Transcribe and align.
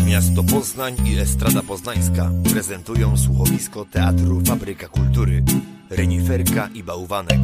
Miasto 0.00 0.42
Poznań 0.44 0.96
i 1.06 1.18
Estrada 1.18 1.62
Poznańska 1.62 2.30
prezentują 2.52 3.16
słuchowisko 3.16 3.84
Teatru 3.84 4.40
Fabryka 4.40 4.88
Kultury 4.88 5.44
Reniferka 5.90 6.68
i 6.74 6.82
Bałwanek. 6.82 7.40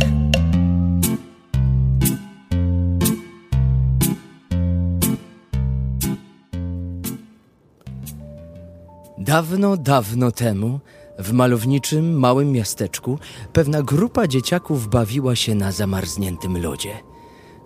Dawno, 9.19 9.76
dawno 9.76 10.33
temu, 10.33 10.80
w 11.19 11.33
malowniczym, 11.33 12.19
małym 12.19 12.53
miasteczku, 12.53 13.19
pewna 13.53 13.83
grupa 13.83 14.26
dzieciaków 14.26 14.88
bawiła 14.88 15.37
się 15.37 15.54
na 15.54 15.72
zamarzniętym 15.72 16.62
lodzie. 16.62 16.91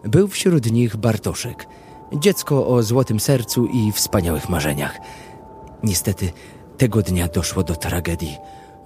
Był 0.04 0.28
wśród 0.28 0.72
nich 0.72 0.96
Bartoszek, 0.96 1.66
dziecko 2.14 2.66
o 2.66 2.82
złotym 2.82 3.20
sercu 3.20 3.66
i 3.66 3.92
wspaniałych 3.92 4.48
marzeniach. 4.48 4.98
Niestety, 5.82 6.32
tego 6.78 7.02
dnia 7.02 7.28
doszło 7.28 7.62
do 7.62 7.76
tragedii. 7.76 8.36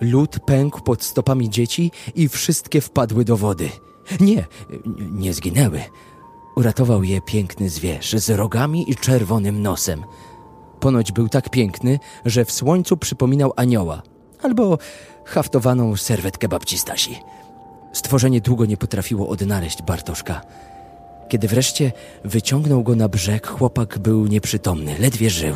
Lód 0.01 0.39
pękł 0.47 0.81
pod 0.81 1.03
stopami 1.03 1.51
dzieci 1.51 1.93
i 2.15 2.29
wszystkie 2.29 2.81
wpadły 2.81 3.25
do 3.25 3.37
wody. 3.37 3.71
Nie, 4.21 4.47
nie 5.11 5.35
zginęły. 5.35 5.83
Uratował 6.57 7.03
je 7.03 7.21
piękny 7.21 7.71
zwierz 7.71 8.13
z 8.13 8.31
rogami 8.31 8.91
i 8.91 8.97
czerwonym 8.97 9.63
nosem. 9.63 10.05
Ponoć 10.81 11.13
był 11.13 11.29
tak 11.29 11.51
piękny, 11.51 11.99
że 12.25 12.45
w 12.45 12.53
słońcu 12.53 12.97
przypominał 12.97 13.53
anioła 13.57 14.03
albo 14.43 14.79
haftowaną 15.25 15.97
serwetkę 15.97 16.49
babci 16.49 16.79
Stasi. 16.79 17.19
Stworzenie 17.93 18.41
długo 18.41 18.67
nie 18.67 18.77
potrafiło 18.77 19.29
odnaleźć 19.29 19.83
Bartoszka. 19.83 20.41
Kiedy 21.29 21.49
wreszcie 21.49 21.93
wyciągnął 22.25 22.83
go 22.83 22.97
na 22.97 23.09
brzeg, 23.09 23.47
chłopak 23.47 23.99
był 23.99 24.27
nieprzytomny, 24.27 24.97
ledwie 24.99 25.31
żył. 25.31 25.55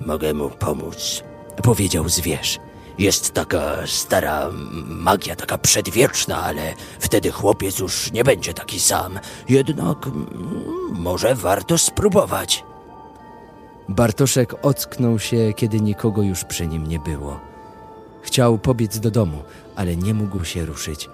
Mogę 0.00 0.34
mu 0.34 0.50
pomóc, 0.50 1.22
powiedział 1.62 2.08
zwierz. 2.08 2.58
Jest 2.98 3.32
taka 3.32 3.86
stara 3.86 4.50
magia, 4.86 5.36
taka 5.36 5.58
przedwieczna, 5.58 6.42
ale 6.42 6.74
wtedy 7.00 7.30
chłopiec 7.30 7.78
już 7.78 8.12
nie 8.12 8.24
będzie 8.24 8.54
taki 8.54 8.80
sam. 8.80 9.18
Jednak 9.48 10.06
mm, 10.06 10.24
może 10.90 11.34
warto 11.34 11.78
spróbować. 11.78 12.64
Bartoszek 13.88 14.54
ocknął 14.62 15.18
się, 15.18 15.52
kiedy 15.56 15.80
nikogo 15.80 16.22
już 16.22 16.44
przy 16.44 16.66
nim 16.66 16.86
nie 16.86 16.98
było. 16.98 17.40
Chciał 18.22 18.58
pobiec 18.58 18.98
do 18.98 19.10
domu, 19.10 19.42
ale 19.76 19.96
nie 19.96 20.14
mógł 20.14 20.44
się 20.44 20.66
ruszyć. 20.66 21.08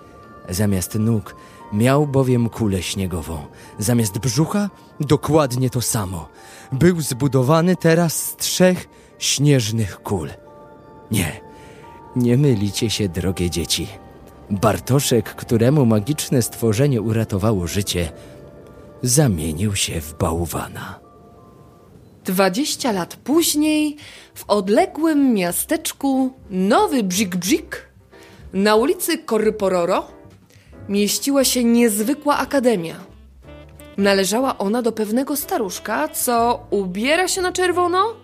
Zamiast 0.48 0.94
nóg 0.94 1.36
miał 1.72 2.06
bowiem 2.06 2.48
kulę 2.48 2.82
śniegową. 2.82 3.46
Zamiast 3.78 4.18
brzucha 4.18 4.70
dokładnie 5.00 5.70
to 5.70 5.80
samo. 5.80 6.28
Był 6.72 7.00
zbudowany 7.00 7.76
teraz 7.76 8.16
z 8.16 8.36
trzech 8.36 8.88
śnieżnych 9.18 10.02
kul. 10.02 10.28
Nie, 11.10 11.40
nie 12.16 12.36
mylicie 12.36 12.90
się, 12.90 13.08
drogie 13.08 13.50
dzieci. 13.50 13.88
Bartoszek, 14.50 15.34
któremu 15.34 15.86
magiczne 15.86 16.42
stworzenie 16.42 17.02
uratowało 17.02 17.66
życie, 17.66 18.12
zamienił 19.02 19.76
się 19.76 20.00
w 20.00 20.14
bałwana. 20.18 21.00
Dwadzieścia 22.24 22.92
lat 22.92 23.16
później, 23.16 23.96
w 24.34 24.44
odległym 24.46 25.34
miasteczku 25.34 26.32
Nowy 26.50 27.02
Bzik 27.02 27.36
Bzik, 27.36 27.88
na 28.52 28.76
ulicy 28.76 29.18
Korpororo, 29.18 30.19
mieściła 30.90 31.44
się 31.44 31.64
niezwykła 31.64 32.38
akademia. 32.38 32.94
Należała 33.96 34.58
ona 34.58 34.82
do 34.82 34.92
pewnego 34.92 35.36
staruszka, 35.36 36.08
co 36.08 36.66
ubiera 36.70 37.28
się 37.28 37.42
na 37.42 37.52
czerwono, 37.52 38.14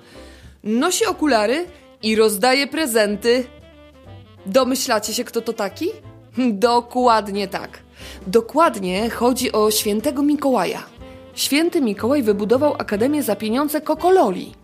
nosi 0.64 1.06
okulary 1.06 1.66
i 2.02 2.16
rozdaje 2.16 2.66
prezenty. 2.66 3.44
Domyślacie 4.46 5.14
się, 5.14 5.24
kto 5.24 5.40
to 5.40 5.52
taki? 5.52 5.90
Dokładnie 6.52 7.48
tak. 7.48 7.78
Dokładnie 8.26 9.10
chodzi 9.10 9.52
o 9.52 9.70
świętego 9.70 10.22
Mikołaja. 10.22 10.82
Święty 11.34 11.80
Mikołaj 11.80 12.22
wybudował 12.22 12.74
akademię 12.74 13.22
za 13.22 13.36
pieniądze 13.36 13.80
Kokololi. 13.80 14.54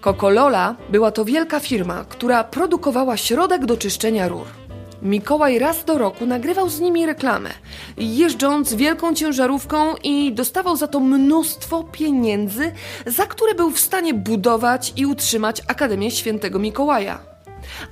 Kokolola 0.00 0.76
była 0.90 1.10
to 1.10 1.24
wielka 1.24 1.60
firma, 1.60 2.04
która 2.08 2.44
produkowała 2.44 3.16
środek 3.16 3.66
do 3.66 3.76
czyszczenia 3.76 4.28
rur. 4.28 4.67
Mikołaj 5.02 5.58
raz 5.58 5.84
do 5.84 5.98
roku 5.98 6.26
nagrywał 6.26 6.68
z 6.68 6.80
nimi 6.80 7.06
reklamę, 7.06 7.50
jeżdżąc 7.96 8.74
wielką 8.74 9.14
ciężarówką 9.14 9.94
i 10.02 10.32
dostawał 10.32 10.76
za 10.76 10.88
to 10.88 11.00
mnóstwo 11.00 11.84
pieniędzy, 11.84 12.72
za 13.06 13.26
które 13.26 13.54
był 13.54 13.70
w 13.70 13.80
stanie 13.80 14.14
budować 14.14 14.92
i 14.96 15.06
utrzymać 15.06 15.62
Akademię 15.66 16.10
Świętego 16.10 16.58
Mikołaja. 16.58 17.18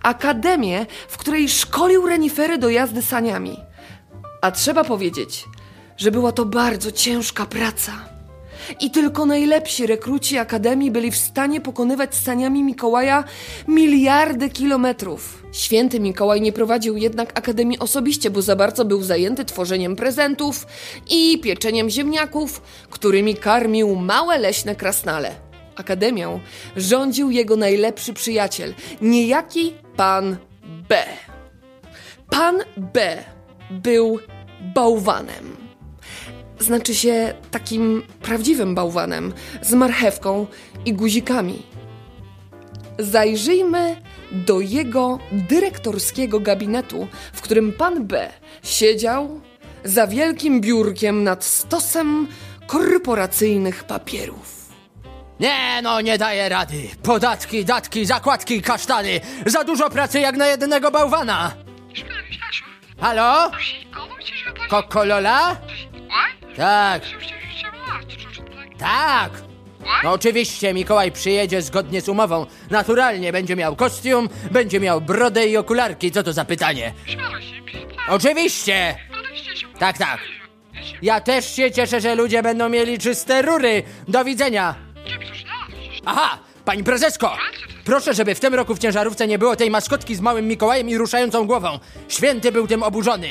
Akademię, 0.02 0.86
w 1.08 1.18
której 1.18 1.48
szkolił 1.48 2.06
renifery 2.06 2.58
do 2.58 2.68
jazdy 2.68 3.02
saniami. 3.02 3.56
A 4.42 4.50
trzeba 4.50 4.84
powiedzieć, 4.84 5.44
że 5.96 6.10
była 6.10 6.32
to 6.32 6.44
bardzo 6.44 6.92
ciężka 6.92 7.46
praca. 7.46 7.92
I 8.80 8.90
tylko 8.90 9.26
najlepsi 9.26 9.86
rekruci 9.86 10.38
Akademii 10.38 10.90
byli 10.90 11.10
w 11.10 11.16
stanie 11.16 11.60
pokonywać 11.60 12.14
saniami 12.14 12.62
Mikołaja 12.62 13.24
miliardy 13.68 14.50
kilometrów. 14.50 15.45
Święty 15.56 16.00
Mikołaj 16.00 16.40
nie 16.40 16.52
prowadził 16.52 16.96
jednak 16.96 17.38
Akademii 17.38 17.78
osobiście, 17.78 18.30
bo 18.30 18.42
za 18.42 18.56
bardzo 18.56 18.84
był 18.84 19.02
zajęty 19.02 19.44
tworzeniem 19.44 19.96
prezentów 19.96 20.66
i 21.10 21.38
pieczeniem 21.40 21.90
ziemniaków, 21.90 22.62
którymi 22.90 23.34
karmił 23.34 23.96
małe 23.96 24.38
leśne 24.38 24.74
krasnale. 24.74 25.34
Akademią 25.76 26.40
rządził 26.76 27.30
jego 27.30 27.56
najlepszy 27.56 28.12
przyjaciel, 28.12 28.74
niejaki 29.00 29.74
pan 29.96 30.36
B. 30.88 31.04
Pan 32.30 32.58
B 32.76 33.24
był 33.70 34.18
bałwanem. 34.74 35.56
Znaczy 36.58 36.94
się 36.94 37.34
takim 37.50 38.02
prawdziwym 38.22 38.74
bałwanem, 38.74 39.32
z 39.62 39.72
marchewką 39.72 40.46
i 40.84 40.92
guzikami. 40.92 41.62
Zajrzyjmy 42.98 43.96
do 44.32 44.60
jego 44.60 45.18
dyrektorskiego 45.32 46.40
gabinetu, 46.40 47.08
w 47.32 47.40
którym 47.40 47.72
pan 47.72 48.06
B 48.06 48.30
siedział 48.62 49.40
za 49.84 50.06
wielkim 50.06 50.60
biurkiem 50.60 51.24
nad 51.24 51.44
stosem 51.44 52.28
korporacyjnych 52.66 53.84
papierów. 53.84 54.56
Nie, 55.40 55.82
no 55.82 56.00
nie 56.00 56.18
daję 56.18 56.48
rady. 56.48 56.88
Podatki, 57.02 57.64
datki, 57.64 58.06
zakładki, 58.06 58.62
kasztany. 58.62 59.20
Za 59.46 59.64
dużo 59.64 59.90
pracy 59.90 60.20
jak 60.20 60.36
na 60.36 60.46
jednego 60.46 60.90
bałwana. 60.90 61.52
Halo? 63.00 63.50
Kokolola? 64.68 65.56
Tak, 66.56 67.02
tak. 68.78 69.32
No 70.04 70.12
oczywiście, 70.12 70.74
Mikołaj 70.74 71.12
przyjedzie 71.12 71.62
zgodnie 71.62 72.00
z 72.00 72.08
umową. 72.08 72.46
Naturalnie 72.70 73.32
będzie 73.32 73.56
miał 73.56 73.76
kostium, 73.76 74.28
będzie 74.50 74.80
miał 74.80 75.00
brodę 75.00 75.46
i 75.46 75.56
okularki. 75.56 76.10
Co 76.12 76.22
to 76.22 76.32
za 76.32 76.44
pytanie? 76.44 76.92
Oczywiście. 78.08 78.96
Tak, 79.78 79.98
tak. 79.98 80.18
Ja 81.02 81.20
też 81.20 81.56
się 81.56 81.70
cieszę, 81.70 82.00
że 82.00 82.14
ludzie 82.14 82.42
będą 82.42 82.68
mieli 82.68 82.98
czyste 82.98 83.42
rury. 83.42 83.82
Do 84.08 84.24
widzenia. 84.24 84.74
Aha, 86.04 86.38
pani 86.64 86.84
prezesko! 86.84 87.36
Proszę, 87.84 88.14
żeby 88.14 88.34
w 88.34 88.40
tym 88.40 88.54
roku 88.54 88.74
w 88.74 88.78
ciężarówce 88.78 89.26
nie 89.26 89.38
było 89.38 89.56
tej 89.56 89.70
maskotki 89.70 90.14
z 90.14 90.20
małym 90.20 90.48
Mikołajem 90.48 90.88
i 90.88 90.98
ruszającą 90.98 91.46
głową. 91.46 91.78
Święty 92.08 92.52
był 92.52 92.66
tym 92.66 92.82
oburzony. 92.82 93.28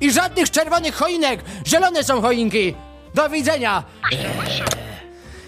I 0.00 0.12
żadnych 0.12 0.50
czerwonych 0.50 0.94
choinek! 0.94 1.40
Zielone 1.66 2.04
są 2.04 2.20
choinki! 2.20 2.74
Do 3.14 3.28
widzenia! 3.28 3.84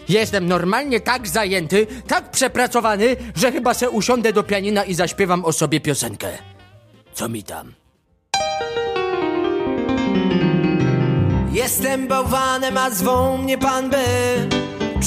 Jestem 0.09 0.49
normalnie 0.49 1.01
tak 1.01 1.29
zajęty, 1.29 1.87
tak 2.07 2.31
przepracowany, 2.31 3.17
że 3.35 3.53
chyba 3.53 3.75
se 3.75 3.91
usiądę 3.91 4.33
do 4.33 4.43
pianina 4.43 4.85
i 4.85 4.95
zaśpiewam 4.95 5.45
o 5.45 5.53
sobie 5.53 5.81
piosenkę. 5.81 6.29
Co 7.15 7.29
mi 7.29 7.43
tam? 7.43 7.73
Jestem 11.53 12.09
bałwanem, 12.09 12.79
a 12.79 12.91
zwą 12.91 13.39
mnie 13.39 13.59
pan 13.59 13.91
B 13.91 13.99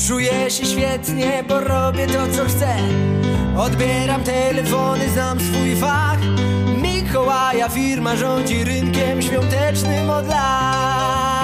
Czuję 0.07 0.51
się 0.51 0.65
świetnie, 0.65 1.43
bo 1.47 1.59
robię 1.59 2.07
to 2.07 2.27
co 2.37 2.45
chcę 2.45 2.75
Odbieram 3.57 4.23
telefony, 4.23 5.09
znam 5.09 5.39
swój 5.39 5.75
fach 5.75 6.19
Mikołaja 6.81 7.69
firma 7.69 8.15
rządzi 8.15 8.63
rynkiem 8.63 9.21
świątecznym 9.21 10.09
od 10.09 10.27
lat 10.27 11.34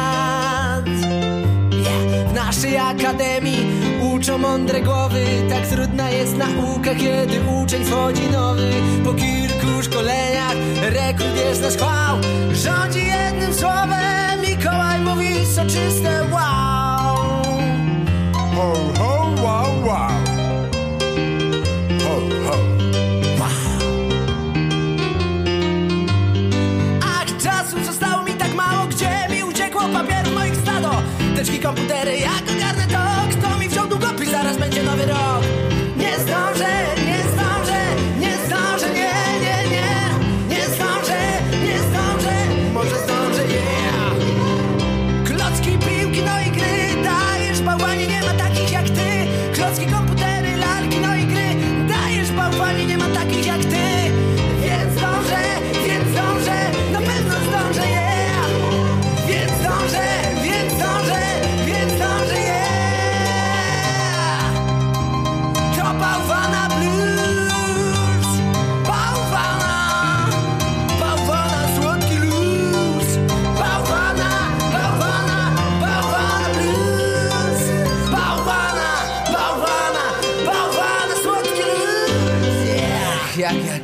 naszej 2.51 2.77
akademii 2.77 3.67
uczą 4.13 4.37
mądre 4.37 4.81
głowy. 4.81 5.25
Tak 5.49 5.67
trudna 5.67 6.09
jest 6.09 6.37
nauka, 6.37 6.95
kiedy 6.95 7.39
uczeń 7.63 7.83
wchodzi 7.83 8.29
nowy. 8.31 8.71
Po 9.05 9.13
kilku 9.13 9.83
szkoleniach 9.83 10.55
rekrut 10.81 11.35
jest 11.35 11.61
na 11.61 11.71
schwał 11.71 12.17
Rządzi 12.53 13.05
jednym 13.05 13.53
słowem, 13.53 14.41
Mikołaj 14.41 14.99
mówi 14.99 15.45
soczyste 15.45 16.23
wow. 16.31 17.15
Ho, 18.55 18.73
ho, 18.97 19.29
wow, 19.43 19.85
wow. 19.85 20.30
apteczki, 31.41 31.59
komputery, 31.59 32.19
jak 32.19 32.55
ogarnę 32.55 32.90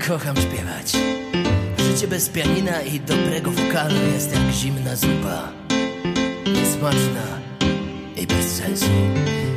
kocham 0.07 0.35
śpiewać. 0.35 0.93
Życie 1.77 2.07
bez 2.07 2.29
pianina 2.29 2.81
i 2.81 2.99
dobrego 2.99 3.51
wokalu 3.51 3.95
jest 4.13 4.31
jak 4.33 4.51
zimna 4.51 4.95
zupa. 4.95 5.51
Niesmaczna 6.45 7.39
i 8.15 8.27
bez 8.27 8.55
sensu. 8.55 8.85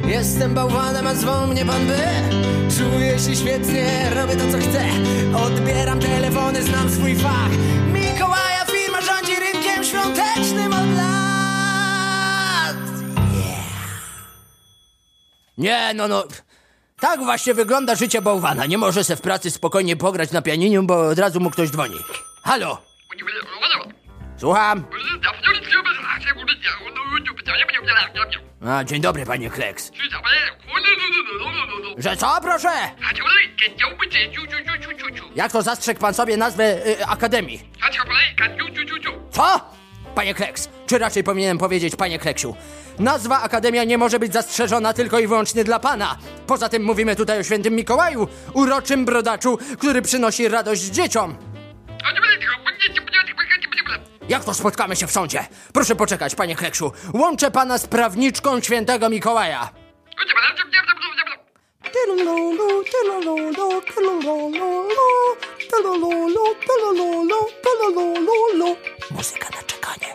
Jestem 0.06 0.54
bałwanem, 0.54 1.06
a 1.06 1.14
zwą 1.14 1.46
mnie 1.46 1.64
pan 1.64 1.86
by. 1.86 1.98
Czuję 2.78 3.18
się 3.18 3.36
świetnie, 3.36 4.10
robię 4.14 4.36
to 4.36 4.52
co 4.52 4.58
chcę. 4.58 4.84
Odbieram 5.46 6.00
telefony, 6.00 6.62
znam 6.62 6.90
swój 6.90 7.16
fach. 7.16 7.50
Mikołaja 7.92 8.64
firma 8.64 9.00
rządzi 9.00 9.32
rynkiem 9.40 9.84
świątecznym 9.84 10.72
od 10.72 10.96
lat. 10.96 12.76
Nie, 15.58 15.94
no, 15.94 16.08
no. 16.08 16.24
Tak 17.00 17.20
właśnie 17.24 17.54
wygląda 17.54 17.94
życie 17.94 18.22
bałwana. 18.22 18.66
Nie 18.66 18.78
może 18.78 19.04
se 19.04 19.16
w 19.16 19.20
pracy 19.20 19.50
spokojnie 19.50 19.96
pograć 19.96 20.30
na 20.32 20.42
pianinie, 20.42 20.82
bo 20.82 21.08
od 21.08 21.18
razu 21.18 21.40
mu 21.40 21.50
ktoś 21.50 21.70
dzwoni. 21.70 21.96
Halo, 22.44 22.82
słucham. 24.36 24.84
A, 28.66 28.84
dzień 28.84 29.00
dobry, 29.00 29.26
panie 29.26 29.50
Kleks. 29.50 29.90
Że 31.98 32.16
co, 32.16 32.38
proszę? 32.42 32.68
Jak 35.34 35.52
to 35.52 35.62
zastrzegł 35.62 36.00
pan 36.00 36.14
sobie 36.14 36.36
nazwę 36.36 36.86
y, 36.86 37.06
Akademii? 37.06 37.60
Co? 39.30 39.60
Panie 40.14 40.34
Kleks, 40.34 40.68
czy 40.86 40.98
raczej 40.98 41.24
powinienem 41.24 41.58
powiedzieć 41.58 41.96
panie 41.96 42.18
Kleksiu? 42.18 42.56
Nazwa 43.00 43.42
Akademia 43.42 43.84
nie 43.84 43.98
może 43.98 44.18
być 44.18 44.32
zastrzeżona 44.32 44.92
tylko 44.92 45.18
i 45.18 45.26
wyłącznie 45.26 45.64
dla 45.64 45.78
pana. 45.78 46.18
Poza 46.46 46.68
tym 46.68 46.84
mówimy 46.84 47.16
tutaj 47.16 47.40
o 47.40 47.42
świętym 47.42 47.74
Mikołaju, 47.74 48.28
uroczym 48.54 49.04
brodaczu, 49.04 49.58
który 49.78 50.02
przynosi 50.02 50.48
radość 50.48 50.82
dzieciom. 50.82 51.36
Jak 54.28 54.44
to 54.44 54.54
spotkamy 54.54 54.96
się 54.96 55.06
w 55.06 55.12
sądzie? 55.12 55.44
Proszę 55.72 55.96
poczekać, 55.96 56.34
panie 56.34 56.56
Kleksiu. 56.56 56.92
Łączę 57.14 57.50
pana 57.50 57.78
z 57.78 57.86
prawniczką 57.86 58.60
świętego 58.60 59.08
Mikołaja. 59.08 59.70
Muzyka 69.10 69.48
na 69.56 69.62
czekanie. 69.62 70.14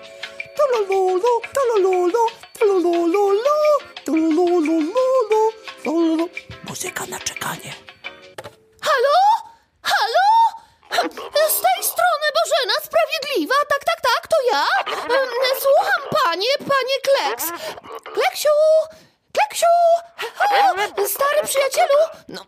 Muzyka 6.68 7.06
na 7.06 7.20
czekanie. 7.20 7.74
Halo? 8.82 9.18
Halo? 9.82 10.28
Z 11.50 11.62
tej 11.62 11.84
strony 11.84 12.26
Bożena 12.38 12.74
Sprawiedliwa. 12.84 13.56
Tak, 13.70 13.86
tak, 13.86 14.02
tak, 14.02 14.28
to 14.28 14.36
ja. 14.52 14.66
Słucham 15.60 16.24
panie, 16.24 16.48
panie 16.60 16.96
Kleks. 17.04 17.46
Kleksiu! 18.14 18.50
Kleksiu! 19.36 19.66
O, 20.98 21.08
stary 21.08 21.48
przyjacielu! 21.48 21.98
No, 22.28 22.46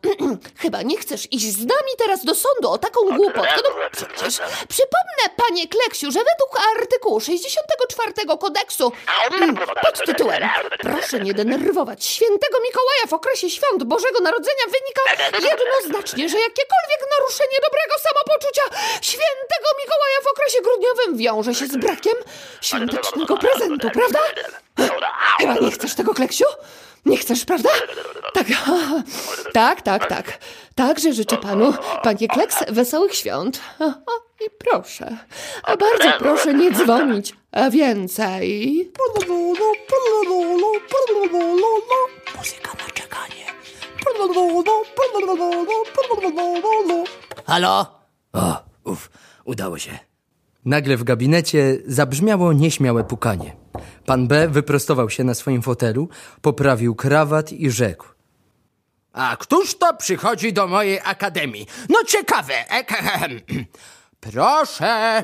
chyba 0.57 0.81
nie 0.81 0.97
chcesz 0.97 1.27
iść 1.31 1.45
z 1.45 1.59
nami 1.59 1.91
teraz 1.97 2.25
do 2.25 2.35
sądu 2.35 2.69
o 2.69 2.77
taką 2.77 2.99
głupotkę. 3.17 3.61
No 3.63 3.69
przecież 3.91 4.35
przypomnę, 4.69 5.23
panie 5.37 5.67
Kleksiu, 5.67 6.11
że 6.11 6.19
według 6.19 6.59
artykułu 6.77 7.19
64 7.19 8.13
kodeksu 8.39 8.91
mm, 9.31 9.57
pod 9.57 10.05
tytułem 10.05 10.43
Proszę 10.79 11.19
nie 11.19 11.33
denerwować 11.33 12.05
świętego 12.05 12.57
Mikołaja 12.67 13.05
w 13.07 13.13
okresie 13.13 13.49
świąt 13.49 13.83
Bożego 13.83 14.19
Narodzenia 14.19 14.65
wynika 14.65 15.01
jednoznacznie, 15.49 16.29
że 16.29 16.37
jakiekolwiek 16.39 17.01
naruszenie 17.19 17.57
dobrego 17.67 17.95
samopoczucia 18.07 18.61
świętego 19.01 19.67
Mikołaja 19.81 20.19
w 20.23 20.27
okresie 20.31 20.61
grudniowym 20.61 21.17
wiąże 21.17 21.55
się 21.55 21.67
z 21.67 21.77
brakiem 21.77 22.15
świątecznego 22.61 23.37
prezentu, 23.37 23.89
prawda? 23.93 24.19
Chyba 25.39 25.53
nie 25.55 25.71
chcesz 25.71 25.95
tego, 25.95 26.13
Kleksiu? 26.13 26.45
Nie 27.05 27.17
chcesz, 27.17 27.45
prawda? 27.45 27.69
Tak, 28.33 28.47
tak, 29.53 29.81
tak, 29.81 30.09
tak. 30.09 30.39
Także 30.75 31.13
życzę 31.13 31.37
panu, 31.37 31.73
panie 32.03 32.27
Kleks, 32.27 32.55
wesołych 32.69 33.15
świąt. 33.15 33.61
I 34.45 34.49
proszę, 34.59 35.17
a 35.63 35.77
bardzo 35.77 36.11
proszę 36.19 36.53
nie 36.53 36.71
dzwonić 36.71 37.35
więcej. 37.71 38.91
Muzyka 42.37 42.71
na 42.73 42.89
czekanie. 42.93 43.45
Halo? 47.45 47.85
O, 48.33 48.57
uf, 48.83 49.09
udało 49.45 49.77
się. 49.77 49.99
Nagle 50.67 50.97
w 50.97 51.03
gabinecie 51.03 51.77
zabrzmiało 51.85 52.53
nieśmiałe 52.53 53.03
pukanie. 53.03 53.55
Pan 54.05 54.27
B 54.27 54.47
wyprostował 54.47 55.09
się 55.09 55.23
na 55.23 55.33
swoim 55.33 55.61
fotelu, 55.61 56.09
poprawił 56.41 56.95
krawat 56.95 57.53
i 57.53 57.71
rzekł. 57.71 58.05
A 59.13 59.37
któż 59.39 59.75
to 59.77 59.93
przychodzi 59.93 60.53
do 60.53 60.67
mojej 60.67 60.99
akademii? 60.99 61.67
No 61.89 61.99
ciekawe. 62.07 62.53
Ekehem. 62.69 63.39
Proszę. 64.31 65.23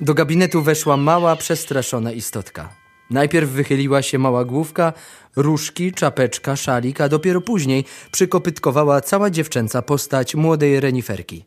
Do 0.00 0.14
gabinetu 0.14 0.62
weszła 0.62 0.96
mała, 0.96 1.36
przestraszona 1.36 2.12
istotka. 2.12 2.68
Najpierw 3.10 3.50
wychyliła 3.50 4.02
się 4.02 4.18
mała 4.18 4.44
główka, 4.44 4.92
różki, 5.36 5.92
czapeczka, 5.92 6.56
szalik, 6.56 7.00
a 7.00 7.08
dopiero 7.08 7.40
później 7.40 7.84
przykopytkowała 8.12 9.00
cała 9.00 9.30
dziewczęca 9.30 9.82
postać 9.82 10.34
młodej 10.34 10.80
reniferki. 10.80 11.44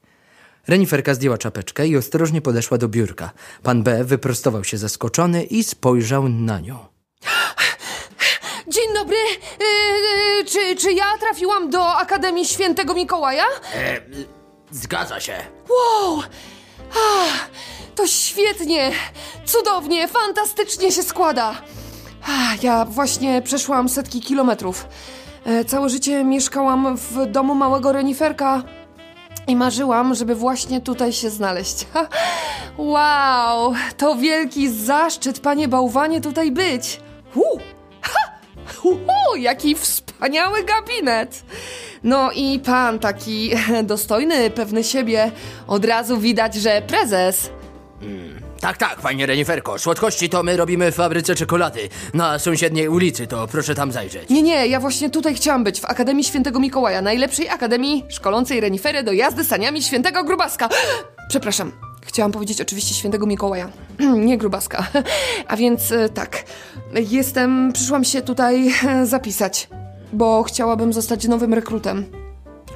Reniferka 0.67 1.13
zdjęła 1.13 1.37
czapeczkę 1.37 1.87
i 1.87 1.97
ostrożnie 1.97 2.41
podeszła 2.41 2.77
do 2.77 2.87
biurka. 2.87 3.31
Pan 3.63 3.83
B 3.83 4.03
wyprostował 4.03 4.63
się 4.63 4.77
zaskoczony 4.77 5.43
i 5.43 5.63
spojrzał 5.63 6.29
na 6.29 6.59
nią. 6.59 6.85
Dzień 8.67 8.93
dobry. 8.93 9.17
Yy, 9.59 10.45
czy, 10.45 10.75
czy 10.75 10.93
ja 10.93 11.05
trafiłam 11.19 11.69
do 11.69 11.97
Akademii 11.97 12.45
Świętego 12.45 12.93
Mikołaja? 12.93 13.43
Zgadza 14.71 15.19
się. 15.19 15.33
Wow! 15.69 16.21
Ah, 16.91 17.49
to 17.95 18.07
świetnie, 18.07 18.91
cudownie, 19.45 20.07
fantastycznie 20.07 20.91
się 20.91 21.03
składa. 21.03 21.61
Ah, 22.23 22.63
ja 22.63 22.85
właśnie 22.85 23.41
przeszłam 23.41 23.89
setki 23.89 24.21
kilometrów. 24.21 24.85
E, 25.45 25.65
całe 25.65 25.89
życie 25.89 26.23
mieszkałam 26.23 26.97
w 26.97 27.25
domu 27.31 27.55
małego 27.55 27.91
reniferka 27.91 28.63
i 29.47 29.55
marzyłam, 29.55 30.15
żeby 30.15 30.35
właśnie 30.35 30.81
tutaj 30.81 31.13
się 31.13 31.29
znaleźć. 31.29 31.87
Wow, 32.77 33.73
to 33.97 34.15
wielki 34.15 34.69
zaszczyt, 34.69 35.39
panie 35.39 35.67
bałwanie, 35.67 36.21
tutaj 36.21 36.51
być. 36.51 36.99
Uu, 37.35 37.59
ha, 38.01 38.37
jaki 39.37 39.75
wspaniały 39.75 40.63
gabinet. 40.63 41.43
No 42.03 42.31
i 42.31 42.59
pan 42.59 42.99
taki 42.99 43.51
dostojny, 43.83 44.49
pewny 44.49 44.83
siebie. 44.83 45.31
Od 45.67 45.85
razu 45.85 46.17
widać, 46.17 46.55
że 46.55 46.81
prezes. 46.81 47.49
Tak, 48.59 48.77
tak, 48.77 48.95
panie 49.01 49.25
reniferko. 49.25 49.79
Słodkości 49.79 50.29
to 50.29 50.43
my 50.43 50.57
robimy 50.57 50.91
w 50.91 50.95
fabryce 50.95 51.35
czekolady. 51.35 51.89
Na 52.13 52.39
sąsiedniej 52.39 52.89
ulicy, 52.89 53.27
to 53.27 53.47
proszę 53.47 53.75
tam 53.75 53.91
zajrzeć. 53.91 54.29
Nie, 54.29 54.43
nie, 54.43 54.67
ja 54.67 54.79
właśnie 54.79 55.09
tutaj 55.09 55.35
chciałam 55.35 55.63
być, 55.63 55.81
w 55.81 55.85
Akademii 55.85 56.23
Świętego 56.23 56.59
Mikołaja, 56.59 57.01
najlepszej 57.01 57.49
akademii 57.49 58.05
szkolącej 58.09 58.59
renifery 58.59 59.03
do 59.03 59.11
jazdy 59.11 59.43
saniami 59.43 59.83
Świętego 59.83 60.23
Grubaska. 60.23 60.69
Przepraszam, 61.29 61.71
Chciałam 62.07 62.31
powiedzieć 62.31 62.61
oczywiście 62.61 62.93
świętego 62.93 63.25
Mikołaja, 63.25 63.69
nie 64.27 64.37
grubaska. 64.37 64.87
A 65.47 65.57
więc 65.57 65.91
e, 65.91 66.09
tak, 66.09 66.43
jestem, 66.93 67.71
przyszłam 67.73 68.03
się 68.03 68.21
tutaj 68.21 68.73
zapisać, 69.03 69.69
bo 70.13 70.43
chciałabym 70.43 70.93
zostać 70.93 71.27
nowym 71.27 71.53
rekrutem. 71.53 72.05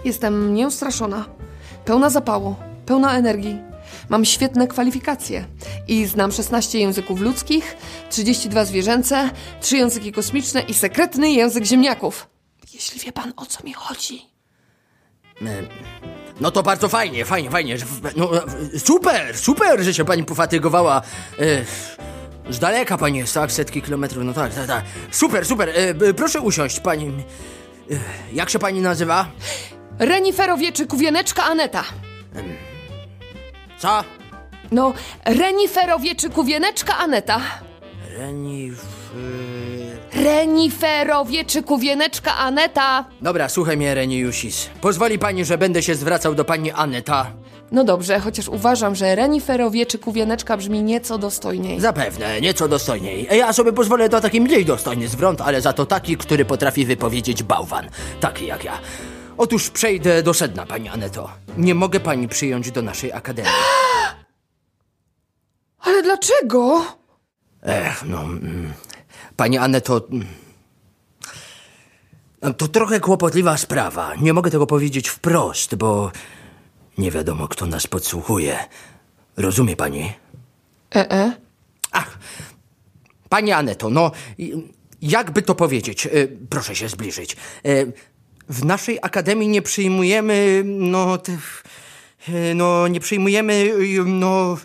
Jestem 0.06 0.54
nieustraszona, 0.54 1.26
pełna 1.86 2.10
zapału, 2.10 2.56
pełna 2.86 3.18
energii. 3.18 3.71
Mam 4.12 4.26
świetne 4.26 4.68
kwalifikacje 4.68 5.46
i 5.88 6.06
znam 6.06 6.32
16 6.32 6.80
języków 6.80 7.22
ludzkich, 7.22 7.76
32 8.10 8.66
zwierzęce, 8.66 9.30
3 9.62 9.78
języki 9.78 10.12
kosmiczne 10.12 10.62
i 10.62 10.74
sekretny 10.74 11.32
język 11.32 11.66
ziemniaków. 11.66 12.28
Jeśli 12.74 13.00
wie 13.00 13.12
pan 13.12 13.34
o 13.38 13.46
co 13.46 13.64
mi 13.64 13.74
chodzi. 13.74 14.22
No 16.42 16.52
to 16.52 16.64
bardzo 16.64 16.90
fajnie, 16.90 17.26
fajnie, 17.26 17.50
fajnie. 17.50 17.78
No, 18.16 18.32
super, 18.78 19.38
super, 19.38 19.84
że 19.84 19.94
się 19.94 20.06
pani 20.06 20.24
pofatygowała. 20.24 21.02
E, 21.40 22.54
z 22.54 22.60
daleka 22.60 22.98
pani 22.98 23.18
jest, 23.18 23.34
tak? 23.34 23.52
Setki 23.52 23.82
kilometrów, 23.82 24.24
no 24.24 24.34
tak, 24.34 24.54
tak, 24.54 24.68
tak. 24.68 24.84
Super, 25.12 25.46
super. 25.46 25.70
E, 25.70 25.74
e, 25.74 26.14
proszę 26.14 26.42
usiąść, 26.42 26.80
pani. 26.80 27.08
E, 27.08 27.14
jak 28.34 28.50
się 28.50 28.60
pani 28.60 28.82
nazywa? 28.82 29.28
Reniferowieczy 30.00 30.88
kuwieneczka 30.88 31.44
Aneta. 31.44 31.84
Co? 33.82 34.04
No, 34.72 34.94
reniferowieczy 35.26 36.30
kuwieneczka 36.30 36.98
Aneta. 36.98 37.42
Renif... 38.18 38.86
Reniferowieczy 40.14 41.64
kuwieneczka 41.64 42.38
Aneta. 42.38 43.06
Dobra, 43.22 43.50
słuchaj 43.50 43.78
mnie, 43.78 43.94
Reniusis. 43.94 44.70
Pozwoli 44.82 45.20
pani, 45.20 45.46
że 45.46 45.58
będę 45.58 45.84
się 45.84 45.96
zwracał 45.96 46.36
do 46.36 46.46
pani 46.46 46.72
Aneta? 46.72 47.32
No 47.72 47.84
dobrze, 47.84 48.20
chociaż 48.20 48.48
uważam, 48.48 48.96
że 48.96 49.16
reniferowieczy 49.16 50.00
kuwieneczka 50.00 50.58
brzmi 50.58 50.84
nieco 50.84 51.18
dostojniej. 51.18 51.80
Zapewne, 51.80 52.42
nieco 52.42 52.68
dostojniej. 52.68 53.28
Ja 53.32 53.54
sobie 53.54 53.74
pozwolę 53.74 54.10
na 54.10 54.22
taki 54.22 54.42
mniej 54.42 54.66
dostojny 54.66 55.08
zwrot, 55.08 55.42
ale 55.42 55.62
za 55.62 55.74
to 55.74 55.86
taki, 55.86 56.18
który 56.18 56.46
potrafi 56.46 56.86
wypowiedzieć 56.86 57.44
bałwan. 57.44 57.90
Taki 58.20 58.46
jak 58.46 58.64
ja. 58.64 58.80
Otóż 59.42 59.70
przejdę 59.70 60.24
do 60.24 60.34
sedna, 60.34 60.66
pani 60.66 60.90
Aneto. 60.90 61.30
Nie 61.58 61.76
mogę 61.76 62.00
pani 62.00 62.28
przyjąć 62.28 62.72
do 62.72 62.82
naszej 62.82 63.14
akademii. 63.14 63.52
Ale 65.86 66.04
dlaczego? 66.04 66.86
Ech, 67.62 68.04
no... 68.06 68.22
mm, 68.22 68.74
Pani 69.36 69.58
Aneto... 69.58 70.08
mm, 70.12 70.28
To 72.58 72.68
trochę 72.68 73.00
kłopotliwa 73.00 73.58
sprawa. 73.58 74.16
Nie 74.16 74.34
mogę 74.34 74.52
tego 74.52 74.68
powiedzieć 74.68 75.10
wprost, 75.10 75.76
bo... 75.76 76.12
Nie 76.98 77.12
wiadomo, 77.12 77.48
kto 77.48 77.66
nas 77.66 77.88
podsłuchuje. 77.88 78.60
Rozumie 79.38 79.76
pani? 79.76 80.14
E-e. 80.96 81.34
Ach, 81.92 82.18
pani 83.30 83.52
Aneto, 83.52 83.90
no, 83.90 84.12
i- 84.38 84.74
jakby 85.02 85.42
to 85.42 85.56
powiedzieć, 85.56 86.06
e, 86.06 86.10
proszę 86.50 86.76
się 86.76 86.90
zbliżyć. 86.90 87.36
E, 87.66 87.70
W 88.52 88.66
naszej 88.66 89.00
akademii 89.02 89.48
nie 89.48 89.62
przyjmujemy, 89.62 90.64
no, 90.66 91.18
te, 91.18 91.38
no, 92.56 92.88
nie 92.88 93.00
przyjmujemy, 93.00 93.74
no, 94.06 94.58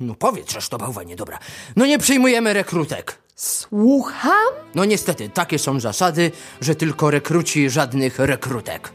no 0.00 0.14
powiedz, 0.14 0.52
że 0.52 0.68
to 0.68 0.78
bałwanie, 0.78 1.16
dobra. 1.16 1.38
No 1.76 1.86
nie 1.86 1.98
przyjmujemy 1.98 2.52
rekrutek. 2.52 3.18
Słucham? 3.36 4.46
No 4.74 4.84
niestety, 4.84 5.28
takie 5.28 5.58
są 5.58 5.80
zasady, 5.80 6.32
że 6.60 6.74
tylko 6.74 7.10
rekruci, 7.10 7.70
żadnych 7.70 8.18
rekrutek. 8.18 8.92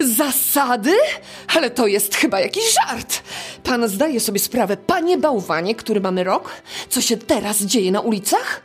Zasady? 0.00 0.96
Ale 1.56 1.70
to 1.70 1.86
jest 1.86 2.14
chyba 2.14 2.40
jakiś 2.40 2.64
żart. 2.74 3.22
Pan 3.62 3.88
zdaje 3.88 4.20
sobie 4.20 4.38
sprawę, 4.38 4.76
panie 4.76 5.18
bałwanie, 5.18 5.74
który 5.74 6.00
mamy 6.00 6.24
rok? 6.24 6.50
Co 6.88 7.00
się 7.00 7.16
teraz 7.16 7.62
dzieje 7.62 7.92
na 7.92 8.00
ulicach? 8.00 8.62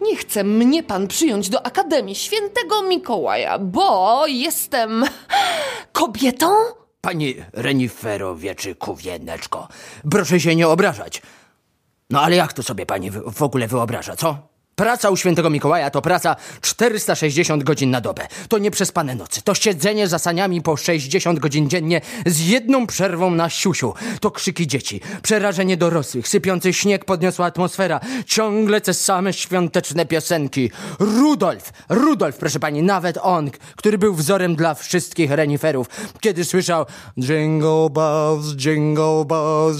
Nie 0.00 0.16
chce 0.16 0.44
mnie 0.44 0.82
pan 0.82 1.08
przyjąć 1.08 1.48
do 1.50 1.66
Akademii 1.66 2.14
Świętego 2.14 2.82
Mikołaja, 2.82 3.58
bo 3.58 4.26
jestem 4.26 5.04
kobietą? 5.92 6.46
Pani 7.00 7.34
Renifero 7.52 8.36
Wieczyku 8.36 8.94
Wieneczko, 8.94 9.68
proszę 10.10 10.40
się 10.40 10.56
nie 10.56 10.68
obrażać. 10.68 11.22
No 12.10 12.20
ale 12.20 12.36
jak 12.36 12.52
to 12.52 12.62
sobie 12.62 12.86
pani 12.86 13.10
w 13.10 13.42
ogóle 13.42 13.68
wyobraża, 13.68 14.16
co? 14.16 14.38
Praca 14.78 15.10
u 15.10 15.16
świętego 15.16 15.50
Mikołaja 15.50 15.90
to 15.90 16.02
praca 16.02 16.36
460 16.60 17.62
godzin 17.62 17.90
na 17.90 18.00
dobę. 18.00 18.26
To 18.48 18.58
nieprzespane 18.58 19.14
nocy. 19.14 19.42
To 19.42 19.54
siedzenie 19.54 20.08
za 20.08 20.18
saniami 20.18 20.62
po 20.62 20.76
60 20.76 21.38
godzin 21.38 21.70
dziennie 21.70 22.00
z 22.26 22.40
jedną 22.40 22.86
przerwą 22.86 23.30
na 23.30 23.50
siusiu. 23.50 23.94
To 24.20 24.30
krzyki 24.30 24.66
dzieci, 24.66 25.00
przerażenie 25.22 25.76
dorosłych, 25.76 26.28
sypiący 26.28 26.72
śnieg 26.72 27.04
podniosła 27.04 27.46
atmosfera. 27.46 28.00
Ciągle 28.26 28.80
te 28.80 28.94
same 28.94 29.32
świąteczne 29.32 30.06
piosenki. 30.06 30.70
Rudolf, 30.98 31.72
Rudolf, 31.88 32.36
proszę 32.36 32.60
pani, 32.60 32.82
nawet 32.82 33.18
on, 33.22 33.50
który 33.76 33.98
był 33.98 34.14
wzorem 34.14 34.56
dla 34.56 34.74
wszystkich 34.74 35.30
reniferów, 35.30 35.86
kiedy 36.20 36.44
słyszał 36.44 36.86
Jingle 37.20 37.90
bells, 37.90 38.56
jingle 38.56 39.24
bells, 39.24 39.78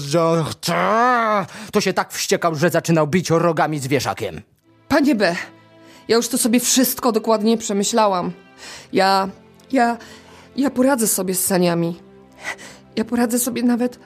to 1.71 1.81
się 1.81 1.93
tak 1.93 2.13
wściekał, 2.13 2.55
że 2.55 2.69
zaczynał 2.69 3.07
bić 3.07 3.29
rogami 3.29 3.79
zwierzakiem. 3.79 4.41
Panie 4.89 5.15
B, 5.15 5.35
ja 6.07 6.15
już 6.15 6.27
to 6.27 6.37
sobie 6.37 6.59
wszystko 6.59 7.11
dokładnie 7.11 7.57
przemyślałam. 7.57 8.31
Ja, 8.93 9.29
ja, 9.71 9.97
ja 10.55 10.69
poradzę 10.69 11.07
sobie 11.07 11.35
z 11.35 11.45
saniami. 11.45 11.99
Ja 12.95 13.05
poradzę 13.05 13.39
sobie 13.39 13.63
nawet 13.63 13.99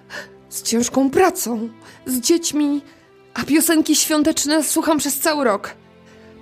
z 0.49 0.63
ciężką 0.63 1.09
pracą, 1.09 1.69
z 2.05 2.19
dziećmi, 2.19 2.81
a 3.33 3.43
piosenki 3.43 3.95
świąteczne 3.95 4.63
słucham 4.63 4.97
przez 4.97 5.19
cały 5.19 5.43
rok. 5.43 5.75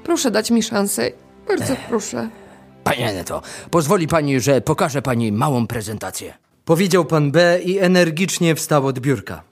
Proszę 0.03 0.31
dać 0.31 0.51
mi 0.51 0.63
szansę, 0.63 1.11
bardzo 1.47 1.75
proszę. 1.89 2.29
Pani 2.83 3.03
Aneto, 3.03 3.41
pozwoli 3.71 4.07
pani, 4.07 4.39
że 4.39 4.61
pokażę 4.61 5.01
pani 5.01 5.31
małą 5.31 5.67
prezentację. 5.67 6.33
Powiedział 6.65 7.05
pan 7.05 7.31
B 7.31 7.59
i 7.63 7.79
energicznie 7.79 8.55
wstał 8.55 8.85
od 8.87 8.99
biurka. 8.99 9.50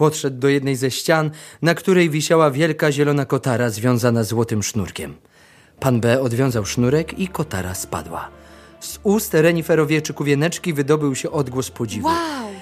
Podszedł 0.00 0.38
do 0.38 0.48
jednej 0.48 0.76
ze 0.76 0.90
ścian, 0.90 1.30
na 1.62 1.74
której 1.74 2.10
wisiała 2.10 2.50
wielka 2.50 2.92
zielona 2.92 3.24
kotara 3.24 3.70
związana 3.70 4.24
złotym 4.24 4.62
sznurkiem. 4.62 5.14
Pan 5.80 6.00
B 6.00 6.20
odwiązał 6.20 6.64
sznurek 6.66 7.18
i 7.18 7.28
kotara 7.28 7.74
spadła. 7.74 8.28
Z 8.80 8.98
ust 9.02 9.34
reniferowieczy 9.34 10.14
kuwieneczki 10.14 10.72
wydobył 10.72 11.14
się 11.14 11.30
odgłos 11.30 11.70
podziwu. 11.70 12.08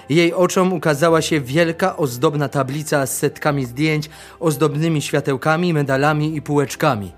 Jej 0.09 0.35
oczom 0.35 0.73
ukazała 0.73 1.23
się 1.23 1.41
wielka, 1.41 1.97
ozdobna 1.97 2.49
tablica 2.49 3.07
z 3.07 3.17
setkami 3.19 3.67
zdjęć, 3.67 4.11
ozdobnymi 4.41 5.03
światełkami, 5.03 5.75
medalami 5.75 6.37
i 6.37 6.43
półeczkami. 6.43 7.13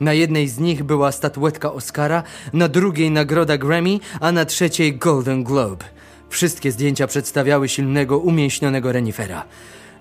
Na 0.00 0.12
jednej 0.12 0.48
z 0.48 0.58
nich 0.58 0.82
była 0.82 1.12
statuetka 1.12 1.72
Oscara, 1.72 2.22
na 2.52 2.68
drugiej 2.68 3.10
nagroda 3.10 3.58
Grammy, 3.58 3.98
a 4.20 4.32
na 4.32 4.44
trzeciej 4.44 4.98
Golden 4.98 5.44
Globe. 5.44 5.84
Wszystkie 6.30 6.72
zdjęcia 6.72 7.06
przedstawiały 7.06 7.68
silnego, 7.68 8.18
umięśnionego 8.18 8.92
renifera. 8.92 9.44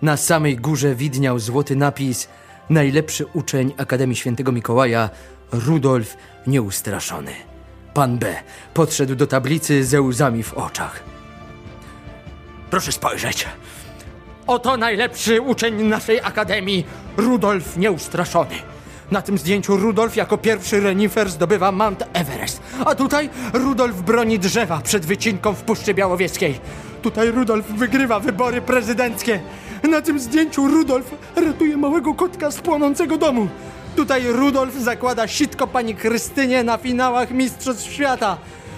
Na 0.02 0.18
samej 0.18 0.58
górze 0.58 0.96
widniał 0.96 1.40
złoty 1.40 1.76
napis 1.76 2.28
Najlepszy 2.70 3.26
uczeń 3.34 3.74
Akademii 3.78 4.16
Świętego 4.16 4.52
Mikołaja, 4.52 5.10
Rudolf 5.52 6.18
Nieustraszony. 6.48 7.32
Pan 7.94 8.18
B 8.18 8.36
podszedł 8.74 9.16
do 9.16 9.28
tablicy 9.28 9.86
ze 9.86 10.02
łzami 10.02 10.44
w 10.44 10.54
oczach. 10.54 11.04
Proszę 12.70 12.92
spojrzeć. 12.92 13.48
Oto 14.48 14.78
najlepszy 14.78 15.42
uczeń 15.42 15.84
naszej 15.84 16.20
akademii, 16.22 16.86
Rudolf 17.18 17.78
Nieustraszony. 17.78 18.75
Na 19.12 19.22
tym 19.22 19.38
zdjęciu 19.38 19.78
Rudolf 19.78 20.16
jako 20.16 20.38
pierwszy 20.38 20.80
renifer 20.80 21.30
zdobywa 21.30 21.72
Mount 21.72 22.04
Everest, 22.14 22.62
a 22.86 22.96
tutaj 22.96 23.30
Rudolf 23.54 24.02
broni 24.02 24.40
drzewa 24.40 24.82
przed 24.84 25.06
wycinką 25.06 25.54
w 25.54 25.62
Puszczy 25.62 25.94
Białowieskiej. 25.94 26.60
Tutaj 27.02 27.32
Rudolf 27.32 27.66
wygrywa 27.66 28.20
wybory 28.20 28.62
prezydenckie. 28.62 29.40
Na 29.90 30.02
tym 30.02 30.20
zdjęciu 30.20 30.68
Rudolf 30.68 31.16
ratuje 31.36 31.78
małego 31.78 32.14
kotka 32.14 32.52
z 32.52 32.62
płonącego 32.62 33.18
domu. 33.18 33.48
Tutaj 33.96 34.24
Rudolf 34.28 34.76
zakłada 34.76 35.28
sitko 35.28 35.68
pani 35.68 35.96
Krystynie 35.96 36.64
na 36.64 36.78
finałach 36.78 37.32
Mistrzostw 37.32 37.92
Świata. 37.92 38.38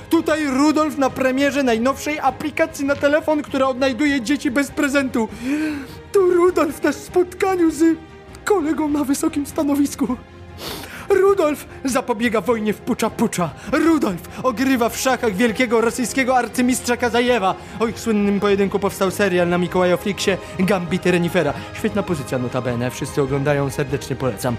Tutaj 0.09 0.47
Rudolf 0.47 0.97
na 0.97 1.09
premierze 1.09 1.63
najnowszej 1.63 2.19
aplikacji 2.19 2.85
na 2.85 2.95
telefon, 2.95 3.41
która 3.41 3.67
odnajduje 3.67 4.21
dzieci 4.21 4.51
bez 4.51 4.71
prezentu. 4.71 5.27
Tu 6.11 6.31
Rudolf 6.31 6.83
na 6.83 6.91
spotkaniu 6.91 7.71
z 7.71 7.97
kolegą 8.47 8.89
na 8.89 9.03
wysokim 9.03 9.45
stanowisku. 9.45 10.17
Rudolf 11.09 11.67
zapobiega 11.85 12.41
wojnie 12.41 12.73
w 12.73 12.77
Pucza 12.77 13.09
Pucza. 13.09 13.49
Rudolf 13.71 14.21
ogrywa 14.43 14.89
w 14.89 14.97
szachach 14.97 15.35
wielkiego 15.35 15.81
rosyjskiego 15.81 16.37
arcymistrza 16.37 16.97
Kazajewa. 16.97 17.55
O 17.79 17.87
ich 17.87 17.99
słynnym 17.99 18.39
pojedynku 18.39 18.79
powstał 18.79 19.11
serial 19.11 19.49
na 19.49 19.57
Mikołajofliksie 19.57 20.31
Gambity 20.59 21.11
Renifera. 21.11 21.53
Świetna 21.73 22.03
pozycja 22.03 22.37
notabene, 22.37 22.91
wszyscy 22.91 23.21
oglądają, 23.21 23.69
serdecznie 23.69 24.15
polecam. 24.15 24.55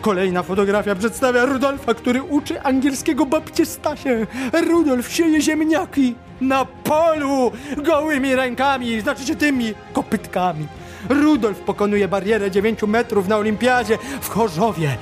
Kolejna 0.00 0.42
fotografia 0.42 0.94
przedstawia 0.94 1.44
Rudolfa, 1.44 1.94
który 1.94 2.22
uczy 2.22 2.62
angielskiego 2.62 3.26
babcie 3.26 3.66
Stasie. 3.66 4.26
Rudolf 4.68 5.12
sieje 5.12 5.40
ziemniaki 5.40 6.14
na 6.40 6.64
polu 6.64 7.52
gołymi 7.76 8.34
rękami, 8.34 9.00
znaczy 9.00 9.26
się 9.26 9.36
tymi 9.36 9.74
kopytkami. 9.92 10.66
Rudolf 11.08 11.60
pokonuje 11.60 12.08
barierę 12.08 12.50
9 12.50 12.82
metrów 12.82 13.28
na 13.28 13.36
olimpiadzie 13.36 13.98
w 14.20 14.28
Chorzowie 14.28 14.96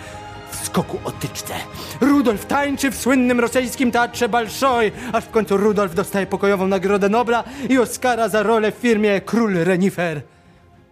w 0.51 0.67
skoku 0.67 0.99
o 1.05 1.11
tyczce. 1.11 1.55
Rudolf 2.01 2.47
tańczy 2.47 2.91
w 2.91 2.97
słynnym 2.97 3.41
rosyjskim 3.41 3.91
teatrze 3.91 4.29
Balszoj, 4.29 4.93
aż 5.13 5.25
w 5.25 5.31
końcu 5.31 5.57
Rudolf 5.57 5.95
dostaje 5.95 6.27
pokojową 6.27 6.67
Nagrodę 6.67 7.09
Nobla 7.09 7.45
i 7.69 7.79
Oscara 7.79 8.29
za 8.29 8.43
rolę 8.43 8.73
w 8.73 8.75
firmie 8.75 9.21
Król 9.21 9.55
Renifer. 9.55 10.23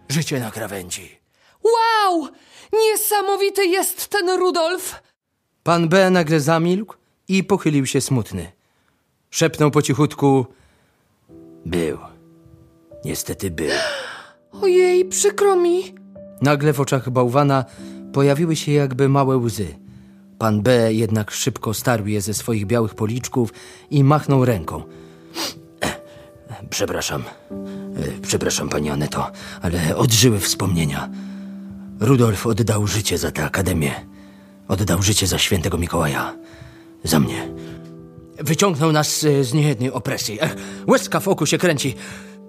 Życie 0.09 0.39
na 0.39 0.51
krawędzi. 0.51 1.19
Wow! 1.63 2.27
Niesamowity 2.73 3.65
jest 3.65 4.07
ten 4.07 4.29
Rudolf! 4.29 5.01
Pan 5.63 5.89
B 5.89 6.09
nagle 6.09 6.39
zamilkł 6.39 6.95
i 7.27 7.43
pochylił 7.43 7.85
się 7.85 8.01
smutny. 8.01 8.51
Szepnął 9.29 9.71
po 9.71 9.81
cichutku: 9.81 10.45
Był. 11.65 11.97
Niestety 13.05 13.51
był. 13.51 13.71
Ojej, 14.61 15.05
przykro 15.05 15.55
mi. 15.55 15.95
Nagle 16.41 16.73
w 16.73 16.79
oczach 16.79 17.09
bałwana 17.09 17.65
pojawiły 18.13 18.55
się 18.55 18.71
jakby 18.71 19.09
małe 19.09 19.37
łzy. 19.37 19.67
Pan 20.37 20.61
B 20.61 20.93
jednak 20.93 21.31
szybko 21.31 21.73
starł 21.73 22.07
je 22.07 22.21
ze 22.21 22.33
swoich 22.33 22.65
białych 22.65 22.95
policzków 22.95 23.53
i 23.89 24.03
machnął 24.03 24.45
ręką. 24.45 24.83
Przepraszam. 26.69 27.23
E, 27.51 28.21
Przepraszam, 28.21 28.69
pani 28.69 28.89
Aneto, 28.89 29.31
ale 29.61 29.95
odżyły 29.97 30.39
wspomnienia. 30.39 31.09
Rudolf 31.99 32.47
oddał 32.47 32.87
życie 32.87 33.17
za 33.17 33.31
tę 33.31 33.45
akademię. 33.45 33.91
Oddał 34.67 35.01
życie 35.01 35.27
za 35.27 35.37
świętego 35.37 35.77
Mikołaja. 35.77 36.33
Za 37.03 37.19
mnie. 37.19 37.47
Wyciągnął 38.39 38.91
nas 38.91 39.23
e, 39.23 39.43
z 39.43 39.53
niejednej 39.53 39.91
opresji. 39.91 40.37
Ech, 40.41 40.55
łezka 40.87 41.19
w 41.19 41.27
oku 41.27 41.45
się 41.45 41.57
kręci. 41.57 41.95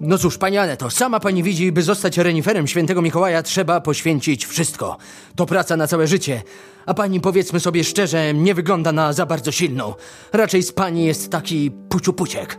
No 0.05 0.17
cóż, 0.17 0.37
pani 0.37 0.57
Aneto, 0.57 0.89
sama 0.89 1.19
pani 1.19 1.43
widzi, 1.43 1.71
by 1.71 1.81
zostać 1.81 2.17
reniferem 2.17 2.67
świętego 2.67 3.01
Mikołaja 3.01 3.43
trzeba 3.43 3.81
poświęcić 3.81 4.45
wszystko. 4.45 4.97
To 5.35 5.45
praca 5.45 5.77
na 5.77 5.87
całe 5.87 6.07
życie. 6.07 6.41
A 6.85 6.93
pani, 6.93 7.21
powiedzmy 7.21 7.59
sobie 7.59 7.83
szczerze, 7.83 8.33
nie 8.33 8.53
wygląda 8.53 8.91
na 8.91 9.13
za 9.13 9.25
bardzo 9.25 9.51
silną. 9.51 9.93
Raczej 10.33 10.63
z 10.63 10.71
pani 10.71 11.05
jest 11.05 11.31
taki 11.31 11.71
puciupuciek. 11.89 12.57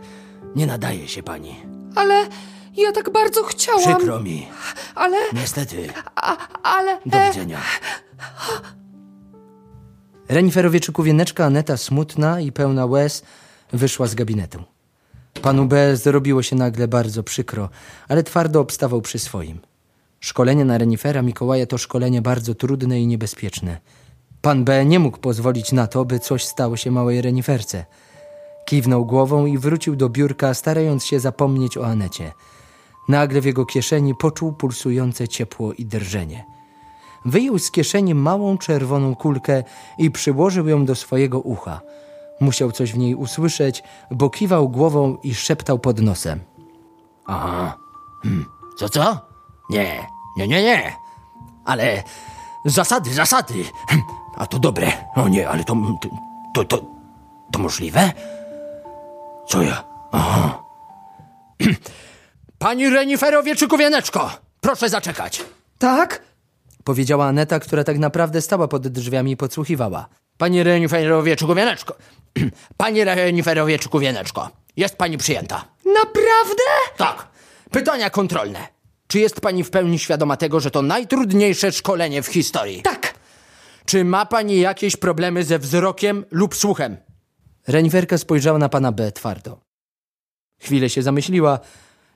Nie 0.55 0.67
nadaje 0.67 1.07
się 1.07 1.23
pani. 1.23 1.55
Ale 1.95 2.27
ja 2.77 2.91
tak 2.91 3.09
bardzo 3.09 3.43
chciałam. 3.43 3.95
Przykro 3.97 4.19
mi. 4.19 4.47
Ale, 4.95 5.17
Niestety. 5.33 5.89
a, 6.15 6.37
ale... 6.63 6.99
Do 7.05 7.17
widzenia. 7.27 7.59
Reniferowieczyku 10.29 11.03
wieneczka 11.03 11.45
Aneta, 11.45 11.77
smutna 11.77 12.39
i 12.41 12.51
pełna 12.51 12.85
łez, 12.85 13.23
wyszła 13.73 14.07
z 14.07 14.15
gabinetu. 14.15 14.63
Panu 15.41 15.65
B. 15.65 15.97
zrobiło 15.97 16.43
się 16.43 16.55
nagle 16.55 16.87
bardzo 16.87 17.23
przykro, 17.23 17.69
ale 18.07 18.23
twardo 18.23 18.59
obstawał 18.59 19.01
przy 19.01 19.19
swoim. 19.19 19.59
Szkolenie 20.19 20.65
na 20.65 20.77
renifera 20.77 21.21
Mikołaja 21.21 21.65
to 21.65 21.77
szkolenie 21.77 22.21
bardzo 22.21 22.55
trudne 22.55 23.01
i 23.01 23.07
niebezpieczne. 23.07 23.77
Pan 24.41 24.63
B. 24.63 24.85
nie 24.85 24.99
mógł 24.99 25.17
pozwolić 25.17 25.71
na 25.71 25.87
to, 25.87 26.05
by 26.05 26.19
coś 26.19 26.45
stało 26.45 26.77
się 26.77 26.91
małej 26.91 27.21
reniferce. 27.21 27.85
Kiwnął 28.65 29.05
głową 29.05 29.45
i 29.45 29.57
wrócił 29.57 29.95
do 29.95 30.09
biurka, 30.09 30.53
starając 30.53 31.05
się 31.05 31.19
zapomnieć 31.19 31.77
o 31.77 31.85
Anecie. 31.85 32.31
Nagle 33.09 33.41
w 33.41 33.45
jego 33.45 33.65
kieszeni 33.65 34.15
poczuł 34.15 34.53
pulsujące 34.53 35.27
ciepło 35.27 35.73
i 35.73 35.85
drżenie. 35.85 36.45
Wyjął 37.25 37.59
z 37.59 37.71
kieszeni 37.71 38.15
małą 38.15 38.57
czerwoną 38.57 39.15
kulkę 39.15 39.63
i 39.97 40.11
przyłożył 40.11 40.67
ją 40.67 40.85
do 40.85 40.95
swojego 40.95 41.39
ucha. 41.39 41.81
Musiał 42.39 42.71
coś 42.71 42.93
w 42.93 42.97
niej 42.97 43.15
usłyszeć, 43.15 43.83
bo 44.11 44.29
kiwał 44.29 44.69
głową 44.69 45.17
i 45.23 45.35
szeptał 45.35 45.79
pod 45.79 46.01
nosem. 46.01 46.39
Aha. 47.25 47.77
Hmm. 48.23 48.45
Co, 48.79 48.89
co? 48.89 49.19
Nie, 49.69 50.07
nie, 50.37 50.47
nie, 50.47 50.63
nie. 50.63 50.93
Ale 51.65 52.03
zasady, 52.65 53.13
zasady. 53.13 53.63
Hm. 53.89 54.01
A 54.37 54.45
to 54.45 54.59
dobre. 54.59 54.91
O 55.15 55.27
nie, 55.27 55.49
ale 55.49 55.63
to, 55.63 55.75
to, 56.01 56.09
to, 56.53 56.63
to, 56.65 56.85
to 57.51 57.59
możliwe? 57.59 58.11
Co 59.47 59.61
ja? 59.61 59.83
Aha. 60.11 60.63
Pani 62.59 62.89
Reniferowieczyku 62.89 63.77
Wieneczko, 63.77 64.29
proszę 64.61 64.89
zaczekać. 64.89 65.43
Tak? 65.77 66.21
Powiedziała 66.83 67.25
Aneta, 67.25 67.59
która 67.59 67.83
tak 67.83 67.99
naprawdę 67.99 68.41
stała 68.41 68.67
pod 68.67 68.87
drzwiami 68.87 69.31
i 69.31 69.37
podsłuchiwała. 69.37 70.07
Panie 70.37 70.63
Reniferowieczyku 70.63 71.55
Wieneczko. 71.55 71.95
Panie 72.77 73.05
Reniferowieczyku 73.05 73.99
Wieneczko. 73.99 74.49
Jest 74.77 74.95
pani 74.95 75.17
przyjęta. 75.17 75.65
Naprawdę? 75.85 76.63
Tak. 76.97 77.27
Pytania 77.71 78.09
kontrolne. 78.09 78.67
Czy 79.07 79.19
jest 79.19 79.41
pani 79.41 79.63
w 79.63 79.69
pełni 79.69 79.99
świadoma 79.99 80.37
tego, 80.37 80.59
że 80.59 80.71
to 80.71 80.81
najtrudniejsze 80.81 81.71
szkolenie 81.71 82.21
w 82.23 82.27
historii? 82.27 82.81
Tak. 82.81 83.13
Czy 83.85 84.05
ma 84.05 84.25
pani 84.25 84.59
jakieś 84.59 84.95
problemy 84.95 85.43
ze 85.43 85.59
wzrokiem 85.59 86.25
lub 86.31 86.55
słuchem? 86.55 86.97
Reniferka 87.67 88.17
spojrzała 88.17 88.59
na 88.59 88.69
pana 88.69 88.91
B 88.91 89.11
twardo. 89.11 89.59
Chwilę 90.61 90.89
się 90.89 91.01
zamyśliła 91.01 91.59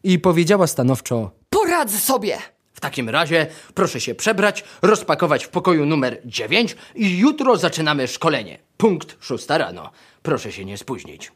i 0.04 0.20
powiedziała 0.20 0.68
stanowczo: 0.68 1.32
Poradzę 1.50 1.98
sobie. 1.98 2.38
W 2.80 2.82
takim 2.82 3.10
razie 3.10 3.48
proszę 3.74 4.02
się 4.02 4.16
przebrać, 4.16 4.64
rozpakować 4.82 5.46
w 5.46 5.50
pokoju 5.50 5.86
numer 5.86 6.22
9 6.26 6.76
i 6.96 7.18
jutro 7.18 7.58
zaczynamy 7.58 8.08
szkolenie. 8.08 8.58
Punkt 8.78 9.18
szósta 9.20 9.58
rano. 9.58 9.92
Proszę 10.24 10.52
się 10.52 10.66
nie 10.66 10.78
spóźnić. 10.78 11.32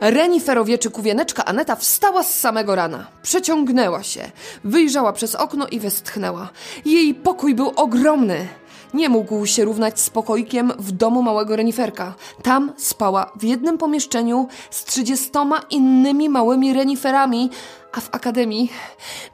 Reniferowieczyku 0.00 1.02
wieneczka 1.02 1.44
Aneta 1.44 1.76
wstała 1.76 2.22
z 2.22 2.40
samego 2.40 2.74
rana. 2.74 3.06
Przeciągnęła 3.22 4.02
się, 4.02 4.30
wyjrzała 4.64 5.12
przez 5.12 5.34
okno 5.34 5.66
i 5.68 5.80
westchnęła. 5.80 6.50
Jej 6.84 7.14
pokój 7.14 7.54
był 7.54 7.72
ogromny. 7.76 8.48
Nie 8.94 9.08
mógł 9.08 9.46
się 9.46 9.64
równać 9.64 10.00
z 10.00 10.10
pokoikiem 10.10 10.72
w 10.78 10.92
domu 10.92 11.22
małego 11.22 11.56
reniferka. 11.56 12.14
Tam 12.42 12.72
spała 12.76 13.32
w 13.36 13.44
jednym 13.44 13.78
pomieszczeniu 13.78 14.48
z 14.70 14.84
trzydziestoma 14.84 15.60
innymi 15.70 16.28
małymi 16.28 16.72
reniferami, 16.72 17.50
a 17.92 18.00
w 18.00 18.08
akademii 18.12 18.72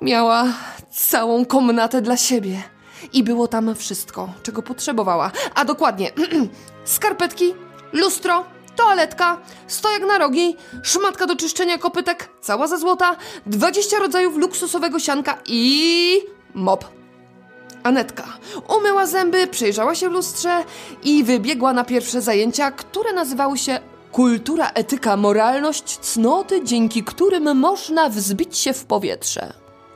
miała 0.00 0.44
całą 0.90 1.44
komnatę 1.44 2.02
dla 2.02 2.16
siebie. 2.16 2.62
I 3.12 3.22
było 3.22 3.48
tam 3.48 3.74
wszystko, 3.74 4.28
czego 4.42 4.62
potrzebowała. 4.62 5.30
A 5.54 5.64
dokładnie 5.64 6.12
skarpetki, 6.84 7.54
lustro, 7.92 8.44
toaletka, 8.76 9.38
stojak 9.66 10.02
na 10.02 10.18
rogi, 10.18 10.56
szmatka 10.82 11.26
do 11.26 11.36
czyszczenia 11.36 11.78
kopytek, 11.78 12.28
cała 12.40 12.66
za 12.66 12.76
złota, 12.76 13.16
20 13.46 13.98
rodzajów 13.98 14.36
luksusowego 14.36 14.98
sianka 14.98 15.38
i 15.46 16.20
mop. 16.54 16.97
Anetka 17.82 18.24
umyła 18.78 19.06
zęby, 19.06 19.46
przejrzała 19.46 19.94
się 19.94 20.08
w 20.08 20.12
lustrze 20.12 20.64
i 21.02 21.24
wybiegła 21.24 21.72
na 21.72 21.84
pierwsze 21.84 22.22
zajęcia, 22.22 22.70
które 22.70 23.12
nazywały 23.12 23.58
się 23.58 23.80
Kultura, 24.12 24.70
etyka, 24.74 25.16
moralność, 25.16 25.98
cnoty, 25.98 26.64
dzięki 26.64 27.04
którym 27.04 27.58
można 27.58 28.08
wzbić 28.08 28.58
się 28.58 28.72
w 28.72 28.84
powietrze. 28.84 29.52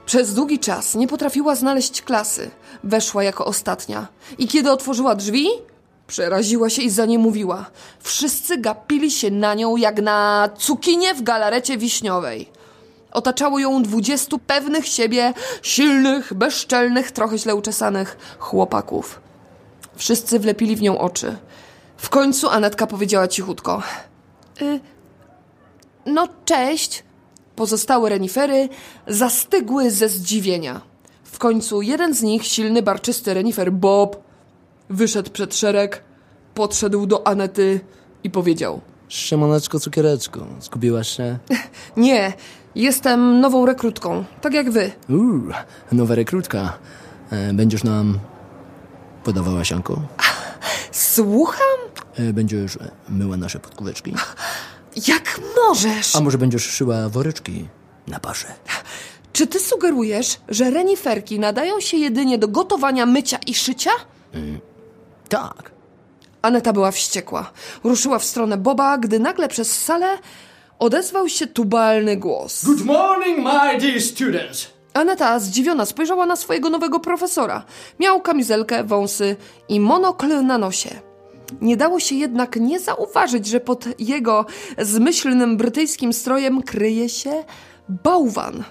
Przez 0.07 0.35
długi 0.35 0.59
czas 0.59 0.95
nie 0.95 1.09
potrafiła 1.09 1.55
znaleźć 1.55 2.03
klasy. 2.03 2.51
Weszła 2.85 3.25
jako 3.25 3.45
ostatnia. 3.45 4.09
I 4.38 4.49
kiedy 4.49 4.71
otworzyła 4.71 5.14
drzwi, 5.14 5.49
przeraziła 6.07 6.71
się 6.71 6.83
i 6.83 6.90
zaniemówiła. 6.90 7.71
Wszyscy 8.01 8.59
gapili 8.59 9.11
się 9.11 9.31
na 9.31 9.55
nią 9.55 9.77
jak 9.77 10.03
na 10.03 10.49
cukinię 10.59 11.14
w 11.14 11.23
galarecie 11.23 11.79
wiśniowej. 11.79 12.51
Otaczało 13.12 13.59
ją 13.59 13.83
dwudziestu 13.83 14.38
pewnych 14.38 14.87
siebie, 14.87 15.35
silnych, 15.62 16.35
bezczelnych, 16.35 17.11
trochę 17.11 17.38
źle 17.38 17.55
uczesanych 17.55 18.37
chłopaków. 18.38 19.20
Wszyscy 19.96 20.38
wlepili 20.38 20.77
w 20.77 20.83
nią 20.83 20.98
oczy. 20.98 21.37
W 21.96 22.09
końcu 22.09 22.48
Anetka 22.48 22.87
powiedziała 22.87 23.29
cichutko. 23.29 23.83
Y, 24.62 24.81
no, 26.07 26.29
cześć. 26.44 27.05
Pozostałe 27.57 28.11
renifery 28.11 28.68
zastygły 29.07 29.90
ze 29.90 30.09
zdziwienia. 30.09 30.81
W 31.25 31.38
końcu 31.38 31.83
jeden 31.83 32.14
z 32.14 32.22
nich, 32.22 32.46
silny, 32.46 32.83
barczysty 32.83 33.35
renifer 33.35 33.72
Bob, 33.72 34.22
wyszedł 34.90 35.31
przed 35.31 35.55
szereg, 35.55 36.03
podszedł 36.55 37.07
do 37.07 37.27
Anety 37.27 37.81
i 38.25 38.31
powiedział: 38.31 38.81
Szymoneczko, 39.09 39.81
cukiereczko, 39.81 40.46
zgubiłaś 40.61 41.16
się? 41.16 41.38
Nie, 41.96 42.33
jestem 42.74 43.40
nową 43.40 43.66
rekrutką, 43.66 44.24
tak 44.40 44.54
jak 44.54 44.70
wy. 44.70 44.90
Uuu, 45.11 45.42
nowa 45.92 46.14
rekrutka. 46.14 46.78
E, 47.30 47.52
Będziesz 47.52 47.85
nam 47.85 48.18
podawała 49.24 49.64
sianko? 49.64 50.00
Słucham? 50.92 51.78
E, 52.18 52.32
Będziesz 52.32 52.78
myła 53.08 53.37
nasze 53.37 53.58
podkóweczki? 53.58 54.14
Jak 55.08 55.40
możesz? 55.68 56.16
A 56.16 56.20
może 56.20 56.38
będziesz 56.38 56.66
szyła 56.70 57.08
woreczki 57.08 57.68
na 58.08 58.20
paszę? 58.20 58.48
Czy 59.32 59.46
ty 59.46 59.61
sugerujesz, 59.61 60.40
że 60.48 60.70
reniferki 60.70 61.40
nadają 61.40 61.80
się 61.80 61.96
jedynie 61.96 62.38
do 62.38 62.48
gotowania, 62.48 63.06
mycia 63.06 63.38
i 63.46 63.54
szycia? 63.54 63.90
Tak. 65.28 65.70
Aneta 66.42 66.72
była 66.72 66.90
wściekła. 66.90 67.50
Ruszyła 67.85 68.18
w 68.18 68.24
stronę 68.24 68.56
Boba, 68.56 68.98
gdy 68.98 69.18
nagle 69.18 69.48
przez 69.48 69.85
salę 69.85 70.18
odezwał 70.83 71.29
się 71.29 71.47
tubalny 71.47 72.16
głos. 72.16 72.64
Good 72.64 72.85
morning, 72.85 73.38
my 73.38 73.79
dear 73.81 74.01
students. 74.01 74.71
Aneta 74.95 75.38
zdziwiona 75.38 75.87
spojrzała 75.87 76.27
na 76.27 76.37
swojego 76.37 76.71
nowego 76.71 77.01
profesora. 77.01 77.64
Miał 78.01 78.21
kamizelkę, 78.21 78.85
wąsy 78.85 79.37
i 79.68 79.81
monokl 79.81 80.45
na 80.45 80.59
nosie. 80.59 80.90
Nie 81.61 81.77
dało 81.77 82.01
się 82.01 82.14
jednak 82.14 82.57
nie 82.57 82.81
zauważyć, 82.81 83.47
że 83.47 83.61
pod 83.61 84.01
jego 84.01 84.47
zmyślnym 84.79 85.57
brytyjskim 85.57 86.12
strojem 86.12 86.62
kryje 86.62 87.09
się 87.09 87.45
bałwan. 87.88 88.64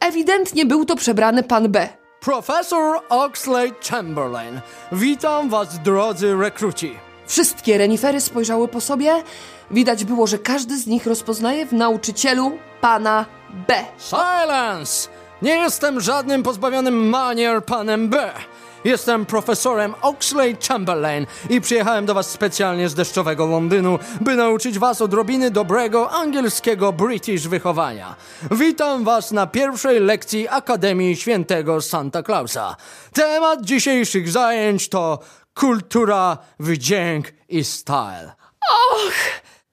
Ewidentnie 0.00 0.66
był 0.66 0.84
to 0.84 0.96
przebrany 0.96 1.42
pan 1.42 1.68
B. 1.68 1.88
Profesor 2.20 3.00
Oxley 3.08 3.72
Chamberlain. 3.90 4.60
Witam 4.92 5.48
was, 5.48 5.78
drodzy 5.84 6.36
rekruci. 6.36 7.13
Wszystkie 7.26 7.78
renifery 7.78 8.20
spojrzały 8.20 8.68
po 8.68 8.80
sobie. 8.80 9.22
Widać 9.70 10.04
było, 10.04 10.26
że 10.26 10.38
każdy 10.38 10.78
z 10.78 10.86
nich 10.86 11.06
rozpoznaje 11.06 11.66
w 11.66 11.72
nauczycielu 11.72 12.58
pana 12.80 13.26
B. 13.68 13.74
Silence! 13.98 15.08
Nie 15.42 15.56
jestem 15.56 16.00
żadnym 16.00 16.42
pozbawionym 16.42 17.08
manier 17.08 17.64
panem 17.64 18.08
B. 18.08 18.32
Jestem 18.84 19.26
profesorem 19.26 19.94
Oxley 20.02 20.56
Chamberlain 20.68 21.26
i 21.50 21.60
przyjechałem 21.60 22.06
do 22.06 22.14
was 22.14 22.30
specjalnie 22.30 22.88
z 22.88 22.94
deszczowego 22.94 23.46
Londynu, 23.46 23.98
by 24.20 24.36
nauczyć 24.36 24.78
was 24.78 25.00
odrobiny 25.00 25.50
dobrego 25.50 26.10
angielskiego 26.10 26.92
British 26.92 27.48
wychowania. 27.48 28.16
Witam 28.50 29.04
was 29.04 29.32
na 29.32 29.46
pierwszej 29.46 30.00
lekcji 30.00 30.48
Akademii 30.48 31.16
Świętego 31.16 31.80
Santa 31.80 32.22
Clausa. 32.22 32.76
Temat 33.12 33.62
dzisiejszych 33.62 34.30
zajęć 34.30 34.88
to 34.88 35.18
kultura, 35.54 36.38
wdzięk 36.60 37.32
i 37.48 37.64
style. 37.64 38.32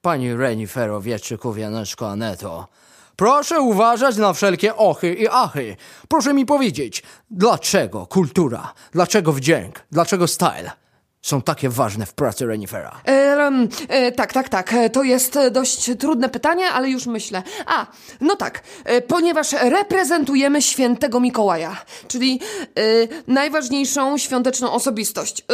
Pani 0.02 0.34
Renifero, 0.34 1.00
wieczyku, 1.00 1.52
wianeczko, 1.52 2.10
Aneto. 2.10 2.68
Proszę 3.16 3.60
uważać 3.60 4.16
na 4.16 4.32
wszelkie 4.32 4.76
ochy 4.76 5.14
i 5.14 5.28
achy. 5.28 5.76
Proszę 6.08 6.34
mi 6.34 6.46
powiedzieć, 6.46 7.02
dlaczego 7.30 8.06
kultura, 8.06 8.72
dlaczego 8.92 9.32
wdzięk, 9.32 9.86
dlaczego 9.90 10.28
style 10.28 10.81
są 11.22 11.42
takie 11.42 11.68
ważne 11.68 12.06
w 12.06 12.14
pracy 12.14 12.46
Renifera? 12.46 13.00
Em, 13.04 13.68
e, 13.88 14.12
tak, 14.12 14.32
tak, 14.32 14.48
tak. 14.48 14.72
E, 14.72 14.90
To 14.90 15.02
jest 15.02 15.36
e, 15.36 15.50
dość 15.50 15.90
trudne 15.98 16.28
pytanie, 16.28 16.66
ale 16.66 16.88
już 16.90 17.06
myślę. 17.06 17.42
A, 17.66 17.86
no 18.20 18.36
tak, 18.36 18.62
e, 18.84 19.00
ponieważ 19.02 19.52
reprezentujemy 19.52 20.62
świętego 20.62 21.20
Mikołaja, 21.20 21.76
czyli 22.08 22.40
e, 22.78 22.82
najważniejszą 23.26 24.18
świąteczną 24.18 24.72
osobistość. 24.72 25.44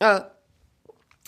E, 0.00 0.06
e, 0.06 0.32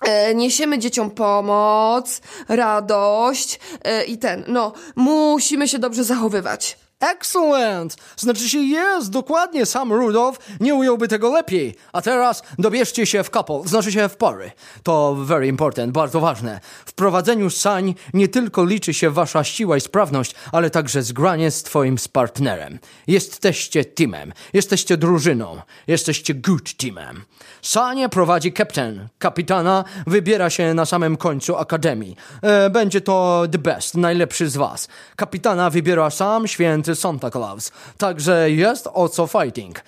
E, 0.02 0.34
niesiemy 0.34 0.78
dzieciom 0.78 1.10
pomoc, 1.10 2.20
radość 2.48 3.60
e, 3.84 4.04
i 4.04 4.18
ten. 4.18 4.44
No, 4.48 4.72
musimy 4.96 5.68
się 5.68 5.78
dobrze 5.78 6.04
zachowywać. 6.04 6.78
Excellent! 7.12 7.96
Znaczy 8.16 8.48
się 8.48 8.58
jest, 8.58 9.10
dokładnie, 9.10 9.66
sam 9.66 9.92
Rudolf 9.92 10.38
nie 10.60 10.74
ująłby 10.74 11.08
tego 11.08 11.32
lepiej. 11.32 11.74
A 11.92 12.02
teraz 12.02 12.42
dobierzcie 12.58 13.06
się 13.06 13.22
w 13.24 13.30
couple, 13.30 13.62
znaczy 13.64 13.92
się 13.92 14.08
w 14.08 14.16
pary. 14.16 14.50
To 14.82 15.14
very 15.14 15.46
important, 15.46 15.92
bardzo 15.92 16.20
ważne. 16.20 16.60
W 16.86 16.92
prowadzeniu 16.92 17.50
sań 17.50 17.94
nie 18.14 18.28
tylko 18.28 18.64
liczy 18.64 18.94
się 18.94 19.10
wasza 19.10 19.44
siła 19.44 19.76
i 19.76 19.80
sprawność, 19.80 20.34
ale 20.52 20.70
także 20.70 21.02
zgranie 21.02 21.50
z 21.50 21.62
twoim 21.62 21.98
z 21.98 22.08
partnerem. 22.08 22.78
Jesteście 23.06 23.84
teamem, 23.84 24.32
jesteście 24.52 24.96
drużyną, 24.96 25.60
jesteście 25.86 26.34
good 26.34 26.76
teamem. 26.76 27.24
Sanie 27.64 28.08
prowadzi 28.08 28.52
kapten. 28.52 29.08
Kapitana 29.18 29.84
wybiera 30.06 30.50
się 30.50 30.74
na 30.74 30.84
samym 30.86 31.16
końcu 31.16 31.56
akademii. 31.56 32.16
E, 32.42 32.70
będzie 32.70 33.00
to 33.00 33.44
the 33.52 33.58
best, 33.58 33.94
najlepszy 33.94 34.48
z 34.48 34.56
was. 34.56 34.88
Kapitana 35.16 35.70
wybiera 35.70 36.10
sam 36.10 36.48
święty 36.48 36.94
Santa 36.94 37.30
Claus. 37.30 37.72
Także 37.98 38.50
jest 38.50 38.88
o 38.92 39.08
co 39.08 39.26
fighting. 39.26 39.80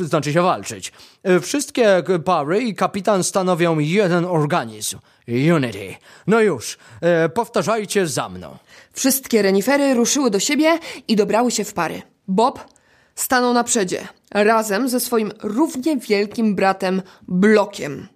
Znaczy 0.00 0.32
się 0.32 0.42
walczyć. 0.42 0.92
E, 1.22 1.40
Wszystkie 1.40 2.02
pary 2.24 2.62
i 2.62 2.74
kapitan 2.74 3.24
stanowią 3.24 3.78
jeden 3.78 4.24
organizm. 4.24 4.98
Unity. 5.28 5.94
No 6.26 6.40
już, 6.40 6.78
e, 7.00 7.28
powtarzajcie 7.28 8.06
za 8.06 8.28
mną. 8.28 8.56
Wszystkie 8.92 9.42
renifery 9.42 9.94
ruszyły 9.94 10.30
do 10.30 10.40
siebie 10.40 10.78
i 11.08 11.16
dobrały 11.16 11.50
się 11.50 11.64
w 11.64 11.74
pary. 11.74 12.02
Bob 12.28 12.73
stanął 13.14 13.52
na 13.52 13.64
przedzie, 13.64 14.08
razem 14.30 14.88
ze 14.88 15.00
swoim 15.00 15.32
równie 15.42 15.96
wielkim 15.96 16.54
bratem 16.54 17.02
Blokiem. 17.28 18.08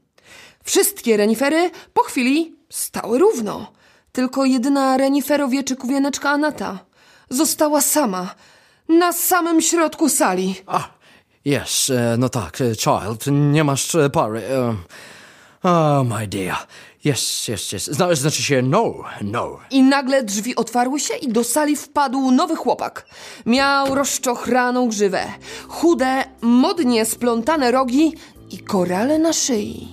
Wszystkie 0.65 1.17
renifery 1.17 1.71
po 1.93 2.03
chwili 2.03 2.57
stały 2.71 3.19
równo. 3.19 3.73
Tylko 4.13 4.45
jedyna 4.45 4.97
reniferowieczyku 4.97 5.89
wieneczka 5.89 6.31
Anata 6.31 6.79
została 7.31 7.81
sama, 7.81 8.35
na 8.89 9.13
samym 9.13 9.61
środku 9.61 10.09
sali. 10.09 10.55
A, 10.67 10.89
yes, 11.47 11.91
e, 11.91 12.17
no 12.19 12.29
tak, 12.29 12.61
e, 12.61 12.75
child, 12.75 13.25
nie 13.31 13.65
masz 13.65 13.95
e, 13.95 14.11
pary. 14.11 14.43
Oh, 15.63 16.05
my 16.05 16.27
dear. 16.27 16.57
Yes, 17.05 17.49
yes, 17.49 17.73
yes. 17.73 17.85
Zna, 17.85 18.15
znaczy 18.15 18.43
się 18.43 18.63
no, 18.63 18.95
no. 19.23 19.59
I 19.71 19.83
nagle 19.83 20.23
drzwi 20.25 20.57
otwarły 20.57 21.01
się 21.01 21.15
i 21.15 21.29
do 21.29 21.45
sali 21.45 21.77
wpadł 21.77 22.31
nowy 22.31 22.57
chłopak. 22.57 23.07
Miał 23.47 23.95
rozczochraną 23.95 24.89
grzywę, 24.89 25.25
chude, 25.69 26.25
modnie 26.43 27.05
splątane 27.05 27.71
rogi 27.71 28.13
i 28.51 28.59
korale 28.59 29.19
na 29.19 29.33
szyi. 29.33 29.89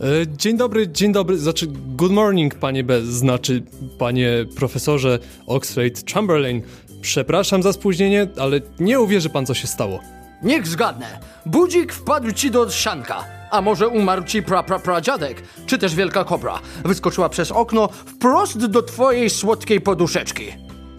E, 0.00 0.36
Dzień 0.36 0.56
dobry, 0.56 0.88
dzień 0.88 1.12
dobry, 1.12 1.38
znaczy 1.38 1.66
good 1.96 2.12
morning, 2.12 2.54
panie 2.54 2.84
B, 2.84 3.02
znaczy 3.02 3.62
panie 3.98 4.30
profesorze 4.56 5.18
Oxford 5.46 6.12
Chamberlain. 6.12 6.62
Przepraszam 7.00 7.62
za 7.62 7.72
spóźnienie, 7.72 8.26
ale 8.40 8.60
nie 8.80 9.00
uwierzy 9.00 9.28
pan, 9.30 9.46
co 9.46 9.54
się 9.54 9.66
stało. 9.66 10.00
Niech 10.42 10.66
zgadnę. 10.66 11.18
Budzik 11.46 11.92
wpadł 11.92 12.32
ci 12.32 12.50
do 12.50 12.70
sianka. 12.70 13.24
A 13.52 13.60
może 13.60 13.88
umarł 13.88 14.24
ci 14.24 14.42
pra, 14.42 14.62
pra, 14.62 14.78
pradziadek? 14.78 15.42
Czy 15.66 15.78
też 15.78 15.94
wielka 15.94 16.24
kobra 16.24 16.60
wyskoczyła 16.84 17.28
przez 17.28 17.50
okno 17.50 17.88
wprost 17.88 18.66
do 18.66 18.82
twojej 18.82 19.30
słodkiej 19.30 19.80
poduszeczki? 19.80 20.44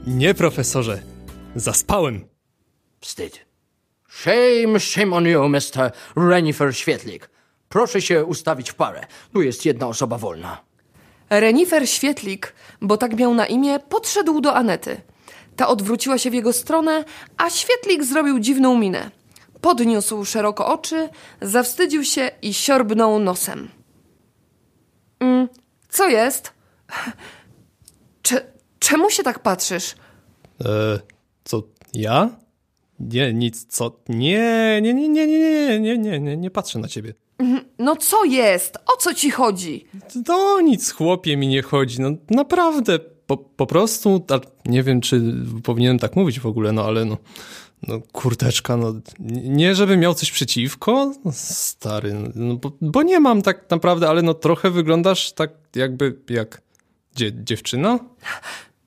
Nie, 0.08 0.34
profesorze, 0.34 1.00
zaspałem. 1.56 2.26
Wstyd. 3.00 3.46
Shame, 4.10 4.80
shame 4.80 5.16
on 5.16 5.26
you, 5.26 5.50
Mr. 5.50 5.92
Renifer 6.16 6.76
Świetlik. 6.76 7.30
Proszę 7.70 8.02
się 8.02 8.26
ustawić 8.26 8.72
w 8.72 8.76
parę. 8.76 9.06
Tu 9.34 9.42
jest 9.42 9.66
jedna 9.66 9.88
osoba 9.88 10.18
wolna. 10.18 10.58
Renifer 11.30 11.90
Świetlik, 11.90 12.54
bo 12.82 12.98
tak 12.98 13.18
miał 13.18 13.34
na 13.34 13.46
imię, 13.46 13.80
podszedł 13.80 14.42
do 14.42 14.56
Anety. 14.56 15.02
Ta 15.56 15.68
odwróciła 15.68 16.18
się 16.18 16.30
w 16.30 16.34
jego 16.34 16.54
stronę, 16.54 17.06
a 17.38 17.50
Świetlik 17.50 18.04
zrobił 18.04 18.40
dziwną 18.40 18.78
minę. 18.78 19.12
Podniósł 19.68 20.26
szeroko 20.26 20.68
oczy, 20.68 21.10
zawstydził 21.42 22.04
się 22.04 22.32
i 22.42 22.54
siorbnął 22.54 23.20
nosem. 23.20 23.70
Mm, 25.20 25.48
co 25.90 26.10
jest? 26.10 26.54
Cze- 28.22 28.46
czemu 28.80 29.10
się 29.10 29.24
tak 29.24 29.40
patrzysz? 29.40 29.96
E, 30.66 31.00
co, 31.44 31.64
ja? 31.94 32.30
Nie, 33.00 33.34
nic, 33.34 33.66
co? 33.66 34.00
Nie, 34.10 34.80
nie, 34.82 34.94
nie, 34.94 35.10
nie, 35.10 35.28
nie, 35.28 35.40
nie, 35.40 35.80
nie, 35.80 35.98
nie, 35.98 36.20
nie, 36.20 36.38
nie 36.38 36.52
patrzę 36.52 36.80
na 36.80 36.88
ciebie. 36.88 37.14
No 37.80 37.96
co 37.96 38.26
jest? 38.26 38.78
O 38.94 38.98
co 38.98 39.14
ci 39.14 39.32
chodzi? 39.32 39.86
To 40.26 40.62
nic, 40.62 40.92
chłopie, 40.92 41.38
mi 41.38 41.48
nie 41.48 41.62
chodzi, 41.62 42.02
no 42.02 42.10
naprawdę, 42.30 43.00
po, 43.00 43.38
po 43.38 43.66
prostu, 43.66 44.26
nie 44.66 44.84
wiem, 44.84 45.02
czy 45.02 45.22
powinienem 45.64 46.00
tak 46.00 46.16
mówić 46.16 46.40
w 46.40 46.46
ogóle, 46.46 46.72
no 46.72 46.86
ale 46.86 47.06
no, 47.06 47.18
no 47.88 48.00
kurteczka, 48.12 48.78
no, 48.78 48.94
nie 49.44 49.76
żebym 49.76 50.00
miał 50.00 50.14
coś 50.14 50.32
przeciwko, 50.32 51.14
no, 51.26 51.32
stary, 51.36 52.16
no, 52.36 52.56
bo, 52.56 52.72
bo 52.82 53.04
nie 53.04 53.20
mam 53.20 53.42
tak 53.42 53.70
naprawdę, 53.70 54.10
ale 54.10 54.22
no 54.22 54.34
trochę 54.34 54.70
wyglądasz 54.72 55.32
tak 55.34 55.52
jakby, 55.76 56.20
jak 56.30 56.62
dzie, 57.16 57.32
dziewczyna? 57.44 58.00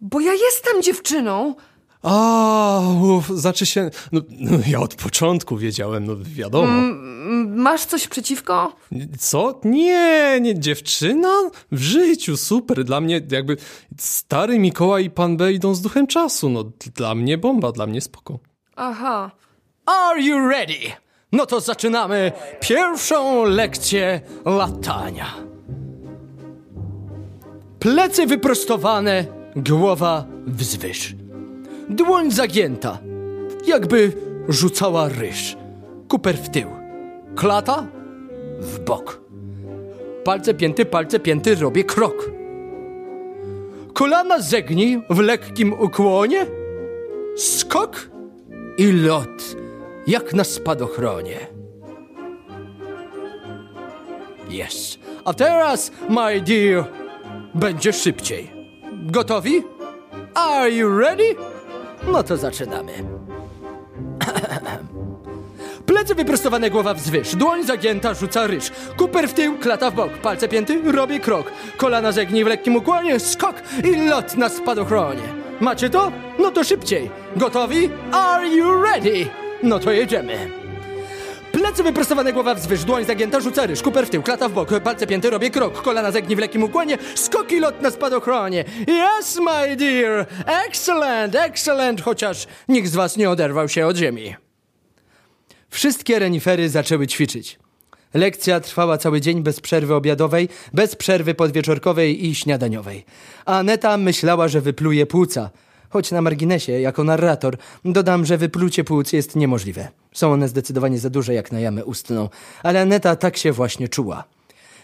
Bo 0.00 0.20
ja 0.20 0.32
jestem 0.32 0.82
dziewczyną. 0.82 1.54
A, 2.02 2.80
uf, 3.02 3.28
znaczy 3.28 3.66
się, 3.66 3.90
no, 4.12 4.20
no 4.30 4.58
ja 4.66 4.80
od 4.80 4.94
początku 4.94 5.56
wiedziałem, 5.56 6.06
no 6.06 6.12
wiadomo. 6.22 6.66
M- 6.68 7.56
Masz 7.56 7.84
coś 7.84 8.08
przeciwko? 8.08 8.76
Co? 9.18 9.60
Nie, 9.64 10.38
nie, 10.40 10.60
dziewczyna? 10.60 11.50
W 11.72 11.80
życiu, 11.80 12.36
super. 12.36 12.84
Dla 12.84 13.00
mnie 13.00 13.20
jakby 13.30 13.56
stary 13.98 14.58
Mikołaj 14.58 15.04
i 15.04 15.10
Pan 15.10 15.36
B 15.36 15.52
idą 15.52 15.74
z 15.74 15.80
duchem 15.80 16.06
czasu. 16.06 16.48
No, 16.48 16.64
dla 16.94 17.14
mnie 17.14 17.38
bomba, 17.38 17.72
dla 17.72 17.86
mnie 17.86 18.00
spoko. 18.00 18.38
Aha. 18.76 19.30
Are 19.86 20.20
you 20.20 20.48
ready? 20.48 20.92
No 21.32 21.46
to 21.46 21.60
zaczynamy 21.60 22.32
pierwszą 22.60 23.44
lekcję 23.44 24.20
latania. 24.44 25.26
Plecy 27.78 28.26
wyprostowane, 28.26 29.24
głowa 29.56 30.24
wzwyż. 30.46 31.14
Dłoń 31.88 32.30
zagięta, 32.30 32.98
jakby 33.66 34.12
rzucała 34.48 35.08
ryż. 35.08 35.56
Kuper 36.08 36.38
w 36.38 36.48
tył, 36.48 36.68
klata 37.36 37.86
w 38.60 38.78
bok. 38.78 39.20
Palce 40.24 40.54
pięty, 40.54 40.84
palce 40.84 41.20
pięty, 41.20 41.54
robię 41.54 41.84
krok. 41.84 42.30
Kolana 43.92 44.40
zegnij 44.40 45.02
w 45.10 45.18
lekkim 45.18 45.72
ukłonie, 45.72 46.46
skok 47.36 48.15
i 48.78 48.92
lot, 48.92 49.56
jak 50.06 50.34
na 50.34 50.44
spadochronie. 50.44 51.46
Yes. 54.50 54.98
A 55.24 55.34
teraz, 55.34 55.90
my 56.08 56.40
dear, 56.40 56.84
będzie 57.54 57.92
szybciej. 57.92 58.50
Gotowi? 58.92 59.62
Are 60.34 60.70
you 60.70 60.98
ready? 60.98 61.36
No 62.12 62.22
to 62.22 62.36
zaczynamy. 62.36 62.92
Plecy 65.86 66.14
wyprostowane, 66.14 66.70
głowa 66.70 66.94
wzwyż. 66.94 67.36
Dłoń 67.36 67.64
zagięta, 67.64 68.14
rzuca 68.14 68.46
ryż. 68.46 68.70
Kuper 68.96 69.28
w 69.28 69.32
tył, 69.32 69.58
klata 69.58 69.90
w 69.90 69.94
bok. 69.94 70.12
Palce 70.12 70.48
pięty, 70.48 70.92
robię 70.92 71.20
krok. 71.20 71.52
Kolana 71.76 72.12
zegnij 72.12 72.44
w 72.44 72.46
lekkim 72.46 72.76
ukłonie, 72.76 73.20
skok 73.20 73.56
i 73.84 74.08
lot 74.08 74.36
na 74.36 74.48
spadochronie. 74.48 75.45
Macie 75.60 75.90
to? 75.90 76.12
No 76.38 76.50
to 76.50 76.64
szybciej. 76.64 77.10
Gotowi? 77.36 77.90
Are 78.12 78.48
you 78.48 78.82
ready? 78.82 79.26
No 79.62 79.78
to 79.78 79.92
jedziemy. 79.92 80.50
Plecy 81.52 81.82
wyprostowane, 81.82 82.32
głowa 82.32 82.54
wzwyż, 82.54 82.84
dłoń 82.84 83.04
zagięta, 83.04 83.40
rzuca 83.40 83.66
ryż, 83.66 83.82
kuper 83.82 84.06
w 84.06 84.10
tył, 84.10 84.22
klata 84.22 84.48
w 84.48 84.52
bok, 84.52 84.80
palce 84.80 85.06
pięty, 85.06 85.30
robię 85.30 85.50
krok, 85.50 85.82
kolana 85.82 86.10
zegnij 86.12 86.36
w 86.36 86.38
lekkim 86.38 86.62
ukłonie, 86.62 86.98
skoki 87.14 87.60
lot 87.60 87.82
na 87.82 87.90
spadochronie. 87.90 88.64
Yes, 88.88 89.38
my 89.40 89.76
dear! 89.76 90.26
Excellent, 90.68 91.34
excellent, 91.34 92.00
chociaż 92.02 92.46
nikt 92.68 92.88
z 92.88 92.94
was 92.94 93.16
nie 93.16 93.30
oderwał 93.30 93.68
się 93.68 93.86
od 93.86 93.96
ziemi. 93.96 94.34
Wszystkie 95.70 96.18
renifery 96.18 96.68
zaczęły 96.68 97.06
ćwiczyć. 97.06 97.58
Lekcja 98.16 98.60
trwała 98.60 98.98
cały 98.98 99.20
dzień 99.20 99.42
bez 99.42 99.60
przerwy 99.60 99.94
obiadowej, 99.94 100.48
bez 100.74 100.96
przerwy 100.96 101.34
podwieczorkowej 101.34 102.26
i 102.26 102.34
śniadaniowej. 102.34 103.04
Aneta 103.44 103.96
myślała, 103.96 104.48
że 104.48 104.60
wypluje 104.60 105.06
płuca. 105.06 105.50
Choć 105.90 106.10
na 106.10 106.22
marginesie, 106.22 106.72
jako 106.72 107.04
narrator, 107.04 107.56
dodam, 107.84 108.24
że 108.26 108.38
wyplucie 108.38 108.84
płuc 108.84 109.12
jest 109.12 109.36
niemożliwe. 109.36 109.88
Są 110.12 110.32
one 110.32 110.48
zdecydowanie 110.48 110.98
za 110.98 111.10
duże 111.10 111.34
jak 111.34 111.52
na 111.52 111.60
jamę 111.60 111.84
ustną, 111.84 112.28
ale 112.62 112.80
Aneta 112.80 113.16
tak 113.16 113.36
się 113.36 113.52
właśnie 113.52 113.88
czuła. 113.88 114.24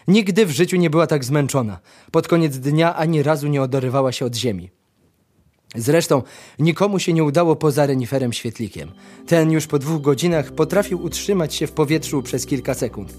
Nigdy 0.07 0.45
w 0.45 0.51
życiu 0.51 0.77
nie 0.77 0.89
była 0.89 1.07
tak 1.07 1.23
zmęczona. 1.25 1.79
Pod 2.11 2.27
koniec 2.27 2.57
dnia 2.57 2.95
ani 2.95 3.23
razu 3.23 3.47
nie 3.47 3.61
odorywała 3.61 4.11
się 4.11 4.25
od 4.25 4.35
ziemi. 4.35 4.69
Zresztą 5.75 6.23
nikomu 6.59 6.99
się 6.99 7.13
nie 7.13 7.23
udało 7.23 7.55
poza 7.55 7.85
reniferem 7.85 8.33
świetlikiem. 8.33 8.91
Ten 9.27 9.51
już 9.51 9.67
po 9.67 9.79
dwóch 9.79 10.01
godzinach 10.01 10.51
potrafił 10.51 11.03
utrzymać 11.03 11.55
się 11.55 11.67
w 11.67 11.71
powietrzu 11.71 12.21
przez 12.21 12.45
kilka 12.45 12.73
sekund. 12.73 13.13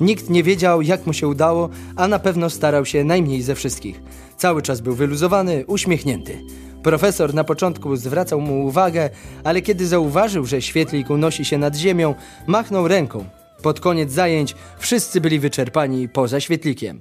Nikt 0.00 0.30
nie 0.30 0.42
wiedział, 0.42 0.82
jak 0.82 1.06
mu 1.06 1.12
się 1.12 1.28
udało, 1.28 1.68
a 1.96 2.08
na 2.08 2.18
pewno 2.18 2.50
starał 2.50 2.86
się 2.86 3.04
najmniej 3.04 3.42
ze 3.42 3.54
wszystkich. 3.54 4.00
Cały 4.36 4.62
czas 4.62 4.80
był 4.80 4.94
wyluzowany, 4.94 5.64
uśmiechnięty. 5.66 6.42
Profesor 6.82 7.34
na 7.34 7.44
początku 7.44 7.96
zwracał 7.96 8.40
mu 8.40 8.66
uwagę, 8.66 9.10
ale 9.44 9.62
kiedy 9.62 9.86
zauważył, 9.86 10.46
że 10.46 10.62
świetlik 10.62 11.10
unosi 11.10 11.44
się 11.44 11.58
nad 11.58 11.76
ziemią, 11.76 12.14
machnął 12.46 12.88
ręką. 12.88 13.24
Pod 13.62 13.80
koniec 13.80 14.12
zajęć 14.12 14.54
wszyscy 14.78 15.20
byli 15.20 15.38
wyczerpani 15.38 16.08
poza 16.08 16.40
świetlikiem. 16.40 17.00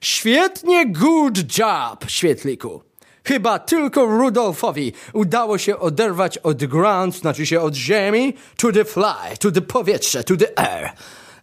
Świetnie, 0.00 0.86
good 0.86 1.58
job, 1.58 2.04
świetliku. 2.08 2.91
Chyba 3.24 3.58
tylko 3.58 4.04
Rudolfowi 4.06 4.92
udało 5.12 5.58
się 5.58 5.78
oderwać 5.78 6.38
od 6.38 6.64
ground, 6.64 7.16
znaczy 7.16 7.46
się 7.46 7.60
od 7.60 7.74
ziemi, 7.74 8.34
to 8.56 8.72
the 8.72 8.84
fly, 8.84 9.36
to 9.38 9.50
the 9.50 9.60
powietrze, 9.60 10.24
to 10.24 10.36
the 10.36 10.58
air. 10.58 10.92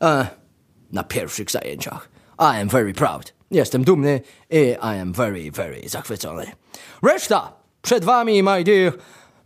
E, 0.02 0.28
na 0.92 1.04
pierwszych 1.04 1.52
zajęciach. 1.52 2.10
I 2.40 2.62
am 2.62 2.70
very 2.70 2.94
proud. 2.94 3.34
Jestem 3.52 3.84
dumny 3.84 4.22
i 4.50 4.76
I 4.82 5.00
am 5.02 5.14
very, 5.14 5.52
very 5.52 5.90
zachwycony. 5.90 6.52
Reszta 7.04 7.54
przed 7.82 8.06
wami, 8.06 8.44
my 8.44 8.64
dear, 8.64 8.94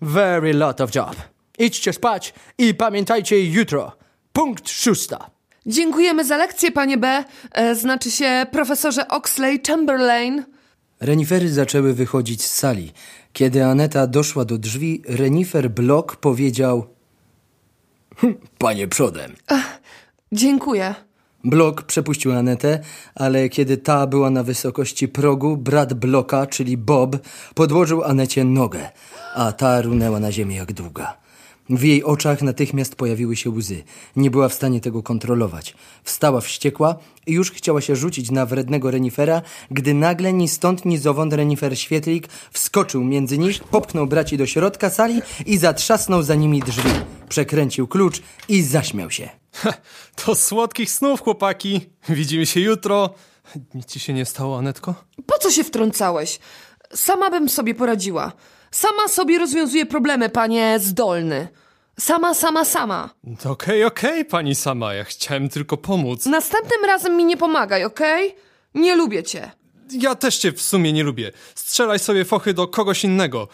very 0.01 0.53
lot 0.53 0.81
of 0.81 0.95
job. 0.95 1.15
Idźcie 1.59 1.93
spać 1.93 2.33
i 2.57 2.73
pamiętajcie 2.73 3.43
jutro. 3.43 3.91
Punkt 4.33 4.69
szósta. 4.69 5.29
Dziękujemy 5.65 6.25
za 6.25 6.37
lekcję, 6.37 6.71
panie 6.71 6.97
B. 6.97 7.23
E, 7.51 7.75
znaczy 7.75 8.11
się 8.11 8.45
profesorze 8.51 9.07
Oxley 9.07 9.61
Chamberlain. 9.67 10.52
Renifery 11.03 11.49
zaczęły 11.49 11.93
wychodzić 11.93 12.43
z 12.43 12.53
sali. 12.53 12.91
Kiedy 13.33 13.65
Aneta 13.65 14.07
doszła 14.07 14.45
do 14.45 14.57
drzwi, 14.57 15.01
renifer 15.07 15.71
Blok 15.71 16.15
powiedział: 16.15 16.87
"Hm, 18.17 18.35
Panie 18.57 18.87
przodem. 18.87 19.31
Dziękuję. 20.31 20.95
Blok 21.43 21.83
przepuścił 21.83 22.31
Anetę, 22.31 22.79
ale 23.15 23.49
kiedy 23.49 23.77
ta 23.77 24.07
była 24.07 24.29
na 24.29 24.43
wysokości 24.43 25.07
progu, 25.07 25.57
brat 25.57 25.93
Bloka, 25.93 26.47
czyli 26.47 26.77
Bob, 26.77 27.17
podłożył 27.55 28.03
Anecie 28.03 28.43
nogę, 28.43 28.89
a 29.35 29.51
ta 29.51 29.81
runęła 29.81 30.19
na 30.19 30.31
ziemię 30.31 30.55
jak 30.55 30.73
długa. 30.73 31.22
W 31.69 31.83
jej 31.83 32.03
oczach 32.03 32.41
natychmiast 32.41 32.95
pojawiły 32.95 33.35
się 33.35 33.49
łzy. 33.49 33.83
Nie 34.15 34.31
była 34.31 34.49
w 34.49 34.53
stanie 34.53 34.81
tego 34.81 35.03
kontrolować. 35.03 35.75
Wstała 36.03 36.41
wściekła 36.41 36.95
i 37.27 37.33
już 37.33 37.51
chciała 37.51 37.81
się 37.81 37.95
rzucić 37.95 38.31
na 38.31 38.45
wrednego 38.45 38.91
renifera, 38.91 39.41
gdy 39.71 39.93
nagle 39.93 40.33
ni 40.33 40.47
stąd 40.47 40.85
ni 40.85 40.97
zowąd 40.97 41.33
renifer 41.33 41.79
Świetlik 41.79 42.27
wskoczył 42.51 43.03
między 43.03 43.37
nich, 43.37 43.63
popchnął 43.63 44.07
braci 44.07 44.37
do 44.37 44.45
środka 44.45 44.89
sali 44.89 45.21
i 45.45 45.57
zatrzasnął 45.57 46.23
za 46.23 46.35
nimi 46.35 46.59
drzwi. 46.59 46.91
Przekręcił 47.29 47.87
klucz 47.87 48.21
i 48.49 48.63
zaśmiał 48.63 49.11
się. 49.11 49.29
To 50.15 50.35
słodkich 50.35 50.91
snów, 50.91 51.21
chłopaki. 51.21 51.89
Widzimy 52.09 52.45
się 52.45 52.59
jutro. 52.59 53.13
Nic 53.73 53.85
ci 53.85 53.99
się 53.99 54.13
nie 54.13 54.25
stało, 54.25 54.57
Anetko? 54.57 54.95
Po 55.25 55.37
co 55.37 55.51
się 55.51 55.63
wtrącałeś? 55.63 56.39
Sama 56.93 57.29
bym 57.29 57.49
sobie 57.49 57.75
poradziła. 57.75 58.31
Sama 58.73 59.07
sobie 59.07 59.39
rozwiązuję 59.39 59.85
problemy, 59.85 60.29
panie 60.29 60.79
zdolny. 60.79 61.47
Sama, 61.99 62.33
sama, 62.33 62.65
sama. 62.65 63.09
Okej, 63.45 63.83
okej, 63.83 64.25
pani 64.25 64.55
sama. 64.55 64.93
Ja 64.93 65.03
chciałem 65.03 65.49
tylko 65.49 65.77
pomóc. 65.77 66.25
Następnym 66.25 66.85
razem 66.85 67.17
mi 67.17 67.25
nie 67.25 67.37
pomagaj, 67.37 67.83
okej? 67.83 68.35
Nie 68.75 68.95
lubię 68.95 69.23
cię. 69.23 69.51
Ja 69.91 70.15
też 70.15 70.37
cię 70.37 70.51
w 70.51 70.61
sumie 70.61 70.93
nie 70.93 71.03
lubię. 71.03 71.31
Strzelaj 71.55 71.99
sobie 71.99 72.25
fochy 72.25 72.53
do 72.53 72.67
kogoś 72.67 73.03
innego. 73.03 73.47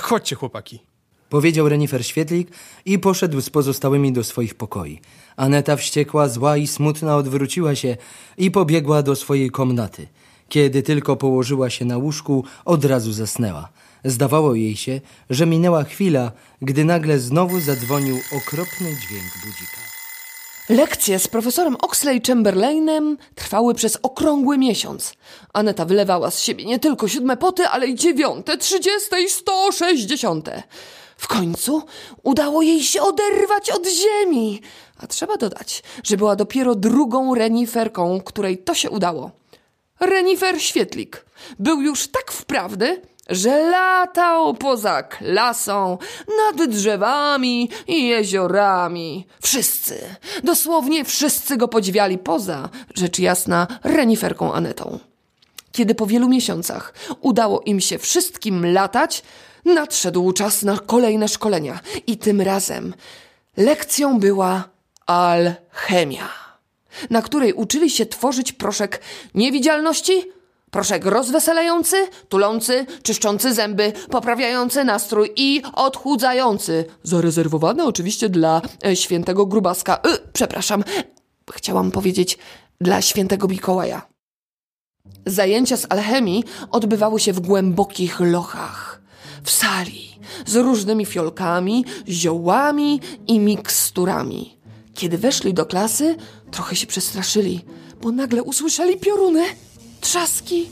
Chodźcie, 0.00 0.36
chłopaki. 0.36 0.80
Powiedział 1.28 1.68
renifer 1.68 2.06
Świetlik 2.06 2.48
i 2.84 2.98
poszedł 2.98 3.40
z 3.40 3.50
pozostałymi 3.50 4.12
do 4.12 4.24
swoich 4.24 4.54
pokoi. 4.54 5.00
Aneta 5.36 5.76
wściekła, 5.76 6.28
zła 6.28 6.56
i 6.56 6.66
smutna 6.66 7.16
odwróciła 7.16 7.74
się 7.74 7.96
i 8.36 8.50
pobiegła 8.50 9.02
do 9.02 9.16
swojej 9.16 9.50
komnaty. 9.50 10.06
Kiedy 10.48 10.82
tylko 10.82 11.16
położyła 11.16 11.70
się 11.70 11.84
na 11.84 11.98
łóżku, 11.98 12.44
od 12.64 12.84
razu 12.84 13.12
zasnęła. 13.12 13.68
Zdawało 14.04 14.54
jej 14.54 14.76
się, 14.76 15.00
że 15.30 15.46
minęła 15.46 15.84
chwila, 15.84 16.32
gdy 16.62 16.84
nagle 16.84 17.18
znowu 17.18 17.60
zadzwonił 17.60 18.16
okropny 18.16 18.96
dźwięk 19.00 19.32
budzika. 19.44 19.80
Lekcje 20.68 21.18
z 21.18 21.28
profesorem 21.28 21.76
Oxley 21.76 22.20
Chamberlainem 22.26 23.18
trwały 23.34 23.74
przez 23.74 23.98
okrągły 24.02 24.58
miesiąc. 24.58 25.14
Aneta 25.52 25.84
wylewała 25.84 26.30
z 26.30 26.40
siebie 26.40 26.64
nie 26.64 26.78
tylko 26.78 27.08
siódme 27.08 27.36
poty, 27.36 27.66
ale 27.66 27.86
i 27.86 27.94
dziewiąte, 27.94 28.58
trzydzieste 28.58 29.22
i 29.22 29.28
sto 29.28 29.72
sześćdziesiąte. 29.72 30.62
W 31.16 31.28
końcu 31.28 31.82
udało 32.22 32.62
jej 32.62 32.82
się 32.82 33.02
oderwać 33.02 33.70
od 33.70 33.86
ziemi. 33.88 34.60
A 34.98 35.06
trzeba 35.06 35.36
dodać, 35.36 35.82
że 36.04 36.16
była 36.16 36.36
dopiero 36.36 36.74
drugą 36.74 37.34
reniferką, 37.34 38.20
której 38.20 38.58
to 38.58 38.74
się 38.74 38.90
udało. 38.90 39.30
Renifer 40.00 40.62
Świetlik 40.62 41.26
był 41.58 41.80
już 41.80 42.08
tak 42.08 42.32
wprawny, 42.32 43.00
że 43.30 43.70
latał 43.70 44.54
poza 44.54 45.02
klasą, 45.02 45.98
nad 46.28 46.70
drzewami 46.70 47.70
i 47.86 48.08
jeziorami. 48.08 49.26
Wszyscy, 49.42 49.98
dosłownie 50.44 51.04
wszyscy 51.04 51.56
go 51.56 51.68
podziwiali 51.68 52.18
poza, 52.18 52.68
rzecz 52.94 53.18
jasna, 53.18 53.66
reniferką 53.84 54.52
Anetą. 54.52 54.98
Kiedy 55.72 55.94
po 55.94 56.06
wielu 56.06 56.28
miesiącach 56.28 56.94
udało 57.20 57.60
im 57.60 57.80
się 57.80 57.98
wszystkim 57.98 58.72
latać, 58.72 59.22
nadszedł 59.64 60.32
czas 60.32 60.62
na 60.62 60.78
kolejne 60.78 61.28
szkolenia 61.28 61.80
i 62.06 62.16
tym 62.16 62.40
razem 62.40 62.94
lekcją 63.56 64.18
była 64.18 64.68
alchemia, 65.06 66.28
na 67.10 67.22
której 67.22 67.52
uczyli 67.52 67.90
się 67.90 68.06
tworzyć 68.06 68.52
proszek 68.52 69.00
niewidzialności, 69.34 70.24
proszek 70.70 71.04
rozweselający, 71.04 71.96
tulący, 72.28 72.86
czyszczący 73.02 73.54
zęby, 73.54 73.92
poprawiający 74.10 74.84
nastrój 74.84 75.32
i 75.36 75.62
odchudzający. 75.74 76.84
Zarezerwowane 77.02 77.84
oczywiście 77.84 78.28
dla 78.28 78.62
e, 78.84 78.96
świętego 78.96 79.46
grubaska. 79.46 79.96
Y, 79.96 80.18
przepraszam, 80.32 80.84
chciałam 81.52 81.90
powiedzieć 81.90 82.38
dla 82.80 83.02
świętego 83.02 83.48
Mikołaja. 83.48 84.10
Zajęcia 85.26 85.76
z 85.76 85.86
alchemii 85.88 86.44
odbywały 86.70 87.20
się 87.20 87.32
w 87.32 87.40
głębokich 87.40 88.20
lochach, 88.20 89.02
w 89.42 89.50
sali, 89.50 90.18
z 90.46 90.56
różnymi 90.56 91.06
fiolkami, 91.06 91.84
ziołami 92.08 93.00
i 93.26 93.38
miksturami. 93.38 94.58
Kiedy 94.94 95.18
weszli 95.18 95.54
do 95.54 95.66
klasy, 95.66 96.16
trochę 96.50 96.76
się 96.76 96.86
przestraszyli, 96.86 97.60
bo 98.02 98.12
nagle 98.12 98.42
usłyszeli 98.42 98.96
pioruny, 98.96 99.44
trzaski 100.00 100.70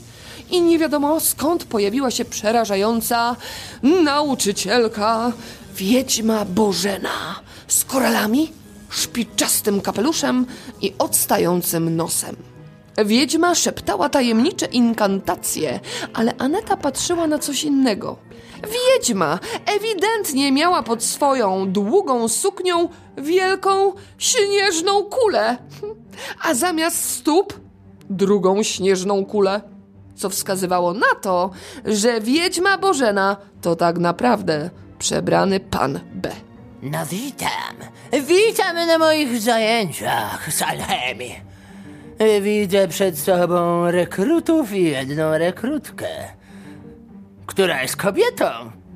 i 0.51 0.61
nie 0.61 0.79
wiadomo 0.79 1.19
skąd 1.19 1.63
pojawiła 1.63 2.11
się 2.11 2.25
przerażająca 2.25 3.35
nauczycielka, 3.83 5.31
wiedźma 5.75 6.45
Bożena, 6.45 7.39
z 7.67 7.85
koralami, 7.85 8.53
szpiczastym 8.89 9.81
kapeluszem 9.81 10.45
i 10.81 10.93
odstającym 10.99 11.95
nosem. 11.95 12.35
Wiedźma 13.05 13.55
szeptała 13.55 14.09
tajemnicze 14.09 14.65
inkantacje, 14.65 15.79
ale 16.13 16.33
Aneta 16.37 16.77
patrzyła 16.77 17.27
na 17.27 17.39
coś 17.39 17.63
innego. 17.63 18.17
Wiedźma 18.63 19.39
ewidentnie 19.65 20.51
miała 20.51 20.83
pod 20.83 21.03
swoją 21.03 21.71
długą 21.71 22.27
suknią 22.27 22.89
wielką, 23.17 23.93
śnieżną 24.17 25.03
kulę, 25.03 25.57
a 26.43 26.53
zamiast 26.53 27.09
stóp 27.09 27.68
drugą 28.09 28.63
śnieżną 28.63 29.25
kulę, 29.25 29.61
co 30.15 30.29
wskazywało 30.29 30.93
na 30.93 31.15
to, 31.21 31.49
że 31.85 32.21
Wiedźma 32.21 32.77
Bożena 32.77 33.37
to 33.61 33.75
tak 33.75 33.97
naprawdę 33.97 34.69
przebrany 34.99 35.59
pan 35.59 35.99
B. 36.13 36.31
No 36.81 37.05
witam. 37.05 37.75
Witam 38.27 38.75
na 38.87 38.97
moich 38.97 39.41
zajęciach 39.41 40.53
z 40.53 40.61
alchemii. 40.61 41.35
Widzę 42.41 42.87
przed 42.87 43.19
sobą 43.19 43.91
rekrutów 43.91 44.73
i 44.73 44.83
jedną 44.83 45.37
rekrutkę, 45.37 46.07
która 47.45 47.81
jest 47.81 47.95
kobietą. 47.95 48.45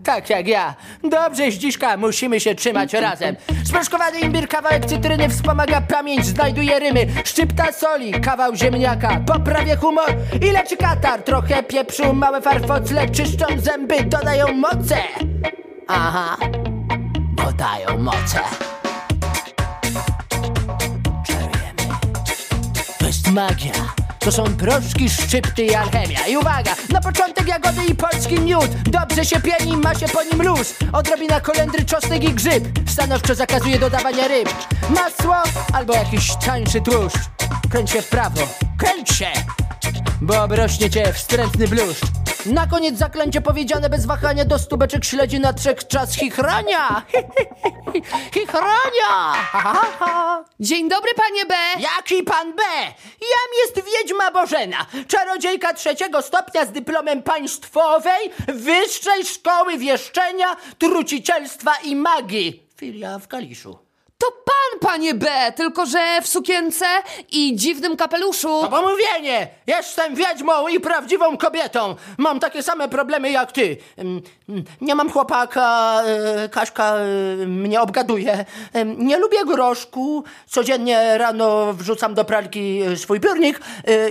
Tak 0.04 0.30
jak 0.30 0.48
ja. 0.48 0.76
Dobrze, 1.04 1.52
Zdziszka, 1.52 1.98
musimy 1.98 2.40
się 2.40 2.56
trzymać 2.56 2.94
razem. 2.94 3.36
Sproszkowany 3.66 4.20
imbir, 4.20 4.48
kawałek 4.48 4.86
cytryny 4.86 5.30
wspomaga 5.30 5.82
pamięć, 5.82 6.26
znajduje 6.26 6.80
rymy. 6.80 7.08
Szczypta 7.24 7.72
soli, 7.72 8.12
kawał 8.12 8.56
ziemniaka, 8.56 9.20
poprawia 9.28 9.76
humor 9.76 10.16
i 10.42 10.52
leczy 10.52 10.78
katar. 10.78 11.24
Trochę 11.24 11.64
pieprzu, 11.64 12.14
małe 12.14 12.42
farfocle, 12.42 13.10
czyszczą 13.10 13.46
zęby, 13.58 14.04
dodają 14.04 14.54
moce. 14.54 14.98
Aha, 15.88 16.38
dodają 17.36 17.98
moce. 17.98 18.40
Czarujemy. 21.28 22.00
To 23.00 23.06
jest 23.06 23.32
magia. 23.32 24.03
To 24.24 24.32
są 24.32 24.44
proszki, 24.44 25.10
szczypty 25.10 25.64
i 25.64 25.76
alchemia. 25.76 26.28
I 26.28 26.38
uwaga, 26.38 26.76
na 26.90 27.02
początek 27.02 27.48
jagody 27.48 27.86
i 27.86 27.96
polski 27.96 28.40
miód. 28.40 28.68
Dobrze 28.84 29.26
się 29.26 29.42
pieni, 29.42 29.78
ma 29.78 29.96
się 29.96 30.06
po 30.08 30.24
nim 30.24 30.42
luz. 30.42 30.74
Odrobina 30.94 31.40
kolendry, 31.40 31.86
czosnek 31.86 32.24
i 32.24 32.34
grzyb. 32.34 32.64
Stanowczo 32.90 33.36
zakazuje 33.36 33.80
dodawania 33.80 34.28
ryb. 34.28 34.50
Masło 34.90 35.36
albo 35.74 35.94
jakiś 35.94 36.36
tańszy 36.46 36.82
tłuszcz. 36.82 37.30
Kręć 37.72 37.92
się 37.92 38.02
w 38.02 38.08
prawo, 38.08 38.42
kręć 38.78 39.10
się, 39.10 39.32
bo 40.22 40.44
obrośnie 40.44 40.90
cię 40.90 41.14
wstrętny 41.14 41.68
bluszcz. 41.68 42.23
Na 42.46 42.68
koniec 42.68 42.98
zaklęcie 42.98 43.42
powiedziane 43.42 43.90
bez 43.90 44.06
wahania 44.06 44.46
do 44.46 44.60
stubeczek 44.60 45.06
śledzi 45.06 45.40
na 45.40 45.54
trzech 45.54 45.88
czas 45.88 46.16
chichrania. 46.16 47.02
Chichrania! 48.34 49.34
Dzień 50.60 50.90
dobry, 50.90 51.12
panie 51.16 51.46
B! 51.46 51.56
Jaki 51.80 52.24
pan 52.24 52.56
B? 52.56 52.64
Jam 53.22 53.50
jest 53.62 53.76
Wiedźma 53.76 54.32
Bożena, 54.32 54.86
czarodziejka 55.08 55.74
trzeciego 55.74 56.22
stopnia 56.22 56.66
z 56.66 56.72
dyplomem 56.72 57.24
państwowej 57.24 58.32
Wyższej 58.48 59.26
Szkoły 59.26 59.78
Wieszczenia, 59.78 60.56
Trucicielstwa 60.80 61.72
i 61.84 61.96
Magii. 61.96 62.68
Filia 62.78 63.20
w 63.20 63.28
Kaliszu. 63.28 63.93
To 64.24 64.32
pan, 64.32 64.80
panie 64.80 65.14
B, 65.14 65.28
tylko 65.56 65.86
że 65.86 66.22
w 66.22 66.28
sukience 66.28 66.86
i 67.32 67.56
dziwnym 67.56 67.98
kapeluszu. 67.98 68.62
To 68.62 68.68
pomówienie! 68.70 69.48
Jestem 69.68 70.16
wiedźmą 70.16 70.68
i 70.68 70.80
prawdziwą 70.80 71.38
kobietą. 71.38 71.96
Mam 72.18 72.40
takie 72.40 72.64
same 72.64 72.90
problemy 72.90 73.32
jak 73.32 73.52
ty. 73.52 73.78
Ym, 74.00 74.22
ym, 74.50 74.64
Nie 74.82 74.96
mam 74.96 75.12
chłopaka, 75.12 76.02
e, 76.06 76.50
Kaśka 76.50 76.96
e, 76.96 77.06
mnie 77.48 77.82
obgaduje. 77.82 78.46
Nie 78.98 79.18
lubię 79.18 79.46
groszku. 79.46 80.24
Codziennie 80.48 81.18
rano 81.18 81.74
wrzucam 81.74 82.14
do 82.14 82.26
pralki 82.26 82.82
e, 82.82 82.98
swój 82.98 83.20
piórnik. 83.20 83.60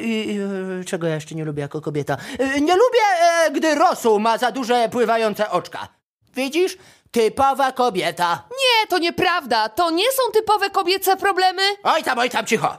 I 0.01 0.39
czego 0.87 1.07
ja 1.07 1.15
jeszcze 1.15 1.35
nie 1.35 1.45
lubię 1.45 1.61
jako 1.63 1.81
kobieta? 1.81 2.17
Nie 2.39 2.77
lubię, 2.77 3.05
gdy 3.53 3.75
rosół 3.75 4.21
ma 4.21 4.39
za 4.39 4.51
duże 4.51 4.89
pływające 4.89 5.51
oczka. 5.51 5.89
Widzisz? 6.35 6.77
Typowa 7.13 7.73
kobieta. 7.73 8.45
Nie, 8.51 8.87
to 8.89 8.99
nieprawda. 8.99 9.69
To 9.69 9.91
nie 9.91 10.13
są 10.13 10.33
typowe 10.33 10.71
kobiece 10.71 11.17
problemy. 11.17 11.63
Oj 11.83 12.03
tam, 12.03 12.19
oj 12.19 12.31
tam, 12.31 12.47
cicho. 12.47 12.77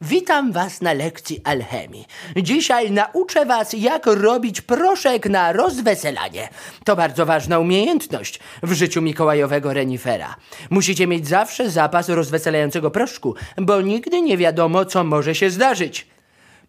Witam 0.00 0.52
was 0.52 0.80
na 0.80 0.92
lekcji 0.92 1.40
alchemii. 1.44 2.06
Dzisiaj 2.36 2.90
nauczę 2.90 3.46
was, 3.46 3.72
jak 3.72 4.06
robić 4.06 4.60
proszek 4.60 5.26
na 5.26 5.52
rozweselanie. 5.52 6.48
To 6.84 6.96
bardzo 6.96 7.26
ważna 7.26 7.58
umiejętność 7.58 8.40
w 8.62 8.72
życiu 8.72 9.02
mikołajowego 9.02 9.72
renifera. 9.72 10.36
Musicie 10.70 11.06
mieć 11.06 11.28
zawsze 11.28 11.70
zapas 11.70 12.08
rozweselającego 12.08 12.90
proszku, 12.90 13.34
bo 13.56 13.80
nigdy 13.80 14.20
nie 14.20 14.36
wiadomo, 14.36 14.84
co 14.84 15.04
może 15.04 15.34
się 15.34 15.50
zdarzyć. 15.50 16.06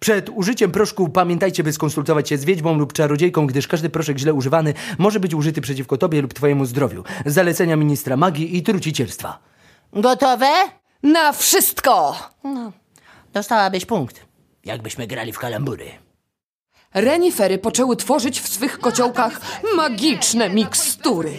Przed 0.04 0.30
użyciem 0.30 0.72
proszku 0.72 1.10
pamiętajcie, 1.10 1.64
by 1.64 1.74
skonsultować 1.74 2.30
się 2.30 2.38
z 2.38 2.46
wiedźmą 2.46 2.78
lub 2.78 2.94
czarodziejką, 2.94 3.48
gdyż 3.48 3.68
każdy 3.68 3.90
proszek 3.90 4.18
źle 4.18 4.34
używany 4.34 4.74
może 4.98 5.20
być 5.20 5.34
użyty 5.34 5.62
przeciwko 5.62 5.98
tobie 5.98 6.22
lub 6.22 6.34
twojemu 6.34 6.66
zdrowiu. 6.66 7.04
Zalecenia 7.26 7.76
ministra 7.76 8.18
magii 8.18 8.58
i 8.58 8.64
trucicielstwa. 8.64 9.40
Gotowe? 9.94 10.50
Na 11.04 11.32
wszystko! 11.32 12.16
Dostałabyś 13.34 13.86
punkt. 13.86 14.26
Jakbyśmy 14.66 15.08
grali 15.08 15.34
w 15.34 15.40
kalambury. 15.40 15.86
Renifery 16.94 17.58
poczęły 17.58 17.96
tworzyć 17.96 18.42
w 18.42 18.48
swych 18.48 18.80
kociołkach 18.80 19.42
magiczne 19.76 20.50
mikstury. 20.50 21.32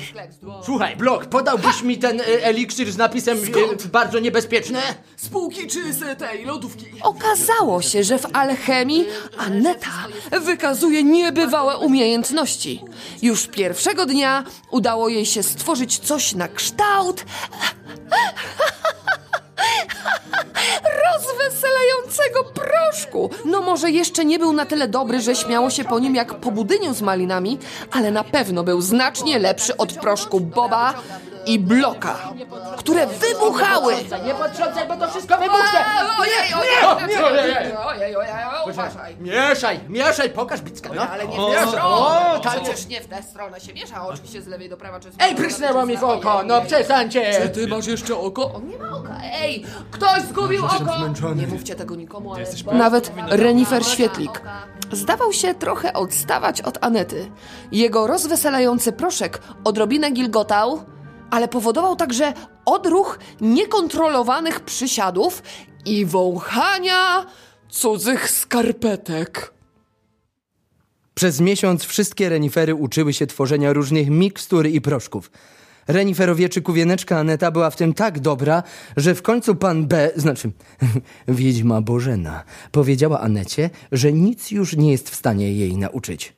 Słuchaj, 0.64 0.96
Blok, 0.96 1.26
podałbyś 1.26 1.82
mi 1.82 1.98
ten 1.98 2.20
y, 2.20 2.24
eliksir 2.24 2.92
z 2.92 2.96
napisem 2.96 3.38
y, 3.38 3.88
bardzo 3.88 4.18
niebezpieczny? 4.18 4.78
Spółki 5.16 5.66
czy 5.66 5.92
z 5.92 6.18
tej 6.18 6.44
lodówki? 6.44 6.86
Okazało 7.02 7.82
się, 7.82 8.04
że 8.04 8.18
w 8.18 8.36
alchemii 8.36 9.06
Aneta 9.38 10.06
wykazuje 10.42 11.02
niebywałe 11.04 11.78
umiejętności. 11.78 12.84
Już 13.22 13.46
pierwszego 13.46 14.06
dnia 14.06 14.44
udało 14.70 15.08
jej 15.08 15.26
się 15.26 15.42
stworzyć 15.42 15.98
coś 15.98 16.34
na 16.34 16.48
kształt 16.48 17.24
rozweselającego 21.04 22.44
proszku. 22.44 23.30
No 23.44 23.60
może 23.60 23.90
jeszcze 23.90 24.24
nie 24.24 24.38
był 24.38 24.52
na 24.52 24.66
tyle 24.66 24.88
dobry, 24.88 25.20
że 25.20 25.34
śmiało 25.34 25.70
się 25.70 25.84
po 25.84 25.98
nim 25.98 26.14
jak 26.14 26.34
po 26.34 26.50
budyniu 26.50 26.94
z 26.94 27.02
malinami, 27.02 27.58
ale 27.90 28.10
na 28.10 28.24
pewno 28.24 28.64
był 28.64 28.80
znacznie 28.80 29.38
lepszy 29.38 29.76
od 29.76 29.92
proszku 29.92 30.40
Boba 30.40 30.94
i 31.46 31.58
Bloka, 31.58 32.16
które 32.76 33.06
wybuchały. 33.06 33.94
Nie 34.24 34.34
potrząsaj, 34.34 34.88
bo 34.88 34.96
to 34.96 35.08
wszystko 35.10 35.38
wybuchnie! 35.38 35.84
Ojej, 36.20 36.54
ojej, 36.54 37.76
ojej, 37.76 38.16
ojej. 38.16 39.16
Mieszaj, 39.20 39.80
mieszaj, 39.88 40.30
pokaż 40.30 40.60
bicka, 40.60 40.90
no. 40.94 41.02
Ale 41.08 41.28
nie 41.28 41.36
O, 41.36 41.50
w 41.50 41.54
tę 41.54 41.66
stronę. 41.66 41.84
o, 41.84 42.38
tak. 42.38 42.60
Przecież 42.62 42.86
nie 42.86 43.00
w 43.00 43.06
tę 43.06 43.22
stronę 43.22 43.60
się 43.60 43.74
miesza, 43.74 44.06
oczywiście 44.06 44.42
z 44.42 44.46
lewej 44.46 44.68
do 44.68 44.76
prawa 44.76 45.00
czy 45.00 45.12
z 45.12 45.14
Ej, 45.18 45.34
prysnęło 45.34 45.86
mi 45.86 45.96
w 45.96 46.04
oko, 46.04 46.42
no 46.46 46.60
przestańcie! 46.62 47.48
Ty 47.48 47.66
masz 47.66 47.86
jeszcze 47.86 48.16
oko? 48.16 48.54
On 48.54 48.68
nie 48.68 48.78
ma 48.78 48.90
oka. 48.96 49.20
Ej, 49.34 49.64
ktoś 49.90 50.22
zgubił 50.22 50.64
oko! 50.66 51.34
Nie 51.34 51.46
mówcie 51.46 51.74
tego 51.74 51.94
nikomu, 51.94 52.34
ale... 52.34 52.44
Nawet 52.72 53.12
Renifer 53.28 53.84
Świetlik 53.86 54.42
zdawał 54.92 55.32
się 55.32 55.54
trochę 55.54 55.92
odstawać 55.92 56.60
od 56.60 56.84
Anety. 56.84 57.30
Jego 57.72 58.06
rozweselający 58.06 58.92
proszek 58.92 59.42
odrobinę 59.64 60.10
gilgotał, 60.10 60.84
ale 61.32 61.48
powodował 61.48 61.96
także 61.96 62.32
odruch 62.64 63.18
niekontrolowanych 63.40 64.60
przysiadów 64.60 65.42
i 65.84 66.06
wąchania 66.06 67.26
cudzych 67.68 68.30
skarpetek. 68.30 69.52
Przez 71.14 71.40
miesiąc 71.40 71.84
wszystkie 71.84 72.28
renifery 72.28 72.74
uczyły 72.74 73.12
się 73.12 73.26
tworzenia 73.26 73.72
różnych 73.72 74.10
mikstur 74.10 74.66
i 74.66 74.80
proszków. 74.80 75.30
Reniferowieczy 75.88 76.62
wieneczka 76.68 77.18
Aneta 77.18 77.50
była 77.50 77.70
w 77.70 77.76
tym 77.76 77.94
tak 77.94 78.20
dobra, 78.20 78.62
że 78.96 79.14
w 79.14 79.22
końcu 79.22 79.54
pan 79.54 79.86
B, 79.86 80.10
znaczy 80.16 80.50
wiedźma 81.28 81.80
Bożena, 81.80 82.44
powiedziała 82.72 83.20
Anecie, 83.20 83.70
że 83.92 84.12
nic 84.12 84.50
już 84.50 84.76
nie 84.76 84.92
jest 84.92 85.10
w 85.10 85.14
stanie 85.14 85.52
jej 85.52 85.76
nauczyć. 85.76 86.34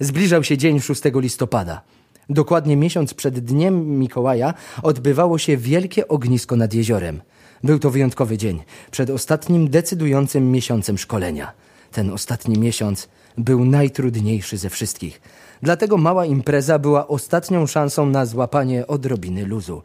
Zbliżał 0.00 0.44
się 0.44 0.58
dzień 0.58 0.80
6 0.80 1.02
listopada. 1.14 1.95
Dokładnie 2.30 2.76
miesiąc 2.76 3.14
przed 3.14 3.38
dniem 3.38 3.98
Mikołaja 3.98 4.54
odbywało 4.82 5.38
się 5.38 5.56
wielkie 5.56 6.08
ognisko 6.08 6.56
nad 6.56 6.74
jeziorem. 6.74 7.20
Był 7.64 7.78
to 7.78 7.90
wyjątkowy 7.90 8.38
dzień, 8.38 8.62
przed 8.90 9.10
ostatnim 9.10 9.70
decydującym 9.70 10.50
miesiącem 10.52 10.98
szkolenia. 10.98 11.52
Ten 11.92 12.10
ostatni 12.10 12.58
miesiąc 12.58 13.08
był 13.38 13.64
najtrudniejszy 13.64 14.56
ze 14.56 14.70
wszystkich. 14.70 15.20
Dlatego 15.62 15.96
mała 15.96 16.26
impreza 16.26 16.78
była 16.78 17.08
ostatnią 17.08 17.66
szansą 17.66 18.06
na 18.06 18.26
złapanie 18.26 18.86
odrobiny 18.86 19.44
luzu. 19.44 19.82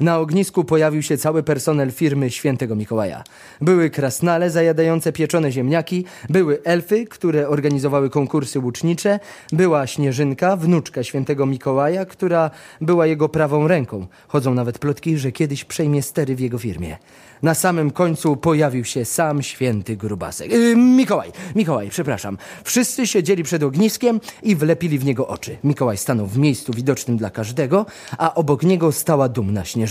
Na 0.00 0.18
ognisku 0.18 0.64
pojawił 0.64 1.02
się 1.02 1.16
cały 1.16 1.42
personel 1.42 1.90
firmy 1.92 2.30
Świętego 2.30 2.76
Mikołaja. 2.76 3.24
Były 3.60 3.90
krasnale 3.90 4.50
zajadające 4.50 5.12
pieczone 5.12 5.52
ziemniaki, 5.52 6.04
były 6.28 6.62
elfy, 6.64 7.04
które 7.06 7.48
organizowały 7.48 8.10
konkursy 8.10 8.58
łucznicze, 8.58 9.20
była 9.52 9.86
Śnieżynka, 9.86 10.56
wnuczka 10.56 11.02
Świętego 11.02 11.46
Mikołaja, 11.46 12.04
która 12.04 12.50
była 12.80 13.06
jego 13.06 13.28
prawą 13.28 13.68
ręką. 13.68 14.06
Chodzą 14.28 14.54
nawet 14.54 14.78
plotki, 14.78 15.18
że 15.18 15.32
kiedyś 15.32 15.64
przejmie 15.64 16.02
stery 16.02 16.36
w 16.36 16.40
jego 16.40 16.58
firmie. 16.58 16.96
Na 17.42 17.54
samym 17.54 17.90
końcu 17.90 18.36
pojawił 18.36 18.84
się 18.84 19.04
sam 19.04 19.42
święty 19.42 19.96
grubasek. 19.96 20.52
Yy, 20.52 20.76
Mikołaj, 20.76 21.32
Mikołaj, 21.54 21.90
przepraszam. 21.90 22.38
Wszyscy 22.64 23.06
siedzieli 23.06 23.42
przed 23.42 23.62
ogniskiem 23.62 24.20
i 24.42 24.56
wlepili 24.56 24.98
w 24.98 25.04
niego 25.04 25.28
oczy. 25.28 25.56
Mikołaj 25.64 25.96
stanął 25.96 26.26
w 26.26 26.38
miejscu 26.38 26.72
widocznym 26.72 27.16
dla 27.16 27.30
każdego, 27.30 27.86
a 28.18 28.34
obok 28.34 28.62
niego 28.62 28.92
stała 28.92 29.28
dumna 29.28 29.64
śnieżynka. 29.64 29.89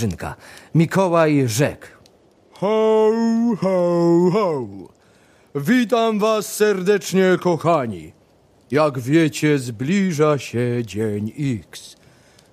Mikołaj 0.76 1.44
rzekł. 1.48 1.88
Ho, 2.52 3.12
ho, 3.62 4.30
ho! 4.34 4.68
Witam 5.56 6.20
was 6.20 6.56
serdecznie, 6.56 7.38
kochani. 7.42 8.12
Jak 8.72 9.00
wiecie, 9.00 9.60
zbliża 9.60 10.38
się 10.38 10.82
dzień 10.86 11.32
X. 11.38 11.96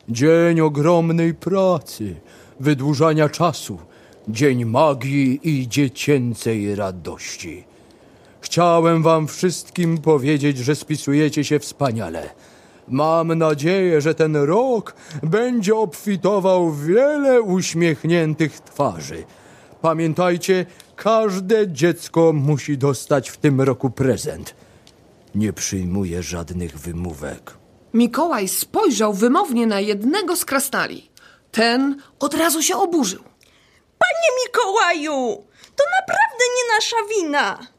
Dzień 0.09 0.61
ogromnej 0.61 1.34
pracy, 1.34 2.14
wydłużania 2.61 3.28
czasu, 3.28 3.78
dzień 4.28 4.64
magii 4.64 5.40
i 5.42 5.68
dziecięcej 5.68 6.74
radości. 6.74 7.64
Chciałem 8.40 9.03
wam 9.03 9.26
wszystkim 9.26 9.99
powiedzieć, 9.99 10.59
że 10.59 10.76
spisujecie 10.76 11.44
się 11.44 11.59
wspaniale. 11.59 12.30
Mam 12.89 13.39
nadzieję, 13.39 14.01
że 14.01 14.14
ten 14.14 14.37
rok 14.37 14.95
będzie 15.22 15.76
obfitował 15.76 16.70
w 16.70 16.87
wiele 16.87 17.43
uśmiechniętych 17.43 18.61
twarzy. 18.61 19.24
Pamiętajcie, 19.82 20.66
każde 20.97 21.72
dziecko 21.72 22.32
musi 22.32 22.78
dostać 22.78 23.30
w 23.30 23.37
tym 23.37 23.61
roku 23.61 23.91
prezent. 23.91 24.55
Nie 25.34 25.53
przyjmuję 25.53 26.22
żadnych 26.22 26.78
wymówek. 26.78 27.55
Mikołaj 27.95 28.49
spojrzał 28.49 29.12
wymownie 29.12 29.66
na 29.66 29.80
jednego 29.80 30.37
z 30.37 30.45
krasnali. 30.45 31.11
Ten 31.53 31.97
od 32.18 32.34
razu 32.34 32.62
się 32.62 32.76
oburzył. 32.76 33.22
Panie 33.99 34.28
Mikołaju, 34.47 35.45
to 35.76 35.84
naprawdę 36.01 36.45
nie 36.57 36.74
nasza 36.74 36.97
wina. 37.16 37.75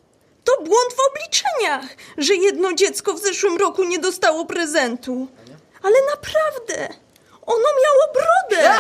To 0.48 0.64
błąd 0.64 0.94
w 0.96 1.00
obliczeniach, 1.10 1.98
że 2.18 2.36
jedno 2.36 2.74
dziecko 2.74 3.14
w 3.14 3.20
zeszłym 3.20 3.58
roku 3.58 3.84
nie 3.84 4.00
dostało 4.00 4.46
prezentu. 4.46 5.28
Ale 5.84 5.96
naprawdę, 6.16 6.96
ono 7.46 7.68
miało 7.84 8.14
brodę. 8.14 8.78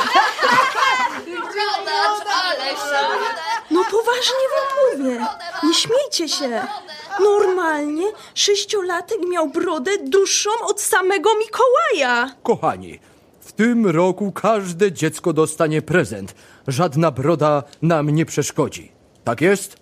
No 3.71 3.83
poważnie 3.91 4.45
wam 4.55 4.99
mówię, 4.99 5.25
nie 5.63 5.73
śmiejcie 5.73 6.29
się. 6.29 6.67
Normalnie 7.19 8.07
sześciolatek 8.35 9.17
miał 9.27 9.47
brodę 9.47 9.91
dłuższą 10.03 10.49
od 10.63 10.81
samego 10.81 11.29
Mikołaja. 11.35 12.35
Kochani, 12.43 12.99
w 13.41 13.51
tym 13.51 13.87
roku 13.87 14.31
każde 14.31 14.91
dziecko 14.91 15.33
dostanie 15.33 15.81
prezent. 15.81 16.35
Żadna 16.67 17.11
broda 17.11 17.63
nam 17.81 18.09
nie 18.09 18.25
przeszkodzi. 18.25 18.91
Tak 19.23 19.41
jest? 19.41 19.77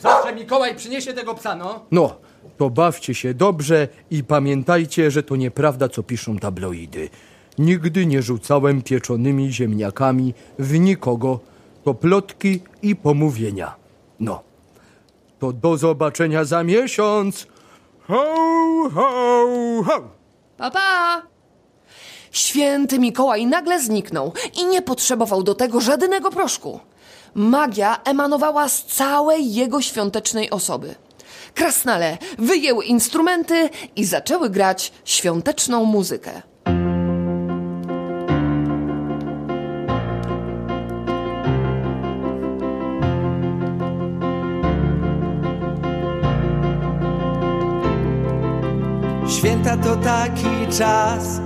Zawsze 0.00 0.34
Mikołaj 0.34 0.76
przyniesie 0.76 1.12
tego 1.12 1.34
psa, 1.34 1.54
no. 1.56 1.84
No, 1.90 2.16
to 2.56 2.70
bawcie 2.70 3.14
się 3.14 3.34
dobrze 3.34 3.88
i 4.10 4.24
pamiętajcie, 4.24 5.10
że 5.10 5.22
to 5.22 5.36
nieprawda, 5.36 5.88
co 5.88 6.02
piszą 6.02 6.38
tabloidy. 6.38 7.08
Nigdy 7.58 8.06
nie 8.06 8.22
rzucałem 8.22 8.82
pieczonymi 8.82 9.52
ziemniakami 9.52 10.34
w 10.58 10.78
nikogo. 10.78 11.40
To 11.84 11.94
plotki 11.94 12.60
i 12.82 12.96
pomówienia. 12.96 13.74
No, 14.20 14.42
to 15.38 15.52
do 15.52 15.76
zobaczenia 15.76 16.44
za 16.44 16.64
miesiąc. 16.64 17.46
Ho, 18.06 18.24
ho, 18.94 19.82
ho! 19.86 20.00
Papa! 20.56 21.22
Święty 22.30 22.98
Mikołaj 22.98 23.46
nagle 23.46 23.80
zniknął 23.80 24.32
i 24.60 24.66
nie 24.66 24.82
potrzebował 24.82 25.42
do 25.42 25.54
tego 25.54 25.80
żadnego 25.80 26.30
proszku. 26.30 26.80
Magia 27.38 28.00
emanowała 28.04 28.68
z 28.68 28.84
całej 28.84 29.54
jego 29.54 29.82
świątecznej 29.82 30.50
osoby. 30.50 30.94
Krasnale 31.54 32.18
wyjęły 32.38 32.84
instrumenty 32.84 33.70
i 33.96 34.04
zaczęły 34.04 34.50
grać 34.50 34.92
świąteczną 35.04 35.84
muzykę. 35.84 36.42
Święta 49.38 49.76
to 49.76 49.96
taki 49.96 50.78
czas, 50.78 51.40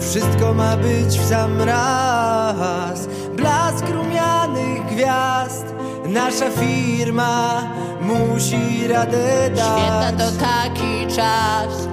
wszystko 0.00 0.54
ma 0.54 0.76
być 0.76 1.18
w 1.18 1.28
sam 1.28 1.62
raz. 1.62 3.08
Blask 3.36 3.88
rumianych 3.88 4.86
gwiazd, 4.86 5.74
nasza 6.08 6.50
firma 6.50 7.62
musi 8.00 8.88
radę 8.88 9.50
dać. 9.50 9.78
Święta 9.78 10.12
to 10.18 10.30
taki 10.40 11.06
czas, 11.16 11.88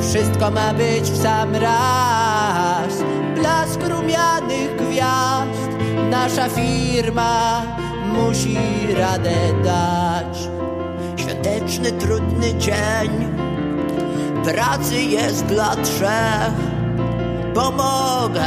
wszystko 0.00 0.50
ma 0.50 0.74
być 0.74 1.10
w 1.10 1.22
sam 1.22 1.54
raz. 1.56 3.02
Blask 3.34 3.80
rumianych 3.82 4.76
gwiazd, 4.76 5.70
nasza 6.10 6.48
firma 6.48 7.62
musi 8.12 8.58
radę 8.98 9.34
dać. 9.64 10.48
Świąteczny, 11.16 11.92
trudny 11.92 12.54
dzień, 12.54 13.28
pracy 14.44 15.02
jest 15.02 15.46
dla 15.46 15.76
trzech. 15.76 16.72
Pomogę 17.54 18.46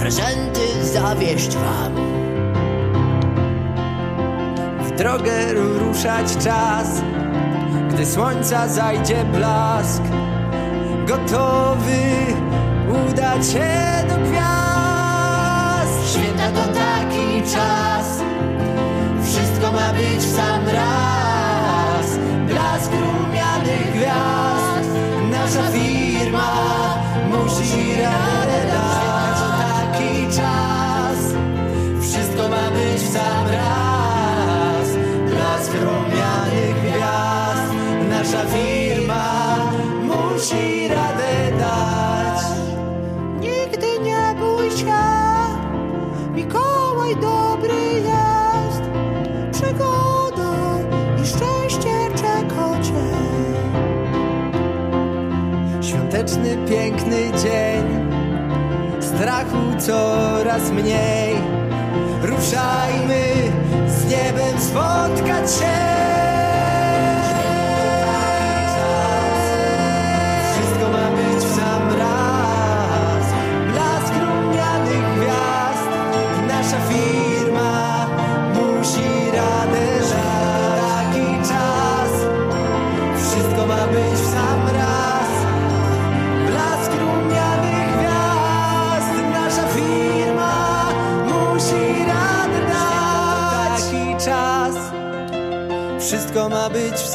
prezenty 0.00 0.84
zawieść 0.84 1.56
wam. 1.56 1.94
W 4.84 4.90
drogę 4.96 5.52
ruszać 5.52 6.36
czas, 6.44 7.02
gdy 7.90 8.06
słońca 8.06 8.68
zajdzie 8.68 9.24
blask. 9.24 10.02
Gotowy 11.06 12.02
udać 12.88 13.46
się 13.46 13.68
do 14.08 14.14
gwiazd. 14.14 16.12
Święta 16.12 16.50
to 16.50 16.72
taki 16.72 17.42
czas, 17.42 18.22
wszystko 19.24 19.72
ma 19.72 19.92
być 19.92 20.24
w 20.24 20.36
sam 20.36 20.68
raz. 20.68 22.18
Blask 22.46 22.90
rumianych 22.92 23.92
gwiazd, 23.94 24.90
Nasza 25.30 25.70
firma 25.72 26.50
musi 27.30 27.96
dać. 28.02 28.47
Wszystko 32.00 32.48
ma 32.48 32.70
być 32.70 33.02
w 33.02 33.12
sam 33.12 33.46
raz. 33.46 34.88
Blask 35.30 35.72
rumianych 35.74 36.76
gwiazd, 36.82 37.72
nasza 38.10 38.44
firma 38.44 39.56
musi 40.02 40.88
radę 40.88 41.58
dać. 41.58 42.42
Nigdy 43.40 43.98
nie 44.02 44.34
bój 44.38 44.70
się, 44.70 45.04
Mikołaj 46.34 47.16
dobry 47.16 47.84
jest. 47.94 48.82
Przygoda 49.52 50.78
i 51.22 51.26
szczęście 51.26 52.08
czeka 52.16 52.82
cię. 52.82 53.08
Świąteczny, 55.82 56.58
piękny 56.70 57.30
dzień, 57.42 57.97
strachu 59.18 59.74
coraz 59.78 60.70
mniej. 60.70 61.34
Ruszajmy 62.22 63.22
z 63.88 64.04
niebem 64.04 64.60
spotkać 64.60 65.50
się. 65.50 66.17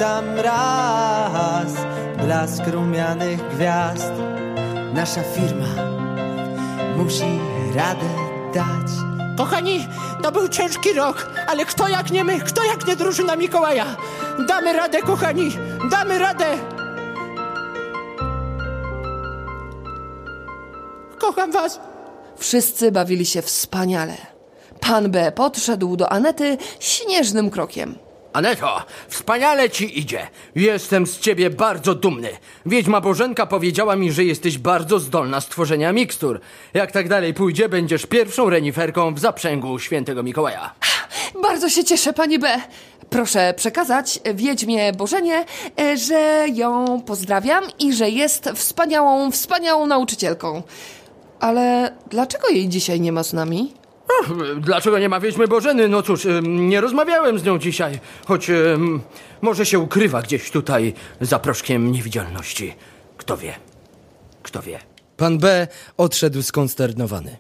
Sam 0.04 0.40
raz. 0.40 1.72
Blask 2.18 2.68
rumianych 2.68 3.40
gwiazd. 3.50 4.14
Nasza 4.94 5.24
firma 5.24 5.72
musi 6.98 7.40
radę 7.76 8.10
dać. 8.54 8.90
Kochani, 9.38 9.88
to 10.24 10.32
był 10.32 10.48
ciężki 10.48 10.94
rok, 10.94 11.32
ale 11.48 11.66
kto 11.66 11.88
jak 11.88 12.12
nie 12.12 12.24
my, 12.24 12.40
kto 12.40 12.64
jak 12.64 12.88
nie 12.88 12.96
drużyna 12.96 13.36
Mikołaja? 13.36 13.86
Damy 14.48 14.74
radę, 14.74 15.02
kochani, 15.02 15.52
damy 15.92 16.20
radę! 16.20 16.46
Kocham 21.20 21.52
was! 21.52 21.80
Wszyscy 22.38 22.92
bawili 22.92 23.26
się 23.26 23.42
wspaniale. 23.42 24.18
Pan 24.80 25.12
B 25.12 25.32
podszedł 25.32 25.96
do 25.96 26.12
Anety 26.12 26.58
śnieżnym 26.80 27.50
krokiem. 27.50 27.96
Aneto, 28.34 28.82
wspaniale 29.08 29.70
ci 29.70 30.00
idzie. 30.00 30.28
Jestem 30.56 31.08
z 31.08 31.20
ciebie 31.20 31.50
bardzo 31.50 31.96
dumny. 31.96 32.30
Wiedźma 32.66 33.02
Bożenka 33.02 33.46
powiedziała 33.46 33.96
mi, 33.96 34.12
że 34.12 34.24
jesteś 34.24 34.58
bardzo 34.58 35.00
zdolna 35.00 35.42
z 35.42 35.48
tworzenia 35.48 35.94
mikstur. 35.94 36.40
Jak 36.74 36.92
tak 36.92 37.10
dalej 37.10 37.34
pójdzie, 37.34 37.70
będziesz 37.70 38.06
pierwszą 38.06 38.50
reniferką 38.50 39.14
w 39.14 39.20
zaprzęgu 39.20 39.80
świętego 39.80 40.24
Mikołaja. 40.24 40.74
Bardzo 41.44 41.70
się 41.70 41.84
cieszę, 41.84 42.14
pani 42.14 42.40
B. 42.40 42.62
Proszę 43.10 43.54
przekazać 43.58 44.20
Wiedźmie 44.34 44.94
Bożenie, 44.94 45.46
e, 45.80 45.98
że 45.98 46.46
ją 46.54 47.02
pozdrawiam 47.02 47.64
i 47.80 47.94
że 47.94 48.10
jest 48.10 48.50
wspaniałą, 48.56 49.32
wspaniałą 49.32 49.86
nauczycielką. 49.88 50.64
Ale 51.40 51.94
dlaczego 52.10 52.50
jej 52.50 52.70
dzisiaj 52.70 53.02
nie 53.02 53.12
ma 53.12 53.24
z 53.24 53.34
nami? 53.34 53.83
Dlaczego 54.58 55.00
nie 55.00 55.10
ma 55.10 55.20
Wiedźmy 55.20 55.48
Bożeny? 55.48 55.88
No 55.88 56.02
cóż, 56.02 56.28
nie 56.44 56.82
rozmawiałem 56.82 57.40
z 57.40 57.44
nią 57.44 57.60
dzisiaj, 57.60 58.00
choć 58.26 58.52
może 59.42 59.66
się 59.66 59.80
ukrywa 59.80 60.22
gdzieś 60.22 60.52
tutaj 60.52 60.94
za 61.22 61.40
proszkiem 61.40 61.92
niewidzialności. 61.92 62.76
Kto 63.18 63.38
wie? 63.38 63.54
Kto 64.44 64.62
wie? 64.62 64.80
Pan 65.18 65.38
B 65.38 65.68
odszedł 65.98 66.42
skonsternowany. 66.42 67.38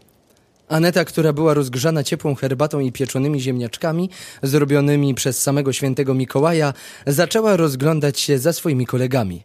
Aneta, 0.69 1.05
która 1.05 1.33
była 1.33 1.53
rozgrzana 1.53 2.03
ciepłą 2.03 2.35
herbatą 2.35 2.79
i 2.79 2.91
pieczonymi 2.91 3.41
ziemniaczkami, 3.41 4.09
zrobionymi 4.43 5.15
przez 5.15 5.41
samego 5.41 5.73
świętego 5.73 6.13
Mikołaja, 6.13 6.73
zaczęła 7.07 7.57
rozglądać 7.57 8.19
się 8.19 8.39
za 8.39 8.53
swoimi 8.53 8.85
kolegami. 8.85 9.43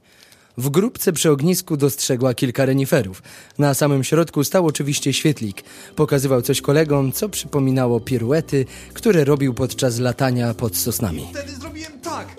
W 0.58 0.70
grupce 0.70 1.12
przy 1.12 1.30
ognisku 1.30 1.76
dostrzegła 1.76 2.34
kilka 2.34 2.64
reniferów. 2.64 3.22
Na 3.58 3.74
samym 3.74 4.04
środku 4.04 4.44
stał 4.44 4.66
oczywiście 4.66 5.12
świetlik. 5.12 5.64
Pokazywał 5.96 6.42
coś 6.42 6.60
kolegom, 6.60 7.12
co 7.12 7.28
przypominało 7.28 8.00
piruety, 8.00 8.66
które 8.94 9.24
robił 9.24 9.54
podczas 9.54 9.98
latania 9.98 10.54
pod 10.54 10.76
sosnami. 10.76 11.28
Wtedy 11.32 11.52
zrobiłem 11.52 11.92
tak. 12.00 12.36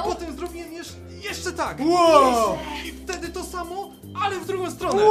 I 0.00 0.08
potem 0.08 0.36
zrobiłem 0.36 0.72
jeszcze, 0.72 0.94
jeszcze 1.22 1.52
tak. 1.52 1.80
Wow. 1.80 2.58
I 2.86 2.92
wtedy 2.92 3.28
to 3.28 3.44
samo, 3.44 3.90
ale 4.22 4.40
w 4.40 4.46
drugą 4.46 4.70
stronę. 4.70 5.02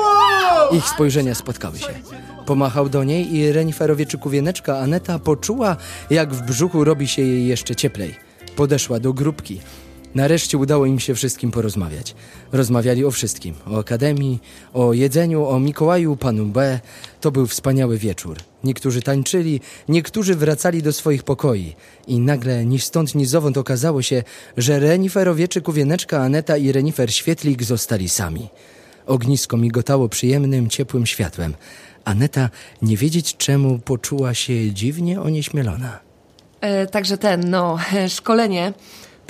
Ich 0.71 0.87
spojrzenia 0.87 1.35
spotkały 1.35 1.79
się. 1.79 1.93
Pomachał 2.45 2.89
do 2.89 3.03
niej 3.03 3.35
i 3.35 3.51
reniferowieczyku 3.51 4.29
wieneczka 4.29 4.77
Aneta 4.79 5.19
poczuła, 5.19 5.77
jak 6.09 6.33
w 6.33 6.41
brzuchu 6.41 6.83
robi 6.83 7.07
się 7.07 7.21
jej 7.21 7.47
jeszcze 7.47 7.75
cieplej. 7.75 8.15
Podeszła 8.55 8.99
do 8.99 9.13
grupki. 9.13 9.61
Nareszcie 10.15 10.57
udało 10.57 10.85
im 10.85 10.99
się 10.99 11.15
wszystkim 11.15 11.51
porozmawiać. 11.51 12.15
Rozmawiali 12.51 13.05
o 13.05 13.11
wszystkim. 13.11 13.55
O 13.67 13.79
akademii, 13.79 14.39
o 14.73 14.93
jedzeniu, 14.93 15.45
o 15.45 15.59
Mikołaju, 15.59 16.15
panu 16.15 16.45
B. 16.45 16.79
To 17.21 17.31
był 17.31 17.47
wspaniały 17.47 17.97
wieczór. 17.97 18.37
Niektórzy 18.63 19.01
tańczyli, 19.01 19.61
niektórzy 19.89 20.35
wracali 20.35 20.83
do 20.83 20.93
swoich 20.93 21.23
pokoi. 21.23 21.75
I 22.07 22.19
nagle 22.19 22.65
ni 22.65 22.79
stąd 22.79 23.15
ni 23.15 23.25
zowąd 23.25 23.57
okazało 23.57 24.01
się, 24.01 24.23
że 24.57 24.79
reniferowieczyk 24.79 25.71
wieneczka 25.71 26.21
Aneta 26.21 26.57
i 26.57 26.71
renifer 26.71 27.13
Świetlik 27.13 27.63
zostali 27.63 28.09
sami. 28.09 28.49
Ognisko 29.05 29.57
migotało 29.57 30.09
przyjemnym, 30.09 30.69
ciepłym 30.69 31.05
światłem. 31.05 31.53
Aneta, 32.05 32.49
nie 32.81 32.97
wiedzieć 32.97 33.37
czemu, 33.37 33.79
poczuła 33.79 34.33
się 34.33 34.73
dziwnie 34.73 35.21
onieśmielona. 35.21 35.99
E, 36.61 36.87
także 36.87 37.17
ten, 37.17 37.49
no, 37.49 37.77
szkolenie. 38.17 38.73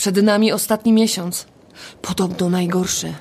Przed 0.02 0.24
nami 0.24 0.52
ostatni 0.52 0.94
miesiąc. 0.94 1.46
Podobno 2.02 2.50
najgorszy. 2.50 3.14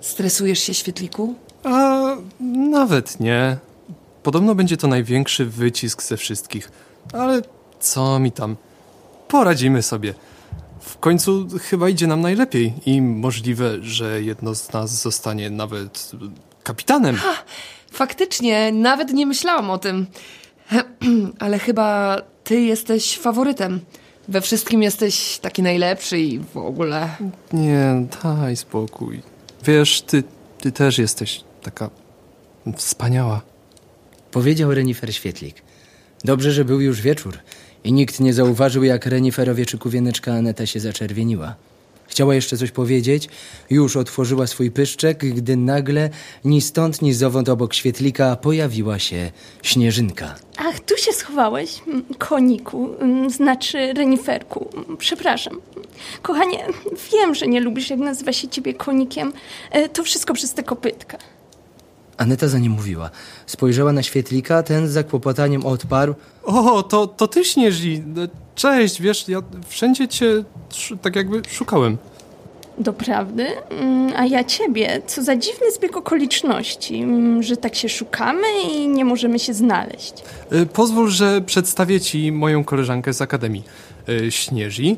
Stresujesz 0.00 0.58
się, 0.58 0.74
świetliku? 0.74 1.34
A 1.64 2.00
nawet 2.70 3.20
nie. 3.20 3.56
Podobno 4.22 4.54
będzie 4.54 4.76
to 4.76 4.88
największy 4.88 5.46
wycisk 5.46 6.02
ze 6.02 6.16
wszystkich. 6.16 6.70
Ale 7.12 7.42
co 7.80 8.18
mi 8.18 8.32
tam? 8.32 8.56
Poradzimy 9.28 9.82
sobie. 9.82 10.14
W 10.80 10.98
końcu 10.98 11.46
chyba 11.62 11.88
idzie 11.88 12.06
nam 12.06 12.20
najlepiej 12.20 12.72
i 12.86 13.02
możliwe, 13.02 13.82
że 13.82 14.22
jedno 14.22 14.54
z 14.54 14.72
nas 14.72 15.02
zostanie 15.02 15.50
nawet 15.50 16.10
kapitanem. 16.62 17.16
Faktycznie, 17.92 18.72
nawet 18.72 19.12
nie 19.12 19.26
myślałam 19.26 19.70
o 19.70 19.78
tym. 19.78 20.06
Ale 21.44 21.58
chyba 21.58 22.16
ty 22.44 22.60
jesteś 22.60 23.18
faworytem. 23.18 23.80
We 24.28 24.40
wszystkim 24.40 24.82
jesteś 24.82 25.38
taki 25.38 25.62
najlepszy 25.62 26.18
i 26.18 26.38
w 26.38 26.56
ogóle. 26.56 27.08
Nie, 27.52 28.06
daj 28.22 28.56
spokój. 28.56 29.22
Wiesz, 29.64 30.02
ty, 30.02 30.22
ty 30.60 30.72
też 30.72 30.98
jesteś 30.98 31.44
taka 31.62 31.90
wspaniała. 32.76 33.40
Powiedział 34.30 34.74
renifer 34.74 35.14
Świetlik. 35.14 35.62
Dobrze, 36.24 36.52
że 36.52 36.64
był 36.64 36.80
już 36.80 37.00
wieczór 37.00 37.38
i 37.84 37.92
nikt 37.92 38.20
nie 38.20 38.34
zauważył, 38.34 38.84
jak 38.84 39.06
reniferowieczyku 39.06 39.90
wieneczka 39.90 40.32
Aneta 40.32 40.66
się 40.66 40.80
zaczerwieniła. 40.80 41.54
Chciała 42.12 42.34
jeszcze 42.34 42.56
coś 42.56 42.70
powiedzieć, 42.70 43.28
już 43.70 43.96
otworzyła 43.96 44.46
swój 44.46 44.70
pyszczek, 44.70 45.18
gdy 45.18 45.56
nagle 45.56 46.10
ni 46.44 46.60
stąd, 46.60 47.02
ni 47.02 47.14
zowąd 47.14 47.48
obok 47.48 47.74
świetlika 47.74 48.36
pojawiła 48.36 48.98
się 48.98 49.30
śnieżynka. 49.62 50.34
Ach, 50.56 50.80
tu 50.80 50.96
się 50.96 51.12
schowałeś, 51.12 51.70
koniku, 52.18 52.88
znaczy 53.28 53.92
reniferku. 53.92 54.68
Przepraszam. 54.98 55.60
Kochanie, 56.22 56.66
wiem, 57.12 57.34
że 57.34 57.46
nie 57.46 57.60
lubisz, 57.60 57.90
jak 57.90 57.98
nazywa 57.98 58.32
się 58.32 58.48
ciebie 58.48 58.74
konikiem. 58.74 59.32
E, 59.70 59.88
To 59.88 60.02
wszystko 60.04 60.34
przez 60.34 60.54
te 60.54 60.62
kopytka. 60.62 61.18
Aneta 62.22 62.48
za 62.48 62.58
nie 62.58 62.70
mówiła. 62.70 63.10
Spojrzała 63.46 63.92
na 63.92 64.02
świetlika, 64.02 64.62
ten 64.62 64.88
z 64.88 64.90
zakłopotaniem 64.90 65.66
odparł. 65.66 66.14
O, 66.44 66.82
to, 66.82 67.06
to 67.06 67.28
ty 67.28 67.44
śnieżi. 67.44 68.02
Cześć, 68.54 69.00
wiesz, 69.02 69.28
ja 69.28 69.42
wszędzie 69.68 70.08
cię 70.08 70.44
sz- 70.70 71.00
tak 71.02 71.16
jakby 71.16 71.42
szukałem. 71.48 71.98
Doprawdy? 72.78 73.46
Mm, 73.70 74.12
A 74.16 74.26
ja 74.26 74.44
ciebie. 74.44 75.02
Co 75.06 75.22
za 75.22 75.36
dziwny 75.36 75.72
zbieg 75.72 75.96
okoliczności, 75.96 77.02
mm, 77.02 77.42
że 77.42 77.56
tak 77.56 77.74
się 77.74 77.88
szukamy 77.88 78.46
i 78.74 78.88
nie 78.88 79.04
możemy 79.04 79.38
się 79.38 79.54
znaleźć. 79.54 80.12
Y, 80.52 80.66
Pozwól, 80.66 81.08
że 81.10 81.40
przedstawię 81.40 82.00
ci 82.00 82.32
moją 82.32 82.64
koleżankę 82.64 83.12
z 83.12 83.22
Akademii. 83.22 83.62
Y, 84.08 84.30
Śnieży 84.32 84.96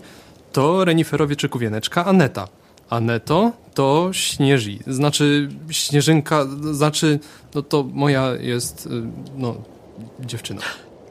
to 0.52 0.84
reniferowieczyku 0.84 1.58
wieneczka 1.58 2.04
Aneta. 2.04 2.48
Aneto 2.94 3.52
to 3.74 4.08
Śnieży, 4.12 4.78
znaczy 4.86 5.48
Śnieżynka, 5.70 6.46
znaczy, 6.72 7.18
no 7.54 7.62
to 7.62 7.84
moja 7.92 8.32
jest, 8.40 8.86
y, 8.86 8.90
no, 9.36 9.54
dziewczyna. 10.20 10.60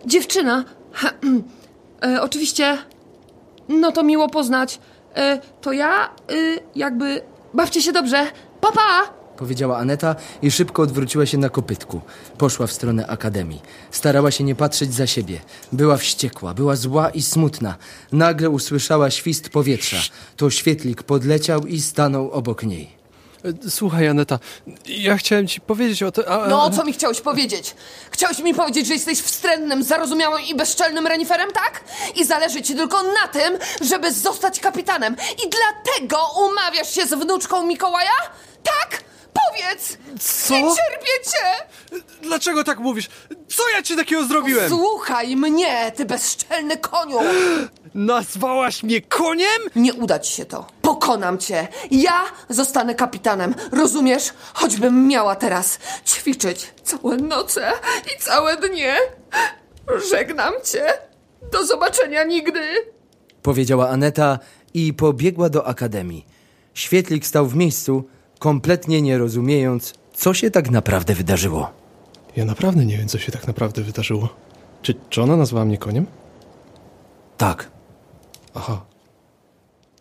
Dziewczyna. 0.06 0.64
e, 2.06 2.22
oczywiście. 2.22 2.78
No 3.70 3.92
to 3.92 4.04
miło 4.04 4.30
poznać. 4.30 4.80
E, 5.16 5.40
to 5.62 5.72
ja, 5.72 6.10
y, 6.32 6.60
jakby. 6.76 7.22
Bawcie 7.54 7.82
się 7.82 7.92
dobrze. 7.92 8.26
Papa! 8.62 8.80
Pa! 8.80 9.23
Powiedziała 9.44 9.78
Aneta 9.78 10.16
i 10.42 10.52
szybko 10.52 10.82
odwróciła 10.82 11.26
się 11.26 11.38
na 11.38 11.50
kopytku. 11.50 12.02
Poszła 12.38 12.68
w 12.68 12.72
stronę 12.72 13.08
akademii. 13.08 13.62
Starała 13.92 14.32
się 14.32 14.44
nie 14.44 14.56
patrzeć 14.56 14.94
za 14.94 15.08
siebie. 15.08 15.40
Była 15.72 15.98
wściekła, 15.98 16.54
była 16.54 16.76
zła 16.76 17.10
i 17.10 17.22
smutna. 17.22 17.76
Nagle 18.12 18.50
usłyszała 18.50 19.10
świst 19.12 19.50
powietrza. 19.50 19.98
To 20.38 20.50
świetlik 20.50 21.04
podleciał 21.04 21.66
i 21.68 21.82
stanął 21.82 22.32
obok 22.32 22.64
niej. 22.64 22.90
Y, 23.66 23.70
Słuchaj, 23.72 24.08
Aneta, 24.08 24.40
ja 24.86 25.18
chciałem 25.18 25.48
ci 25.48 25.62
powiedzieć 25.62 26.04
o 26.04 26.12
tym. 26.12 26.24
A, 26.28 26.42
a- 26.44 26.48
No, 26.48 26.70
co 26.70 26.84
mi 26.86 26.94
chciałeś 26.94 27.22
powiedzieć? 27.22 27.76
Chciałeś 28.12 28.40
mi 28.40 28.54
powiedzieć, 28.54 28.88
że 28.88 28.94
jesteś 28.94 29.22
wstrętnym, 29.22 29.84
zarozumiałym 29.84 30.42
i 30.46 30.56
bezczelnym 30.56 31.08
reniferem, 31.08 31.52
tak? 31.52 31.84
I 32.16 32.26
zależy 32.26 32.62
ci 32.62 32.76
tylko 32.76 33.04
na 33.04 33.28
tym, 33.32 33.58
żeby 33.82 34.14
zostać 34.14 34.60
kapitanem. 34.60 35.16
I 35.46 35.50
dlatego 35.50 36.18
umawiasz 36.50 36.90
się 36.96 37.06
z 37.06 37.14
wnuczką 37.14 37.66
Mikołaja? 37.66 38.12
Tak? 38.64 39.04
Powiedz! 39.34 39.98
Co? 40.20 40.54
Nie 40.54 40.62
cierpię 40.62 41.32
cię! 41.32 42.02
Dlaczego 42.22 42.64
tak 42.64 42.80
mówisz? 42.80 43.10
Co 43.48 43.64
ja 43.76 43.82
ci 43.84 43.96
takiego 43.96 44.24
zrobiłem? 44.26 44.70
Słuchaj 44.70 45.36
mnie, 45.36 45.92
ty 45.96 46.06
bezczelny 46.06 46.78
koniu! 46.78 47.20
Nazwałaś 47.96 48.84
mnie 48.84 49.02
koniem? 49.02 49.62
Nie 49.76 49.94
uda 49.94 50.20
ci 50.20 50.34
się 50.34 50.46
to. 50.46 50.68
Pokonam 50.82 51.38
cię. 51.38 51.68
Ja 51.92 52.24
zostanę 52.50 52.96
kapitanem. 52.96 53.56
Rozumiesz? 53.72 54.34
Choćbym 54.54 55.08
miała 55.08 55.36
teraz 55.36 55.80
ćwiczyć 56.06 56.74
całe 56.84 57.18
noce 57.18 57.72
i 58.16 58.22
całe 58.22 58.58
dnie. 58.58 58.96
Żegnam 60.10 60.54
cię. 60.72 60.86
Do 61.52 61.66
zobaczenia 61.66 62.24
nigdy. 62.24 62.62
powiedziała 63.42 63.90
Aneta 63.90 64.40
i 64.74 64.94
pobiegła 64.94 65.50
do 65.50 65.68
akademii. 65.68 66.26
Świetlik 66.74 67.26
stał 67.26 67.48
w 67.48 67.56
miejscu, 67.56 68.04
kompletnie 68.44 69.02
nie 69.02 69.18
rozumiejąc, 69.18 69.94
co 70.14 70.34
się 70.34 70.52
tak 70.52 70.72
naprawdę 70.72 71.14
wydarzyło. 71.16 71.72
Ja 72.36 72.46
naprawdę 72.46 72.86
nie 72.86 72.98
wiem, 72.98 73.08
co 73.08 73.18
się 73.18 73.32
tak 73.32 73.48
naprawdę 73.48 73.82
wydarzyło. 73.82 74.30
Czy, 74.82 74.96
czy 75.10 75.22
ona 75.22 75.38
nazwała 75.38 75.66
mnie 75.66 75.78
koniem? 75.78 76.06
Tak. 77.38 77.72
Aha. 78.54 78.86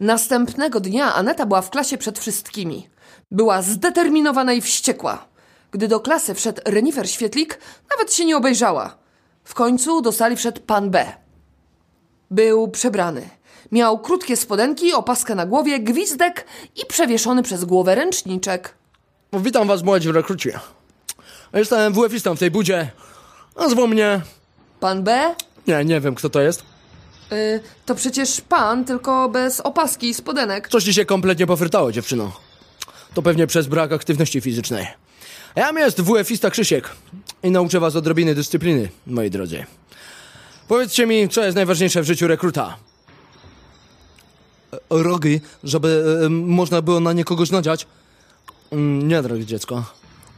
Następnego 0.01 0.81
dnia 0.81 1.15
Aneta 1.15 1.47
była 1.47 1.63
w 1.63 1.71
klasie 1.71 1.99
przed 1.99 2.19
wszystkimi. 2.19 2.89
Była 3.31 3.63
zdeterminowana 3.63 4.53
i 4.53 4.61
wściekła. 4.61 5.25
Gdy 5.71 5.89
do 5.89 6.01
klasy 6.01 6.35
wszedł 6.35 6.63
Renifer 6.65 7.11
Świetlik, 7.11 7.59
nawet 7.91 8.15
się 8.15 8.25
nie 8.25 8.37
obejrzała. 8.37 8.99
W 9.45 9.55
końcu 9.55 10.03
do 10.03 10.13
sali 10.13 10.37
wszedł 10.37 10.61
pan 10.61 10.91
B. 10.91 11.13
Był 12.31 12.69
przebrany. 12.69 13.29
Miał 13.73 13.99
krótkie 13.99 14.37
spodenki, 14.37 14.93
opaskę 14.93 15.35
na 15.35 15.47
głowie, 15.47 15.81
gwizdek 15.81 16.47
i 16.83 16.87
przewieszony 16.87 17.43
przez 17.43 17.65
głowę 17.65 17.95
ręczniczek. 17.95 18.75
Witam 19.33 19.69
was, 19.69 19.83
młodzi 19.83 20.13
rekruci. 20.13 20.49
Jestem 21.55 21.93
WF-istą 21.93 22.37
w 22.37 22.39
tej 22.39 22.51
budzie. 22.51 22.91
Nazwą 23.57 23.87
mnie... 23.87 24.21
Pan 24.81 25.03
B? 25.03 25.35
Nie, 25.67 25.85
nie 25.85 26.01
wiem, 26.01 26.15
kto 26.15 26.31
to 26.31 26.41
jest. 26.41 26.63
Y, 27.33 27.61
to 27.87 27.95
przecież 27.95 28.41
pan, 28.41 28.85
tylko 28.85 29.29
bez 29.29 29.61
opaski 29.61 30.09
i 30.09 30.15
spodenek. 30.15 30.69
Coś 30.69 30.85
ci 30.85 30.95
się 30.95 31.05
kompletnie 31.05 31.47
pofrytało, 31.47 31.93
dziewczyno. 31.93 32.33
To 33.15 33.23
pewnie 33.23 33.47
przez 33.47 33.67
brak 33.67 33.93
aktywności 33.93 34.41
fizycznej. 34.41 34.87
Jam 35.57 35.77
jest 35.77 36.01
WF-ista 36.01 36.51
Krzysiek 36.51 36.91
i 37.43 37.51
nauczę 37.51 37.81
was 37.81 37.97
odrobiny 37.97 38.35
dyscypliny, 38.35 38.89
moi 39.07 39.31
drodzy. 39.31 39.65
Powiedzcie 40.69 41.07
mi, 41.07 41.29
co 41.29 41.45
jest 41.45 41.57
najważniejsze 41.57 42.03
w 42.03 42.07
życiu 42.07 42.27
rekruta? 42.27 42.77
Rogi, 44.91 45.41
żeby 45.65 46.05
można 46.31 46.83
było 46.83 47.01
na 47.01 47.13
nie 47.13 47.25
kogoś 47.25 47.51
nadziać? 47.51 47.87
Mm, 48.71 49.09
Nie, 49.09 49.23
drogie 49.23 49.47
dziecko. 49.47 49.85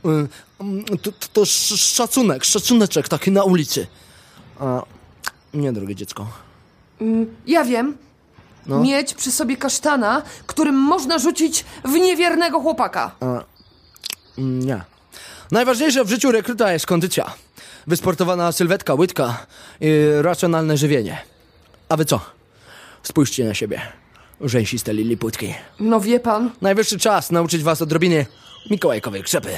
Mm, 0.04 0.28
To, 1.02 1.12
to, 1.12 1.26
to 1.32 1.42
sz- 1.42 1.80
szacunek, 1.80 2.44
szacuneczek 2.44 3.08
taki 3.08 3.30
na 3.30 3.44
ulicy. 3.44 3.86
A, 4.60 4.82
nie, 5.54 5.72
drogie 5.72 5.94
dziecko. 5.94 6.26
Ja 7.46 7.64
wiem. 7.64 7.96
No. 8.66 8.80
Mieć 8.80 9.14
przy 9.14 9.32
sobie 9.32 9.56
kasztana, 9.56 10.22
którym 10.46 10.74
można 10.74 11.18
rzucić 11.18 11.64
w 11.84 11.92
niewiernego 11.92 12.60
chłopaka. 12.60 13.10
Mm, 13.20 14.58
Nie. 14.66 14.80
Najważniejsze 15.50 16.04
w 16.04 16.08
życiu 16.08 16.32
rekruta 16.32 16.72
jest 16.72 16.86
kondycja. 16.86 17.34
Wysportowana 17.86 18.52
sylwetka, 18.52 18.94
łydka 18.94 19.46
i 19.80 19.88
racjonalne 20.20 20.76
żywienie. 20.76 21.22
A 21.88 21.96
wy 21.96 22.04
co? 22.04 22.20
Spójrzcie 23.02 23.44
na 23.44 23.54
siebie. 23.54 23.80
Rzęsiste 24.48 24.92
liliputki. 24.94 25.54
No 25.80 26.00
wie 26.00 26.20
pan, 26.20 26.50
Najwyższy 26.60 26.98
czas 26.98 27.30
nauczyć 27.30 27.62
was 27.62 27.82
odrobiny 27.82 28.26
mikołajkowej 28.70 29.22
krzepy. 29.22 29.50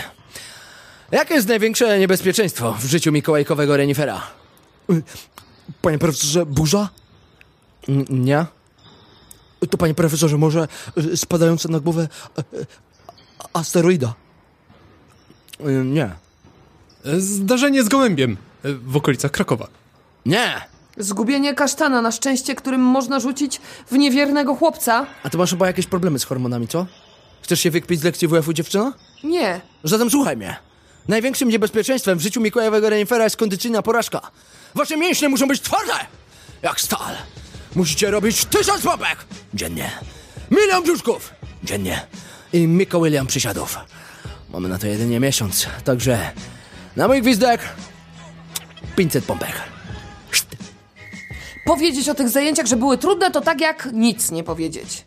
Jakie 1.12 1.34
jest 1.34 1.48
największe 1.48 1.98
niebezpieczeństwo 1.98 2.72
w 2.80 2.84
życiu 2.84 3.12
mikołajkowego 3.12 3.76
renifera? 3.76 4.22
Panie 5.82 5.98
profesorze, 5.98 6.46
burza? 6.46 6.88
N- 7.88 8.04
Nie. 8.10 8.46
To 9.70 9.78
panie 9.78 9.94
profesorze, 9.94 10.36
może 10.38 10.68
y, 10.98 11.16
spadająca 11.16 11.68
na 11.68 11.80
głowę 11.80 12.08
y, 12.38 12.66
asteroida? 13.52 14.14
Nie. 15.84 16.10
Zdarzenie 17.18 17.82
z 17.84 17.88
gołębiem 17.88 18.36
w 18.64 18.96
okolicach 18.96 19.30
Krakowa. 19.30 19.68
Nie! 20.26 20.60
Zgubienie 20.98 21.54
kasztana 21.54 22.02
na 22.02 22.12
szczęście, 22.12 22.54
którym 22.54 22.80
można 22.80 23.20
rzucić 23.20 23.60
w 23.90 23.92
niewiernego 23.92 24.54
chłopca? 24.54 25.06
A 25.22 25.30
ty 25.30 25.38
masz 25.38 25.50
chyba 25.50 25.66
jakieś 25.66 25.86
problemy 25.86 26.18
z 26.18 26.24
hormonami, 26.24 26.68
co? 26.68 26.86
Chcesz 27.42 27.60
się 27.60 27.70
wykpić 27.70 28.00
z 28.00 28.04
lekcji 28.04 28.28
WF-u, 28.28 28.52
dziewczyno? 28.52 28.92
Nie. 29.24 29.60
Zatem 29.84 30.10
słuchaj 30.10 30.36
mnie. 30.36 30.56
Największym 31.08 31.48
niebezpieczeństwem 31.48 32.18
w 32.18 32.22
życiu 32.22 32.40
Mikołajowego 32.40 32.90
renifera 32.90 33.24
jest 33.24 33.36
kondycyjna 33.36 33.82
porażka. 33.82 34.20
Wasze 34.74 34.96
mięśnie 34.96 35.28
muszą 35.28 35.48
być 35.48 35.60
twarde, 35.60 35.92
jak 36.62 36.80
stal. 36.80 37.14
Musicie 37.76 38.10
robić 38.10 38.44
tysiąc 38.44 38.82
popek 38.82 39.24
dziennie, 39.54 39.90
milion 40.50 40.82
brzuszków 40.82 41.30
dziennie 41.64 42.06
i 42.52 42.66
Mikołylian 42.66 43.26
przysiadów. 43.26 43.78
Mamy 44.52 44.68
na 44.68 44.78
to 44.78 44.86
jedynie 44.86 45.20
miesiąc, 45.20 45.66
także 45.84 46.30
na 46.96 47.08
mój 47.08 47.22
gwizdek 47.22 47.60
500 48.96 49.24
pompek. 49.24 49.75
Powiedzieć 51.66 52.08
o 52.08 52.14
tych 52.14 52.28
zajęciach, 52.28 52.66
że 52.66 52.76
były 52.76 52.98
trudne, 52.98 53.30
to 53.30 53.40
tak 53.40 53.60
jak 53.60 53.88
nic 53.92 54.30
nie 54.30 54.44
powiedzieć. 54.44 55.04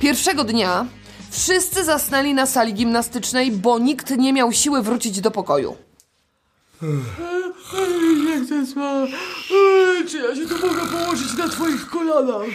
Pierwszego 0.00 0.44
dnia 0.44 0.86
wszyscy 1.30 1.84
zasnęli 1.84 2.34
na 2.34 2.46
sali 2.46 2.74
gimnastycznej, 2.74 3.50
bo 3.52 3.78
nikt 3.78 4.10
nie 4.10 4.32
miał 4.32 4.52
siły 4.52 4.82
wrócić 4.82 5.20
do 5.20 5.30
pokoju. 5.30 5.76
Czy 10.08 10.18
ja 10.18 10.34
się 10.34 10.46
tu 10.48 10.66
mogę 10.66 10.86
położyć 10.86 11.38
na 11.38 11.48
twoich 11.48 11.90
kolanach? 11.90 12.46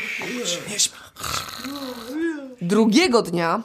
Drugiego 2.61 3.21
dnia 3.21 3.61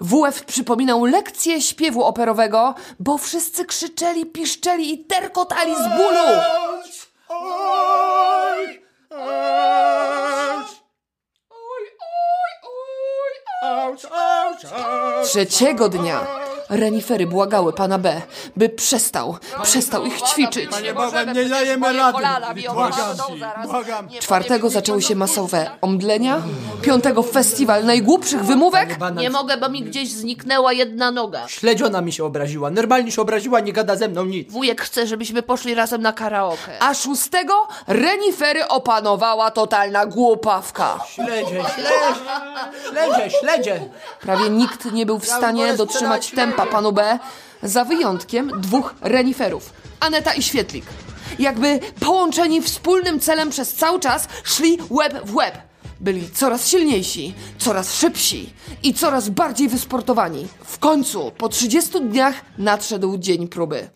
WF 0.00 0.44
przypominał 0.44 1.04
lekcję 1.04 1.60
śpiewu 1.60 2.04
operowego, 2.04 2.74
bo 3.00 3.18
wszyscy 3.18 3.64
krzyczeli, 3.64 4.26
piszczeli 4.26 4.94
i 4.94 5.04
terkotali 5.04 5.74
z 5.74 5.96
bólu. 5.96 6.40
Trzeciego 15.24 15.88
dnia 15.88 16.45
renifery 16.68 17.26
błagały 17.26 17.72
pana 17.72 17.98
B, 17.98 18.22
by 18.56 18.68
przestał, 18.68 19.36
przestał 19.62 20.06
ich 20.06 20.22
ćwiczyć. 20.22 20.70
Panie 20.70 20.94
Boga, 20.94 21.24
nie 21.24 21.44
dajemy 21.44 21.92
rady. 21.92 22.18
Błagam 22.74 23.16
Błagam. 23.64 24.08
Czwartego 24.20 24.70
zaczęły 24.70 25.02
się 25.02 25.14
masowe 25.14 25.70
omdlenia, 25.80 26.42
piątego 26.82 27.22
festiwal 27.22 27.84
najgłupszych 27.84 28.44
wymówek, 28.44 28.96
Nie 29.16 29.30
mogę, 29.30 29.56
bo 29.56 29.68
mi 29.68 29.82
gdzieś 29.82 30.12
zniknęła 30.12 30.72
jedna 30.72 31.10
noga. 31.10 31.48
Śledziona 31.48 32.00
mi 32.00 32.12
się 32.12 32.24
obraziła, 32.24 32.70
normalnie 32.70 33.12
się 33.12 33.22
obraziła, 33.22 33.60
nie 33.60 33.72
gada 33.72 33.96
ze 33.96 34.08
mną 34.08 34.24
nic. 34.24 34.52
Wujek 34.52 34.82
chce, 34.82 35.06
żebyśmy 35.06 35.42
poszli 35.42 35.74
razem 35.74 36.02
na 36.02 36.12
karaoke. 36.12 36.78
a 36.80 36.94
szóstego 36.94 37.68
renifery 37.86 38.68
opanowała 38.68 39.50
totalna 39.50 40.06
głupawka. 40.06 40.98
Śledzie, 41.08 41.46
śledzie, 41.74 42.20
śledzie, 42.90 43.38
śledzie. 43.40 43.80
Prawie 44.20 44.50
nikt 44.50 44.92
nie 44.92 45.06
był 45.06 45.18
w 45.18 45.26
stanie 45.26 45.74
dotrzymać 45.74 46.30
tempa 46.30 46.55
panu 46.64 46.92
B, 46.92 47.18
za 47.62 47.84
wyjątkiem 47.84 48.60
dwóch 48.60 48.94
reniferów, 49.00 49.72
Aneta 50.00 50.34
i 50.34 50.42
Świetlik. 50.42 50.84
Jakby 51.38 51.80
połączeni 52.00 52.62
wspólnym 52.62 53.20
celem 53.20 53.50
przez 53.50 53.74
cały 53.74 54.00
czas 54.00 54.28
szli 54.44 54.78
łeb 54.90 55.20
w 55.24 55.34
łeb. 55.34 55.58
Byli 56.00 56.30
coraz 56.30 56.68
silniejsi, 56.68 57.34
coraz 57.58 57.94
szybsi 57.94 58.52
i 58.82 58.94
coraz 58.94 59.28
bardziej 59.28 59.68
wysportowani. 59.68 60.48
W 60.64 60.78
końcu, 60.78 61.32
po 61.38 61.48
30 61.48 62.00
dniach, 62.00 62.34
nadszedł 62.58 63.18
dzień 63.18 63.48
próby. 63.48 63.88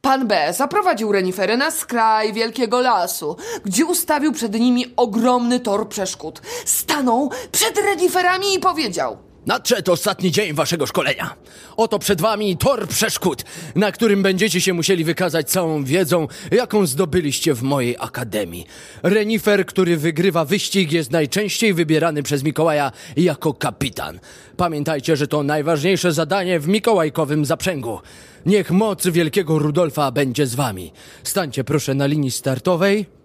Pan 0.00 0.26
B 0.26 0.52
zaprowadził 0.52 1.12
renifery 1.12 1.56
na 1.56 1.70
skraj 1.70 2.32
wielkiego 2.32 2.80
lasu, 2.80 3.36
gdzie 3.64 3.86
ustawił 3.86 4.32
przed 4.32 4.54
nimi 4.54 4.92
ogromny 4.96 5.60
tor 5.60 5.88
przeszkód. 5.88 6.42
Stanął 6.64 7.30
przed 7.52 7.78
reniferami 7.78 8.54
i 8.54 8.58
powiedział– 8.58 9.16
Nadszedł 9.48 9.92
ostatni 9.92 10.30
dzień 10.30 10.52
waszego 10.52 10.86
szkolenia. 10.86 11.34
Oto 11.76 11.98
przed 11.98 12.20
wami 12.20 12.56
tor 12.56 12.88
przeszkód, 12.88 13.44
na 13.74 13.92
którym 13.92 14.22
będziecie 14.22 14.60
się 14.60 14.72
musieli 14.72 15.04
wykazać 15.04 15.50
całą 15.50 15.84
wiedzą, 15.84 16.28
jaką 16.50 16.86
zdobyliście 16.86 17.54
w 17.54 17.62
mojej 17.62 17.96
akademii. 17.98 18.66
Renifer, 19.02 19.66
który 19.66 19.96
wygrywa 19.96 20.44
wyścig, 20.44 20.92
jest 20.92 21.10
najczęściej 21.10 21.74
wybierany 21.74 22.22
przez 22.22 22.42
Mikołaja 22.42 22.92
jako 23.16 23.54
kapitan. 23.54 24.20
Pamiętajcie, 24.56 25.16
że 25.16 25.26
to 25.26 25.42
najważniejsze 25.42 26.12
zadanie 26.12 26.60
w 26.60 26.68
mikołajkowym 26.68 27.44
zaprzęgu. 27.44 27.98
Niech 28.46 28.70
moc 28.70 29.06
wielkiego 29.06 29.58
Rudolfa 29.58 30.10
będzie 30.10 30.46
z 30.46 30.54
wami. 30.54 30.92
Stańcie 31.22 31.64
proszę 31.64 31.94
na 31.94 32.06
linii 32.06 32.30
startowej. 32.30 33.17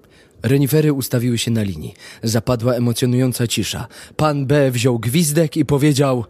Renifery 0.44 0.94
ustawiły 0.94 1.38
się 1.38 1.52
na 1.52 1.64
linii. 1.64 1.94
Zapadła 2.24 2.74
emocjonująca 2.74 3.48
cisza. 3.48 3.88
Pan 4.16 4.46
B 4.46 4.72
wziął 4.72 5.00
gwizdek 5.00 5.58
i 5.58 5.66
powiedział: 5.66 6.26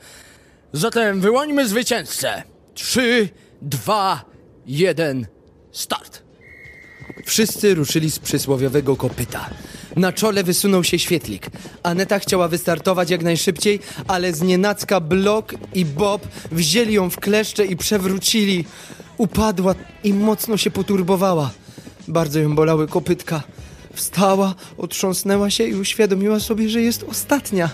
Zatem 0.73 1.21
wyłońmy 1.21 1.67
zwycięzcę. 1.67 2.43
Trzy, 2.73 3.29
dwa, 3.61 4.25
jeden, 4.65 5.27
start. 5.71 6.23
Wszyscy 7.25 7.75
ruszyli 7.75 8.11
z 8.11 8.19
przysłowiowego 8.19 8.95
kopyta. 8.95 9.49
Na 9.95 10.13
czole 10.13 10.43
wysunął 10.43 10.83
się 10.83 10.99
świetlik. 10.99 11.49
Aneta 11.83 12.19
chciała 12.19 12.47
wystartować 12.47 13.09
jak 13.09 13.23
najszybciej, 13.23 13.79
ale 14.07 14.33
znienacka 14.33 14.99
Blok 14.99 15.53
i 15.73 15.85
Bob 15.85 16.27
wzięli 16.51 16.93
ją 16.93 17.09
w 17.09 17.19
kleszcze 17.19 17.65
i 17.65 17.77
przewrócili. 17.77 18.65
Upadła 19.17 19.75
i 20.03 20.13
mocno 20.13 20.57
się 20.57 20.71
poturbowała. 20.71 21.51
Bardzo 22.07 22.39
ją 22.39 22.55
bolały 22.55 22.87
kopytka. 22.87 23.43
Wstała, 23.93 24.55
otrząsnęła 24.77 25.49
się 25.49 25.63
i 25.63 25.75
uświadomiła 25.75 26.39
sobie, 26.39 26.69
że 26.69 26.81
jest 26.81 27.03
ostatnia. 27.03 27.69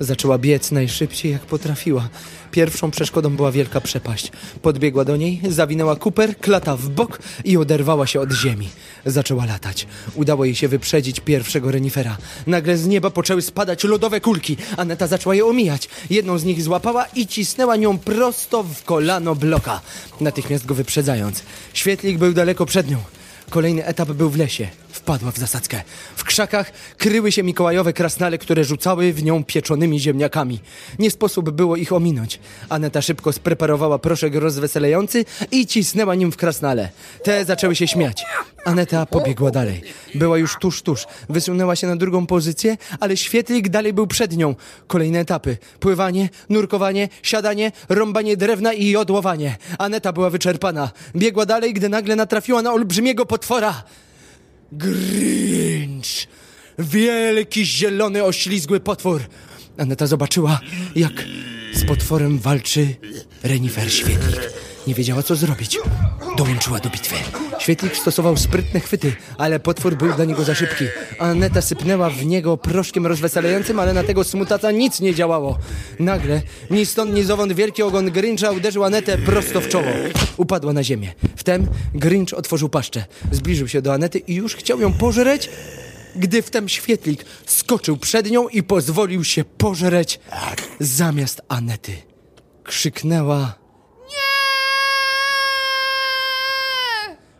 Zaczęła 0.00 0.38
biec 0.38 0.70
najszybciej 0.70 1.32
jak 1.32 1.42
potrafiła. 1.42 2.08
Pierwszą 2.50 2.90
przeszkodą 2.90 3.36
była 3.36 3.52
wielka 3.52 3.80
przepaść. 3.80 4.32
Podbiegła 4.62 5.04
do 5.04 5.16
niej, 5.16 5.40
zawinęła 5.48 5.96
kuper, 5.96 6.36
klata 6.36 6.76
w 6.76 6.88
bok 6.88 7.18
i 7.44 7.56
oderwała 7.56 8.06
się 8.06 8.20
od 8.20 8.32
ziemi. 8.32 8.68
Zaczęła 9.06 9.46
latać. 9.46 9.86
Udało 10.14 10.44
jej 10.44 10.54
się 10.54 10.68
wyprzedzić 10.68 11.20
pierwszego 11.20 11.70
renifera. 11.70 12.16
Nagle 12.46 12.76
z 12.76 12.86
nieba 12.86 13.10
poczęły 13.10 13.42
spadać 13.42 13.84
lodowe 13.84 14.20
kulki. 14.20 14.56
Aneta 14.76 15.06
zaczęła 15.06 15.34
je 15.34 15.46
omijać. 15.46 15.88
Jedną 16.10 16.38
z 16.38 16.44
nich 16.44 16.62
złapała 16.62 17.04
i 17.04 17.26
cisnęła 17.26 17.76
nią 17.76 17.98
prosto 17.98 18.62
w 18.62 18.84
kolano 18.84 19.34
bloka, 19.34 19.80
natychmiast 20.20 20.66
go 20.66 20.74
wyprzedzając. 20.74 21.42
Świetlik 21.72 22.18
był 22.18 22.32
daleko 22.32 22.66
przed 22.66 22.90
nią. 22.90 22.98
Kolejny 23.50 23.86
etap 23.86 24.12
był 24.12 24.30
w 24.30 24.36
lesie. 24.36 24.68
Wpadła 24.92 25.30
w 25.32 25.38
zasadzkę. 25.38 25.82
W 26.16 26.24
krzakach 26.24 26.72
kryły 26.98 27.32
się 27.32 27.42
mikołajowe 27.42 27.92
krasnale, 27.92 28.38
które 28.38 28.64
rzucały 28.64 29.12
w 29.12 29.22
nią 29.22 29.44
pieczonymi 29.44 30.00
ziemniakami. 30.00 30.60
Nie 30.98 31.10
sposób 31.10 31.50
było 31.50 31.76
ich 31.76 31.92
ominąć. 31.92 32.40
Aneta 32.68 33.02
szybko 33.02 33.32
spreparowała 33.32 33.98
proszek 33.98 34.34
rozweselający 34.34 35.24
i 35.50 35.66
cisnęła 35.66 36.14
nim 36.14 36.32
w 36.32 36.36
krasnale. 36.36 36.88
Te 37.24 37.44
zaczęły 37.44 37.76
się 37.76 37.86
śmiać. 37.86 38.24
Aneta 38.64 39.06
pobiegła 39.06 39.50
dalej. 39.50 39.82
Była 40.14 40.38
już 40.38 40.56
tuż, 40.60 40.82
tuż. 40.82 41.06
Wysunęła 41.28 41.76
się 41.76 41.86
na 41.86 41.96
drugą 41.96 42.26
pozycję, 42.26 42.76
ale 43.00 43.16
świetlik 43.16 43.68
dalej 43.68 43.92
był 43.92 44.06
przed 44.06 44.36
nią. 44.36 44.54
Kolejne 44.86 45.18
etapy. 45.18 45.56
Pływanie, 45.80 46.28
nurkowanie, 46.48 47.08
siadanie, 47.22 47.72
rąbanie 47.88 48.36
drewna 48.36 48.72
i 48.72 48.90
jodłowanie. 48.90 49.56
Aneta 49.78 50.12
była 50.12 50.30
wyczerpana. 50.30 50.90
Biegła 51.16 51.46
dalej, 51.46 51.74
gdy 51.74 51.88
nagle 51.88 52.16
natrafiła 52.16 52.62
na 52.62 52.72
olbrzymiego 52.72 53.26
potwora. 53.26 53.82
Grinch! 54.72 56.26
Wielki, 56.78 57.66
zielony, 57.66 58.24
oślizgły 58.24 58.80
potwór. 58.80 59.22
Aneta 59.78 60.06
zobaczyła, 60.06 60.60
jak 60.96 61.24
z 61.74 61.84
potworem 61.84 62.38
walczy 62.38 62.96
renifer 63.42 63.92
Świetlik. 63.92 64.52
Nie 64.90 64.94
wiedziała, 64.94 65.22
co 65.22 65.36
zrobić. 65.36 65.78
Dołączyła 66.36 66.80
do 66.80 66.90
bitwy. 66.90 67.14
Świetlik 67.58 67.96
stosował 67.96 68.36
sprytne 68.36 68.80
chwyty, 68.80 69.12
ale 69.38 69.60
potwór 69.60 69.96
był 69.96 70.12
dla 70.12 70.24
niego 70.24 70.44
za 70.44 70.54
szybki. 70.54 70.84
Aneta 71.18 71.62
sypnęła 71.62 72.10
w 72.10 72.26
niego 72.26 72.56
proszkiem 72.56 73.06
rozweselającym, 73.06 73.78
ale 73.78 73.92
na 73.92 74.02
tego 74.02 74.24
smutata 74.24 74.70
nic 74.70 75.00
nie 75.00 75.14
działało. 75.14 75.58
Nagle, 75.98 76.42
ni 76.70 76.86
stąd, 76.86 77.14
ni 77.14 77.24
zowąd 77.24 77.52
wielki 77.52 77.82
ogon 77.82 78.10
Grincha 78.10 78.50
uderzył 78.50 78.84
Anetę 78.84 79.18
prosto 79.18 79.60
w 79.60 79.68
czoło. 79.68 79.90
Upadła 80.36 80.72
na 80.72 80.84
ziemię. 80.84 81.12
Wtem 81.36 81.66
Grinch 81.94 82.34
otworzył 82.34 82.68
paszczę. 82.68 83.04
Zbliżył 83.32 83.68
się 83.68 83.82
do 83.82 83.94
Anety 83.94 84.18
i 84.18 84.34
już 84.34 84.56
chciał 84.56 84.80
ją 84.80 84.92
pożreć, 84.92 85.50
gdy 86.16 86.42
wtem 86.42 86.68
świetlik 86.68 87.24
skoczył 87.46 87.96
przed 87.96 88.30
nią 88.30 88.48
i 88.48 88.62
pozwolił 88.62 89.24
się 89.24 89.44
pożreć 89.44 90.20
zamiast 90.80 91.42
Anety. 91.48 91.92
Krzyknęła. 92.64 93.60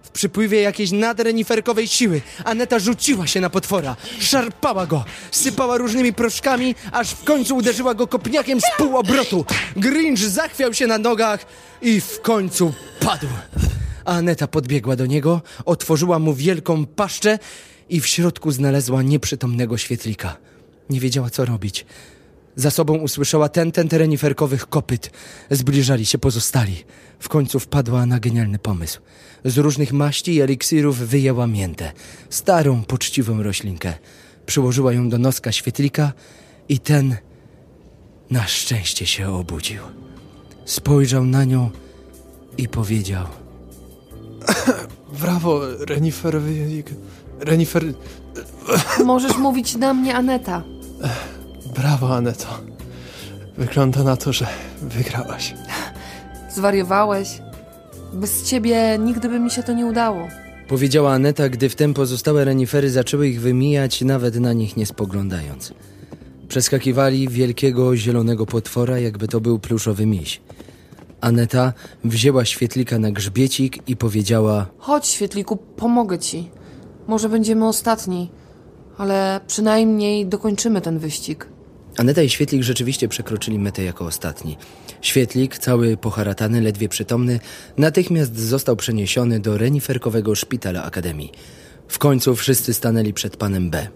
W 0.02 0.09
przypływie 0.20 0.60
jakiejś 0.60 0.90
nadreniferkowej 0.90 1.88
siły 1.88 2.20
Aneta 2.44 2.78
rzuciła 2.78 3.26
się 3.26 3.40
na 3.40 3.50
potwora, 3.50 3.96
szarpała 4.18 4.86
go, 4.86 5.04
sypała 5.30 5.76
różnymi 5.76 6.12
proszkami, 6.12 6.74
aż 6.92 7.10
w 7.10 7.24
końcu 7.24 7.56
uderzyła 7.56 7.94
go 7.94 8.06
kopniakiem 8.06 8.60
z 8.60 8.64
pół 8.76 8.96
obrotu. 8.96 9.44
Grinch 9.76 10.18
zachwiał 10.18 10.74
się 10.74 10.86
na 10.86 10.98
nogach 10.98 11.46
i 11.82 12.00
w 12.00 12.20
końcu 12.20 12.74
padł. 13.00 13.26
Aneta 14.04 14.46
podbiegła 14.46 14.96
do 14.96 15.06
niego, 15.06 15.42
otworzyła 15.64 16.18
mu 16.18 16.34
wielką 16.34 16.86
paszczę 16.86 17.38
i 17.88 18.00
w 18.00 18.06
środku 18.06 18.52
znalazła 18.52 19.02
nieprzytomnego 19.02 19.78
świetlika. 19.78 20.36
Nie 20.90 21.00
wiedziała, 21.00 21.30
co 21.30 21.44
robić. 21.44 21.86
Za 22.60 22.70
sobą 22.70 22.96
usłyszała 22.96 23.48
ten, 23.48 23.72
ten 23.72 23.88
reniferkowych 23.92 24.66
kopyt. 24.66 25.10
Zbliżali 25.50 26.06
się 26.06 26.18
pozostali. 26.18 26.84
W 27.18 27.28
końcu 27.28 27.60
wpadła 27.60 28.06
na 28.06 28.20
genialny 28.20 28.58
pomysł. 28.58 29.00
Z 29.44 29.58
różnych 29.58 29.92
maści 29.92 30.34
i 30.34 30.40
eliksirów 30.40 30.98
wyjęła 30.98 31.46
miętę. 31.46 31.92
Starą, 32.30 32.82
poczciwą 32.84 33.42
roślinkę. 33.42 33.94
Przyłożyła 34.46 34.92
ją 34.92 35.08
do 35.08 35.18
noska 35.18 35.52
świetlika 35.52 36.12
i 36.68 36.78
ten 36.78 37.16
na 38.30 38.46
szczęście 38.46 39.06
się 39.06 39.34
obudził. 39.34 39.82
Spojrzał 40.64 41.24
na 41.24 41.44
nią 41.44 41.70
i 42.58 42.68
powiedział... 42.68 43.26
Brawo, 45.20 45.60
Renifer... 45.78 46.40
Renifer... 47.40 47.84
Możesz 49.04 49.36
mówić 49.36 49.76
na 49.76 49.94
mnie 49.94 50.14
Aneta. 50.14 50.62
Brawo, 51.74 52.16
Aneto. 52.16 52.46
Wygląda 53.58 54.02
na 54.02 54.16
to, 54.16 54.32
że 54.32 54.46
wygrałaś. 54.82 55.54
Zwariowałeś. 56.50 57.42
Bez 58.12 58.44
ciebie 58.44 58.98
nigdy 58.98 59.28
by 59.28 59.40
mi 59.40 59.50
się 59.50 59.62
to 59.62 59.72
nie 59.72 59.86
udało. 59.86 60.28
Powiedziała 60.68 61.12
Aneta, 61.12 61.48
gdy 61.48 61.68
wtem 61.68 61.94
pozostałe 61.94 62.44
renifery 62.44 62.90
zaczęły 62.90 63.28
ich 63.28 63.40
wymijać, 63.40 64.02
nawet 64.02 64.36
na 64.40 64.52
nich 64.52 64.76
nie 64.76 64.86
spoglądając. 64.86 65.74
Przeskakiwali 66.48 67.28
wielkiego 67.28 67.96
zielonego 67.96 68.46
potwora, 68.46 68.98
jakby 68.98 69.28
to 69.28 69.40
był 69.40 69.58
pluszowy 69.58 70.06
miś. 70.06 70.40
Aneta 71.20 71.72
wzięła 72.04 72.44
świetlika 72.44 72.98
na 72.98 73.10
grzbiecik 73.10 73.88
i 73.88 73.96
powiedziała: 73.96 74.66
Chodź, 74.78 75.06
świetliku, 75.06 75.56
pomogę 75.56 76.18
ci. 76.18 76.50
Może 77.06 77.28
będziemy 77.28 77.66
ostatni, 77.68 78.30
ale 78.98 79.40
przynajmniej 79.46 80.26
dokończymy 80.26 80.80
ten 80.80 80.98
wyścig. 80.98 81.46
Aneta 81.96 82.22
i 82.22 82.28
Świetlik 82.28 82.62
rzeczywiście 82.62 83.08
przekroczyli 83.08 83.58
metę 83.58 83.84
jako 83.84 84.04
ostatni. 84.04 84.56
Świetlik, 85.00 85.58
cały 85.58 85.96
poharatany, 85.96 86.60
ledwie 86.60 86.88
przytomny, 86.88 87.40
natychmiast 87.78 88.38
został 88.38 88.76
przeniesiony 88.76 89.40
do 89.40 89.58
reniferkowego 89.58 90.34
szpitala 90.34 90.84
Akademii. 90.84 91.32
W 91.88 91.98
końcu 91.98 92.36
wszyscy 92.36 92.74
stanęli 92.74 93.12
przed 93.12 93.36
panem 93.36 93.70
B. 93.70 93.88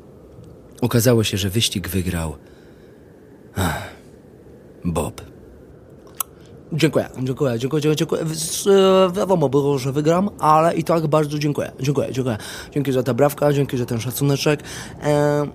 Okazało 0.80 1.24
się, 1.24 1.36
że 1.36 1.51
wyścig 1.51 1.88
wygrał. 1.88 2.36
Ach, 3.57 3.88
Bob. 4.84 5.34
Dziękuję, 6.75 7.09
dziękuję, 7.22 7.59
dziękuję, 7.59 7.97
dziękuję, 7.97 8.22
e, 8.22 9.12
Wiadomo 9.12 9.49
było, 9.49 9.79
że 9.79 9.93
wygram, 9.93 10.31
ale 10.39 10.75
i 10.75 10.85
tak 10.85 11.07
bardzo 11.07 11.39
dziękuję, 11.39 11.72
dziękuję, 11.81 12.12
dziękuję. 12.12 12.39
Dzięki 12.72 12.93
za 12.93 13.03
tę 13.03 13.14
brawkę, 13.14 13.55
dzięki 13.55 13.79
za 13.79 13.87
ten 13.87 14.01
szacuneczek. 14.01 14.61
E, 15.03 15.47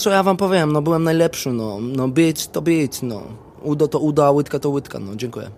co 0.00 0.10
ja 0.10 0.22
wam 0.22 0.36
powiem, 0.36 0.72
no 0.72 0.82
byłem 0.82 1.04
najlepszy, 1.04 1.52
no, 1.52 1.78
no 1.80 2.08
bić 2.08 2.48
to 2.48 2.62
bić, 2.62 3.02
no. 3.02 3.22
Udo 3.62 3.88
to 3.88 3.98
uda, 3.98 4.30
łydka 4.30 4.58
to 4.58 4.70
łydka, 4.70 4.98
no 4.98 5.16
dziękuję. 5.16 5.50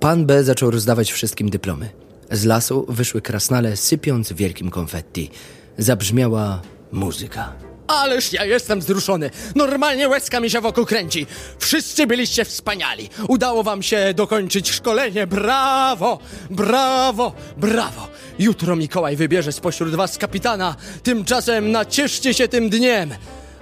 Pan 0.00 0.26
B 0.26 0.44
zaczął 0.44 0.70
rozdawać 0.70 1.12
wszystkim 1.12 1.50
dyplomy. 1.50 1.88
Z 2.30 2.44
lasu 2.44 2.86
wyszły 2.88 3.22
krasnale, 3.22 3.76
sypiąc 3.76 4.32
wielkim 4.32 4.70
konfetti. 4.70 5.30
Zabrzmiała 5.78 6.60
muzyka. 6.92 7.69
Ależ 7.90 8.32
ja 8.32 8.44
jestem 8.44 8.80
wzruszony. 8.80 9.30
Normalnie 9.54 10.08
łezka 10.08 10.40
mi 10.40 10.50
się 10.50 10.60
wokół 10.60 10.86
kręci. 10.86 11.26
Wszyscy 11.58 12.06
byliście 12.06 12.44
wspaniali. 12.44 13.08
Udało 13.28 13.62
wam 13.62 13.82
się 13.82 14.14
dokończyć 14.14 14.70
szkolenie. 14.70 15.26
Brawo! 15.26 16.18
Brawo! 16.50 17.32
Brawo! 17.56 18.08
Jutro 18.38 18.76
Mikołaj 18.76 19.16
wybierze 19.16 19.52
spośród 19.52 19.94
was 19.94 20.18
kapitana. 20.18 20.76
Tymczasem 21.02 21.72
nacieszcie 21.72 22.34
się 22.34 22.48
tym 22.48 22.70
dniem. 22.70 23.10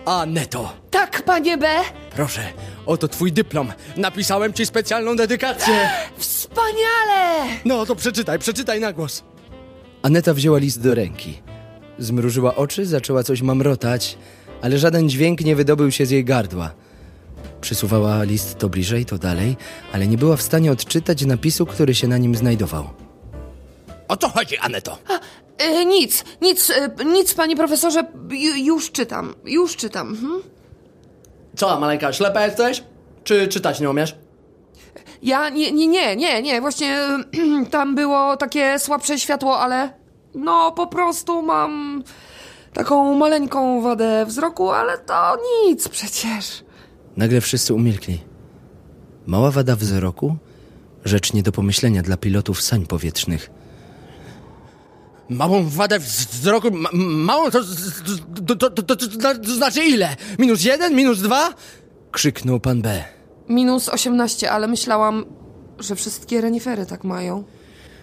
A 0.04 0.26
Neto, 0.26 0.72
Tak, 0.90 1.22
panie 1.22 1.56
B. 1.58 1.68
proszę, 2.16 2.40
oto 2.86 3.08
twój 3.08 3.32
dyplom. 3.32 3.72
Napisałem 3.96 4.52
ci 4.52 4.66
specjalną 4.66 5.16
dedykację. 5.16 5.90
Wspaniale! 6.18 7.46
No 7.64 7.86
to 7.86 7.96
przeczytaj, 7.96 8.38
przeczytaj 8.38 8.80
na 8.80 8.92
głos. 8.92 9.22
Aneta 10.02 10.34
wzięła 10.34 10.58
list 10.58 10.82
do 10.82 10.94
ręki. 10.94 11.42
Zmrużyła 11.98 12.56
oczy, 12.56 12.86
zaczęła 12.86 13.22
coś 13.22 13.42
mamrotać, 13.42 14.18
ale 14.62 14.78
żaden 14.78 15.08
dźwięk 15.08 15.40
nie 15.40 15.56
wydobył 15.56 15.90
się 15.90 16.06
z 16.06 16.10
jej 16.10 16.24
gardła. 16.24 16.70
Przysuwała 17.60 18.22
list 18.24 18.58
to 18.58 18.68
bliżej, 18.68 19.04
to 19.04 19.18
dalej, 19.18 19.56
ale 19.92 20.06
nie 20.06 20.18
była 20.18 20.36
w 20.36 20.42
stanie 20.42 20.72
odczytać 20.72 21.24
napisu, 21.24 21.66
który 21.66 21.94
się 21.94 22.08
na 22.08 22.18
nim 22.18 22.34
znajdował. 22.34 22.88
O 24.08 24.16
co 24.16 24.28
chodzi, 24.28 24.58
Aneto? 24.58 24.98
E, 25.58 25.84
nic, 25.84 26.24
nic, 26.42 26.70
e, 26.70 27.04
nic, 27.04 27.34
panie 27.34 27.56
profesorze. 27.56 28.04
Ju, 28.30 28.56
już 28.56 28.92
czytam, 28.92 29.34
już 29.44 29.76
czytam. 29.76 30.08
Mhm. 30.08 30.42
Co, 31.56 31.80
Maleńka, 31.80 32.12
ślepa 32.12 32.46
jesteś? 32.46 32.82
Czy 33.24 33.48
czytać 33.48 33.80
nie 33.80 33.90
umiesz? 33.90 34.14
Ja 35.22 35.48
nie, 35.48 35.72
nie, 35.72 35.86
nie, 35.86 36.16
nie, 36.16 36.42
nie, 36.42 36.60
właśnie 36.60 36.98
tam 37.70 37.94
było 37.94 38.36
takie 38.36 38.78
słabsze 38.78 39.18
światło, 39.18 39.58
ale 39.58 39.90
no 40.34 40.72
po 40.72 40.86
prostu 40.86 41.42
mam 41.42 42.02
taką 42.72 43.14
maleńką 43.14 43.82
wadę 43.82 44.26
wzroku, 44.26 44.70
ale 44.70 44.98
to 44.98 45.36
nic 45.66 45.88
przecież. 45.88 46.64
Nagle 47.16 47.40
wszyscy 47.40 47.74
umilkli. 47.74 48.20
Mała 49.26 49.50
wada 49.50 49.76
wzroku? 49.76 50.36
Rzecz 51.04 51.32
nie 51.32 51.42
do 51.42 51.52
pomyślenia 51.52 52.02
dla 52.02 52.16
pilotów 52.16 52.62
sań 52.62 52.86
powietrznych. 52.86 53.50
Małą 55.28 55.68
wadę 55.68 55.98
wzroku, 55.98 56.70
ma, 56.70 56.88
małą 56.92 57.50
to, 57.50 57.60
to, 58.46 58.56
to, 58.56 58.70
to, 58.70 58.82
to, 58.96 58.96
to 59.38 59.50
znaczy 59.50 59.84
ile? 59.84 60.16
Minus 60.38 60.64
jeden, 60.64 60.94
minus 60.94 61.20
dwa? 61.20 61.54
Krzyknął 62.10 62.60
pan 62.60 62.82
B. 62.82 63.04
Minus 63.48 63.88
18, 63.88 64.50
ale 64.50 64.68
myślałam, 64.68 65.24
że 65.78 65.94
wszystkie 65.94 66.40
renifery 66.40 66.86
tak 66.86 67.04
mają. 67.04 67.44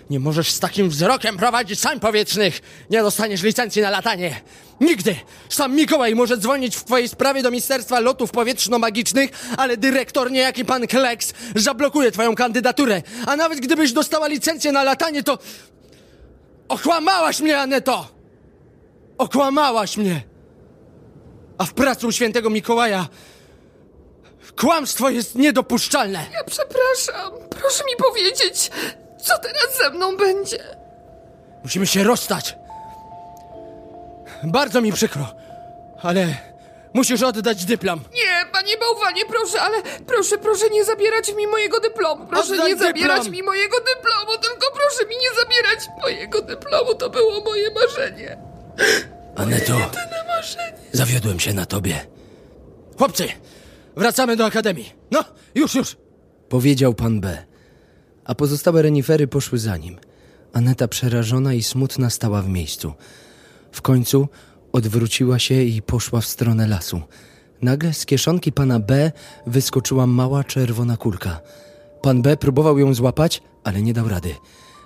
Nie 0.10 0.20
możesz 0.20 0.52
z 0.52 0.60
takim 0.60 0.90
wzrokiem 0.90 1.38
prowadzić 1.38 1.80
sań 1.80 2.00
powietrznych. 2.00 2.62
Nie 2.90 3.02
dostaniesz 3.02 3.44
licencji 3.44 3.82
na 3.82 3.90
latanie. 3.90 4.42
Nigdy. 4.82 5.16
Sam 5.50 5.76
Mikołaj 5.76 6.16
może 6.16 6.38
dzwonić 6.38 6.76
w 6.76 6.84
twojej 6.84 7.10
sprawie 7.10 7.42
do 7.44 7.52
Ministerstwa 7.52 8.00
Lotów 8.00 8.32
Powietrzno-Magicznych, 8.32 9.30
ale 9.58 9.78
dyrektor 9.78 10.32
niejaki 10.32 10.66
pan 10.66 10.88
Kleks 10.88 11.34
zablokuje 11.56 12.12
twoją 12.12 12.36
kandydaturę. 12.36 13.02
A 13.26 13.36
nawet 13.36 13.60
gdybyś 13.60 13.92
dostała 13.92 14.28
licencję 14.28 14.72
na 14.72 14.84
latanie, 14.84 15.24
to... 15.24 15.38
Okłamałaś 16.70 17.40
mnie, 17.40 17.60
Aneto! 17.60 18.08
Okłamałaś 19.18 19.98
mnie! 19.98 20.24
A 21.58 21.66
w 21.66 21.74
pracy 21.74 22.08
u 22.08 22.12
świętego 22.12 22.50
Mikołaja 22.50 23.08
kłamstwo 24.56 25.10
jest 25.10 25.36
niedopuszczalne. 25.36 26.26
Ja 26.34 26.44
przepraszam. 26.44 27.32
Proszę 27.50 27.84
mi 27.84 27.96
powiedzieć, 27.98 28.72
co 29.26 29.38
teraz 29.38 29.78
ze 29.78 29.90
mną 29.90 30.18
będzie? 30.18 30.64
Musimy 31.64 31.88
się 31.88 32.04
rozstać. 32.04 32.56
Bardzo 34.44 34.82
mi 34.82 34.92
przykro, 34.94 35.28
ale 36.02 36.28
musisz 36.94 37.22
oddać 37.24 37.66
dyplom. 37.66 38.00
Nie, 38.14 38.46
panie 38.52 38.78
bałwanie, 38.78 39.26
proszę, 39.26 39.62
ale 39.62 39.78
proszę, 40.08 40.38
proszę 40.38 40.70
nie 40.70 40.84
zabierać 40.84 41.34
mi 41.34 41.48
mojego 41.48 41.80
dyplomu. 41.80 42.26
Proszę 42.28 42.54
Oddaj 42.54 42.72
nie 42.72 42.78
zabierać 42.78 43.18
dyplom. 43.18 43.32
mi 43.34 43.44
mojego 43.44 43.78
dyplomu, 43.78 44.38
tylko 44.42 44.68
proszę 44.74 45.06
mi 45.10 45.16
nie 45.16 45.30
zabierać 45.44 45.80
mojego 46.02 46.42
dyplomu. 46.42 46.96
To 46.96 47.10
było 47.10 47.44
moje 47.44 47.72
marzenie. 47.74 48.38
Aneto, 49.36 49.74
zawiodłem 50.92 51.40
się 51.40 51.54
na 51.54 51.66
tobie. 51.66 52.06
Chłopcy, 52.98 53.28
wracamy 53.96 54.36
do 54.36 54.46
akademii. 54.46 54.94
No, 55.12 55.24
już, 55.56 55.76
już. 55.76 55.98
Powiedział 56.50 56.94
pan 56.94 57.22
B. 57.22 57.46
A 58.26 58.36
pozostałe 58.36 58.82
renifery 58.82 59.28
poszły 59.28 59.60
za 59.60 59.78
nim. 59.78 59.98
Aneta 60.54 60.88
przerażona 60.88 61.54
i 61.54 61.64
smutna 61.64 62.10
stała 62.10 62.42
w 62.42 62.50
miejscu. 62.50 62.94
W 63.72 63.82
końcu 63.82 64.28
odwróciła 64.72 65.40
się 65.40 65.64
i 65.64 65.82
poszła 65.82 66.22
w 66.22 66.26
stronę 66.26 66.68
lasu. 66.68 67.02
Nagle 67.62 67.94
z 67.94 68.06
kieszonki 68.06 68.52
pana 68.52 68.80
B 68.80 69.12
wyskoczyła 69.48 70.08
mała 70.08 70.44
czerwona 70.44 70.98
kulka. 70.98 71.40
Pan 72.02 72.22
B 72.22 72.38
próbował 72.38 72.80
ją 72.80 72.94
złapać, 72.94 73.42
ale 73.64 73.82
nie 73.82 73.94
dał 73.94 74.08
rady. 74.08 74.36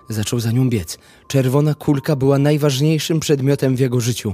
Zaczął 0.10 0.40
za 0.40 0.52
nią 0.52 0.70
biec. 0.70 0.98
Czerwona 1.28 1.74
kulka 1.74 2.16
była 2.16 2.38
najważniejszym 2.38 3.20
przedmiotem 3.20 3.76
w 3.76 3.80
jego 3.80 4.00
życiu. 4.00 4.34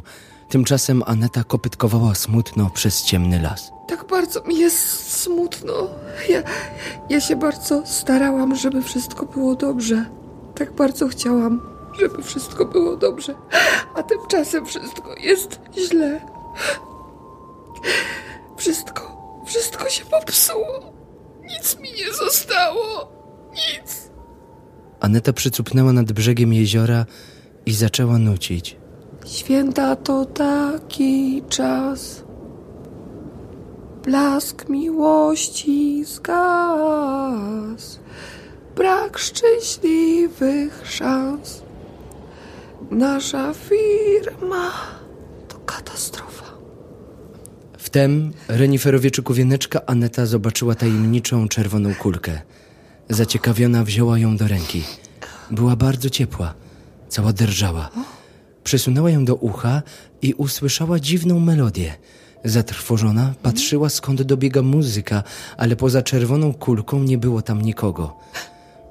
Tymczasem 0.50 1.04
Aneta 1.06 1.44
kopytkowała 1.44 2.16
smutno 2.16 2.70
przez 2.70 3.04
ciemny 3.04 3.42
las. 3.42 3.72
Tak 3.88 4.08
bardzo 4.08 4.44
mi 4.44 4.60
jest 4.60 5.12
smutno. 5.22 5.74
Ja, 6.30 6.44
ja 7.10 7.22
się 7.22 7.36
bardzo 7.36 7.84
starałam, 7.86 8.56
żeby 8.56 8.82
wszystko 8.82 9.26
było 9.26 9.56
dobrze. 9.56 10.06
Tak 10.56 10.74
bardzo 10.74 11.08
chciałam, 11.08 11.62
żeby 12.00 12.24
wszystko 12.24 12.66
było 12.66 12.98
dobrze. 12.98 13.36
A 13.96 14.04
tymczasem 14.04 14.66
wszystko 14.66 15.16
jest 15.20 15.60
źle. 15.78 16.22
Wszystko, 18.58 19.18
wszystko 19.46 19.90
się 19.90 20.06
popsuło. 20.06 20.94
Nic 21.44 21.78
mi 21.80 21.92
nie 21.92 22.14
zostało. 22.14 23.12
Nic. 23.52 24.15
Aneta 25.00 25.34
przycupnęła 25.34 25.94
nad 25.94 26.12
brzegiem 26.12 26.54
jeziora 26.54 27.06
i 27.66 27.74
zaczęła 27.74 28.18
nucić. 28.18 28.78
Święta 29.26 29.96
to 29.96 30.26
taki 30.26 31.44
czas. 31.50 32.24
Blask 34.04 34.70
miłości 34.70 36.04
zgas. 36.06 38.00
Brak 38.76 39.18
szczęśliwych 39.18 40.82
szans. 40.86 41.64
Nasza 42.92 43.54
firma 43.54 44.72
to 45.48 45.58
katastrofa. 45.58 46.46
Wtem 47.78 48.32
reniferowieczyku 48.48 49.34
wieneczka 49.34 49.86
Aneta 49.86 50.26
zobaczyła 50.26 50.76
tajemniczą 50.76 51.48
czerwoną 51.48 51.96
kulkę. 51.96 52.42
Zaciekawiona 53.10 53.84
wzięła 53.84 54.20
ją 54.20 54.38
do 54.38 54.48
ręki. 54.48 54.84
Była 55.52 55.76
bardzo 55.76 56.10
ciepła, 56.10 56.54
cała 57.10 57.34
drżała. 57.34 57.90
Przesunęła 58.64 59.10
ją 59.10 59.26
do 59.26 59.36
ucha 59.36 59.82
i 60.22 60.34
usłyszała 60.34 61.00
dziwną 61.00 61.40
melodię. 61.40 61.94
Zatrwożona 62.44 63.34
patrzyła 63.44 63.90
skąd 63.90 64.22
dobiega 64.22 64.62
muzyka, 64.62 65.24
ale 65.58 65.76
poza 65.76 66.02
czerwoną 66.02 66.54
kulką 66.54 67.04
nie 67.04 67.18
było 67.18 67.42
tam 67.42 67.62
nikogo. 67.62 68.18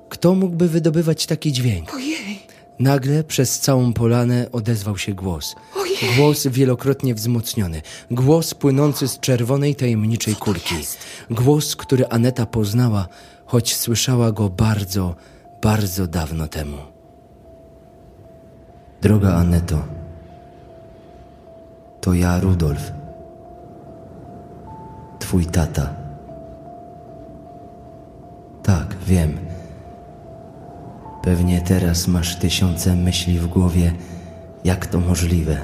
Kto 0.08 0.34
mógłby 0.34 0.68
wydobywać 0.68 1.26
taki 1.26 1.52
dźwięk? 1.52 1.94
Ojej, 1.94 2.38
Nagle 2.78 3.24
przez 3.24 3.60
całą 3.60 3.92
polanę 3.92 4.48
odezwał 4.52 4.98
się 4.98 5.14
głos. 5.14 5.54
Ojej. 5.76 6.16
Głos 6.16 6.46
wielokrotnie 6.46 7.14
wzmocniony. 7.14 7.82
Głos 8.10 8.54
płynący 8.54 9.08
z 9.08 9.20
czerwonej 9.20 9.74
tajemniczej 9.74 10.36
kulki. 10.36 10.74
Głos, 11.30 11.76
który 11.76 12.06
Aneta 12.06 12.46
poznała, 12.46 13.08
choć 13.54 13.76
słyszała 13.76 14.32
go 14.32 14.50
bardzo, 14.50 15.14
bardzo 15.62 16.06
dawno 16.06 16.48
temu. 16.48 16.76
Droga 19.02 19.34
Aneto, 19.34 19.78
to 22.00 22.14
ja, 22.14 22.40
Rudolf. 22.40 22.92
Twój 25.18 25.46
tata. 25.46 25.94
Tak, 28.62 28.96
wiem. 29.06 29.38
Pewnie 31.22 31.62
teraz 31.62 32.08
masz 32.08 32.38
tysiące 32.38 32.96
myśli 32.96 33.38
w 33.38 33.46
głowie, 33.46 33.92
jak 34.64 34.86
to 34.86 35.00
możliwe. 35.00 35.56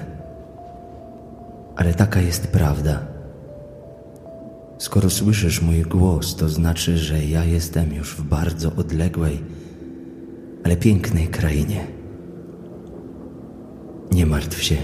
Ale 1.77 1.95
taka 1.95 2.21
jest 2.21 2.53
prawda. 2.53 3.10
Skoro 4.81 5.11
słyszysz 5.11 5.63
mój 5.63 5.83
głos, 5.83 6.37
to 6.37 6.49
znaczy, 6.49 6.99
że 6.99 7.25
ja 7.25 7.45
jestem 7.45 7.95
już 7.95 8.17
w 8.17 8.23
bardzo 8.23 8.73
odległej, 8.77 9.39
ale 10.65 10.77
pięknej 10.77 11.29
krainie. 11.29 11.87
Nie 14.13 14.27
martw 14.27 14.63
się. 14.63 14.77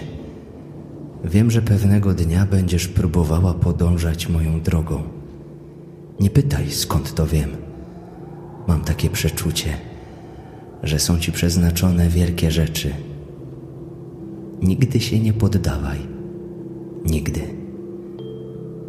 Wiem, 1.25 1.51
że 1.51 1.63
pewnego 1.63 2.15
dnia 2.15 2.47
będziesz 2.47 2.89
próbowała 2.89 3.55
podążać 3.55 4.29
moją 4.29 4.61
drogą. 4.61 5.03
Nie 6.21 6.31
pytaj, 6.31 6.71
skąd 6.71 7.15
to 7.15 7.27
wiem. 7.27 7.51
Mam 8.69 8.81
takie 8.81 9.11
przeczucie 9.11 9.69
że 10.83 10.99
są 10.99 11.19
ci 11.19 11.33
przeznaczone 11.33 12.09
wielkie 12.09 12.51
rzeczy. 12.51 12.91
Nigdy 14.63 15.01
się 15.01 15.21
nie 15.21 15.33
poddawaj. 15.33 15.99
Nigdy. 17.05 17.66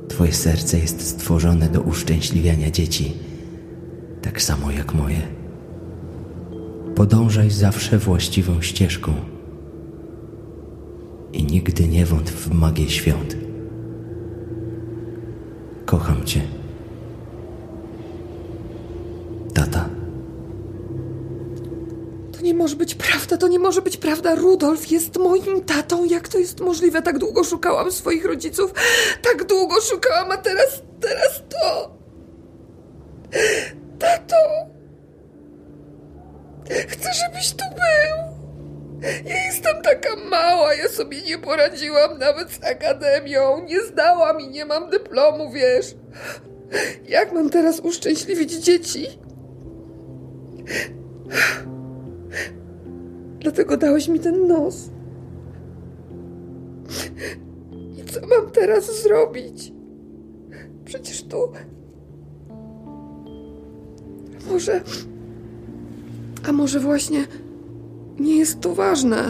Twoje 0.07 0.33
serce 0.33 0.79
jest 0.79 1.01
stworzone 1.07 1.69
do 1.69 1.81
uszczęśliwiania 1.81 2.71
dzieci, 2.71 3.13
tak 4.21 4.41
samo 4.41 4.71
jak 4.71 4.93
moje. 4.93 5.21
Podążaj 6.95 7.51
zawsze 7.51 7.97
właściwą 7.97 8.61
ścieżką 8.61 9.13
i 11.33 11.43
nigdy 11.43 11.87
nie 11.87 12.05
wątp 12.05 12.37
w 12.37 12.51
magię 12.51 12.89
świąt. 12.89 13.37
Kocham 15.85 16.23
cię. 16.23 16.41
Tata. 19.53 19.96
Może 22.67 22.75
być 22.75 22.95
prawda, 22.95 23.37
to 23.37 23.47
nie 23.47 23.59
może 23.59 23.81
być 23.81 23.97
prawda. 23.97 24.35
Rudolf 24.35 24.91
jest 24.91 25.17
moim 25.17 25.63
tatą. 25.65 26.05
Jak 26.05 26.27
to 26.27 26.37
jest 26.37 26.59
możliwe? 26.59 27.01
Tak 27.01 27.17
długo 27.17 27.43
szukałam 27.43 27.91
swoich 27.91 28.25
rodziców. 28.25 28.73
Tak 29.21 29.43
długo 29.43 29.81
szukałam, 29.81 30.31
a 30.31 30.37
teraz, 30.37 30.81
teraz 31.01 31.43
to. 31.49 31.91
Tato! 33.99 34.35
Chcę, 36.87 37.09
żebyś 37.13 37.51
tu 37.51 37.63
był. 37.75 38.17
Ja 39.25 39.45
jestem 39.45 39.81
taka 39.81 40.15
mała, 40.15 40.73
ja 40.73 40.89
sobie 40.89 41.21
nie 41.21 41.37
poradziłam 41.37 42.17
nawet 42.17 42.51
z 42.51 42.63
akademią. 42.63 43.63
Nie 43.65 43.81
zdałam 43.83 44.41
i 44.41 44.47
nie 44.49 44.65
mam 44.65 44.89
dyplomu, 44.89 45.51
wiesz. 45.51 45.95
Jak 47.07 47.31
mam 47.31 47.49
teraz 47.49 47.79
uszczęśliwić 47.79 48.51
dzieci? 48.53 49.07
Dlatego 53.39 53.77
dałeś 53.77 54.07
mi 54.07 54.19
ten 54.19 54.47
nos. 54.47 54.89
I 57.97 58.03
co 58.11 58.27
mam 58.27 58.51
teraz 58.51 59.03
zrobić? 59.03 59.73
Przecież 60.85 61.23
tu. 61.23 61.37
Może. 64.51 64.81
A 66.49 66.51
może 66.51 66.79
właśnie 66.79 67.27
nie 68.19 68.37
jest 68.37 68.61
to 68.61 68.75
ważne. 68.75 69.23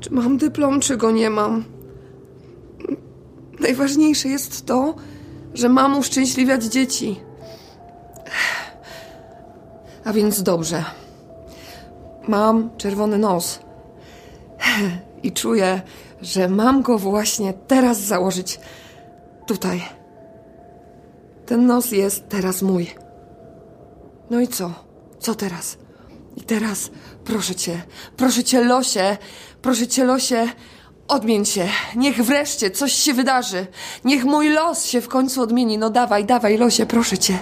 Czy 0.00 0.12
mam 0.12 0.38
dyplom, 0.38 0.80
czy 0.80 0.96
go 0.96 1.10
nie 1.10 1.30
mam? 1.30 1.64
Najważniejsze 3.60 4.28
jest 4.28 4.66
to, 4.66 4.94
że 5.54 5.68
mam 5.68 5.98
uszczęśliwiać 5.98 6.64
dzieci. 6.64 7.20
A 10.04 10.12
więc 10.12 10.42
dobrze. 10.42 10.84
Mam 12.30 12.70
czerwony 12.76 13.18
nos. 13.18 13.60
I 15.22 15.32
czuję, 15.32 15.82
że 16.22 16.48
mam 16.48 16.82
go 16.82 16.98
właśnie 16.98 17.52
teraz 17.52 18.00
założyć 18.00 18.60
tutaj. 19.46 19.82
Ten 21.46 21.66
nos 21.66 21.92
jest 21.92 22.28
teraz 22.28 22.62
mój. 22.62 22.94
No 24.30 24.40
i 24.40 24.48
co? 24.48 24.70
Co 25.18 25.34
teraz? 25.34 25.78
I 26.36 26.40
teraz 26.40 26.90
proszę 27.24 27.54
cię, 27.54 27.82
proszę 28.16 28.44
cię, 28.44 28.64
losie, 28.64 29.16
proszę 29.62 29.86
cię, 29.86 30.04
losie, 30.04 30.48
odmień 31.08 31.44
się. 31.44 31.68
Niech 31.96 32.22
wreszcie 32.22 32.70
coś 32.70 32.92
się 32.92 33.14
wydarzy. 33.14 33.66
Niech 34.04 34.24
mój 34.24 34.48
los 34.48 34.84
się 34.84 35.00
w 35.00 35.08
końcu 35.08 35.42
odmieni. 35.42 35.78
No 35.78 35.90
dawaj, 35.90 36.24
dawaj, 36.24 36.58
losie, 36.58 36.86
proszę 36.86 37.18
cię. 37.18 37.38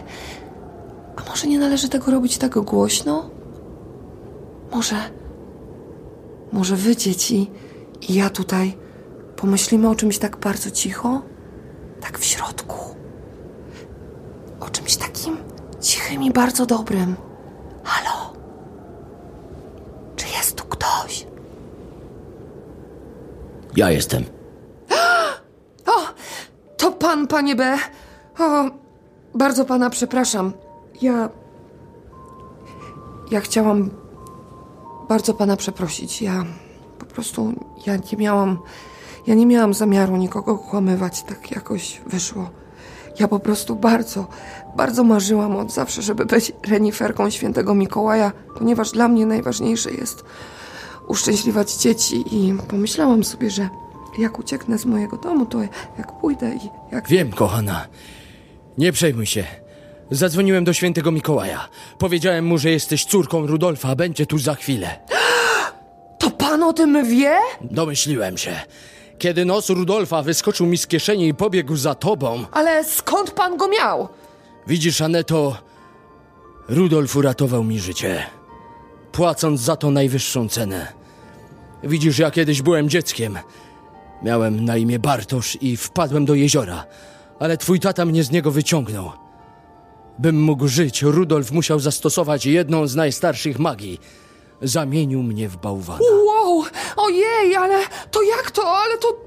A 1.17 1.31
może 1.31 1.47
nie 1.47 1.59
należy 1.59 1.89
tego 1.89 2.11
robić 2.11 2.39
tak 2.39 2.59
głośno? 2.59 3.38
Może. 4.73 4.97
Może 6.53 6.77
wy, 6.77 6.97
dzieci, 6.97 7.51
i 8.09 8.15
ja 8.15 8.31
tutaj 8.31 8.77
pomyślimy 9.37 9.89
o 9.89 9.95
czymś 9.95 10.19
tak 10.19 10.37
bardzo 10.37 10.71
cicho? 10.71 11.23
Tak 12.01 12.19
w 12.19 12.25
środku. 12.25 12.79
O 14.61 14.69
czymś 14.69 14.97
takim 14.97 15.37
cichym 15.81 16.23
i 16.23 16.31
bardzo 16.31 16.67
dobrym. 16.67 17.17
Halo? 17.85 18.33
Czy 20.17 20.27
jest 20.37 20.57
tu 20.57 20.65
ktoś? 20.65 21.27
Ja 23.77 23.91
jestem. 23.91 24.25
O, 25.87 26.01
to 26.77 26.93
pan, 26.93 27.27
panie 27.27 27.57
B. 27.57 27.79
O, 28.39 28.65
bardzo 29.35 29.65
pana 29.65 29.91
przepraszam. 29.91 30.53
Ja. 31.03 31.29
Ja 33.31 33.41
chciałam 33.41 33.91
bardzo 35.09 35.35
pana 35.35 35.57
przeprosić. 35.57 36.23
Ja 36.23 36.45
po 36.99 37.07
prostu. 37.07 37.53
Ja 37.87 37.97
nie 37.97 38.19
miałam. 38.19 38.59
Ja 39.27 39.35
nie 39.35 39.47
miałam 39.47 39.75
zamiaru 39.75 40.17
nikogo 40.17 40.53
okłamywać. 40.53 41.23
Tak 41.23 41.51
jakoś 41.51 42.01
wyszło. 42.07 42.51
Ja 43.21 43.29
po 43.29 43.41
prostu 43.41 43.77
bardzo, 43.77 44.27
bardzo 44.77 45.05
marzyłam 45.05 45.57
od 45.57 45.73
zawsze, 45.73 46.03
żeby 46.03 46.27
być 46.27 46.53
reniferką 46.69 47.31
świętego 47.31 47.75
Mikołaja, 47.75 48.33
ponieważ 48.59 48.93
dla 48.93 49.09
mnie 49.09 49.27
najważniejsze 49.27 49.91
jest 49.91 50.25
uszczęśliwać 51.09 51.75
dzieci 51.75 52.25
i 52.37 52.55
pomyślałam 52.69 53.25
sobie, 53.25 53.51
że 53.51 53.69
jak 54.19 54.39
ucieknę 54.39 54.79
z 54.79 54.87
mojego 54.87 55.17
domu, 55.17 55.47
to 55.47 55.59
jak 55.99 56.21
pójdę 56.21 56.55
i 56.55 56.95
jak... 56.95 57.09
Wiem, 57.09 57.33
kochana. 57.33 57.87
Nie 58.79 58.93
przejmuj 58.93 59.27
się. 59.27 59.45
Zadzwoniłem 60.11 60.65
do 60.65 60.73
świętego 60.73 61.13
Mikołaja. 61.13 61.69
Powiedziałem 61.99 62.45
mu, 62.47 62.59
że 62.59 62.71
jesteś 62.71 63.05
córką 63.05 63.47
Rudolfa, 63.47 63.97
będzie 63.97 64.27
tu 64.27 64.39
za 64.39 64.55
chwilę. 64.55 64.99
To 66.19 66.31
pan 66.31 66.63
o 66.63 66.73
tym 66.73 67.09
wie? 67.09 67.37
Domyśliłem 67.61 68.39
się. 68.39 68.61
Kiedy 69.19 69.45
nos 69.45 69.71
Rudolfa 69.71 70.23
wyskoczył 70.23 70.67
mi 70.67 70.79
z 70.79 70.87
kieszeni 70.87 71.29
i 71.29 71.35
pobiegł 71.35 71.77
za 71.77 71.95
tobą, 71.95 72.45
Ale 72.53 72.85
skąd 72.85 73.31
pan 73.31 73.57
go 73.57 73.69
miał? 73.69 74.09
widzisz, 74.67 75.01
Aneto, 75.01 75.57
Rudolf 76.69 77.17
uratował 77.17 77.65
mi 77.65 77.81
życie, 77.81 78.23
płacąc 79.13 79.61
za 79.61 79.77
to 79.77 79.91
najwyższą 79.91 80.49
cenę. 80.49 80.93
Widzisz, 81.83 82.19
ja 82.19 82.31
kiedyś 82.31 82.63
byłem 82.63 82.89
dzieckiem. 82.89 83.39
Miałem 84.23 84.65
na 84.65 84.77
imię 84.77 84.99
Bartosz 84.99 85.59
i 85.61 85.77
wpadłem 85.77 86.25
do 86.25 86.35
jeziora, 86.35 86.85
ale 87.41 87.57
twój 87.57 87.81
tata 87.81 88.05
mnie 88.05 88.25
z 88.25 88.31
niego 88.31 88.51
wyciągnął. 88.51 89.13
Bym 90.19 90.43
mógł 90.43 90.69
żyć, 90.69 91.03
Rudolf 91.03 91.51
musiał 91.53 91.81
zastosować 91.81 92.47
jedną 92.47 92.87
z 92.87 92.97
najstarszych 92.97 93.59
magii. 93.59 94.01
Zamienił 94.63 95.23
mnie 95.23 95.49
w 95.49 95.57
bałwana. 95.57 96.01
Wow, 96.27 96.65
ojej, 96.97 97.57
ale 97.57 97.79
to 98.11 98.23
jak 98.23 98.51
to? 98.51 98.79
Ale 98.79 98.99
to... 98.99 99.21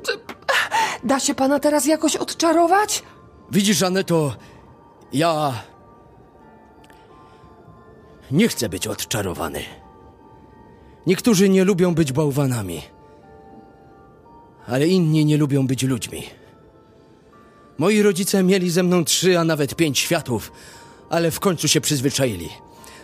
Da 1.03 1.19
się 1.19 1.35
pana 1.35 1.59
teraz 1.59 1.85
jakoś 1.85 2.15
odczarować? 2.15 3.03
Widzisz, 3.51 3.83
Aneto, 3.83 4.35
ja. 5.13 5.53
Nie 8.31 8.47
chcę 8.47 8.69
być 8.69 8.87
odczarowany. 8.87 9.63
Niektórzy 11.07 11.49
nie 11.49 11.63
lubią 11.63 11.95
być 11.95 12.11
bałwanami, 12.11 12.81
ale 14.67 14.87
inni 14.87 15.25
nie 15.25 15.37
lubią 15.37 15.67
być 15.67 15.83
ludźmi. 15.83 16.23
Moi 17.77 18.01
rodzice 18.01 18.43
mieli 18.43 18.69
ze 18.69 18.83
mną 18.83 19.05
trzy, 19.05 19.39
a 19.39 19.43
nawet 19.43 19.75
pięć 19.75 19.99
światów, 19.99 20.51
ale 21.11 21.31
w 21.31 21.39
końcu 21.39 21.67
się 21.67 21.81
przyzwyczaili. 21.81 22.49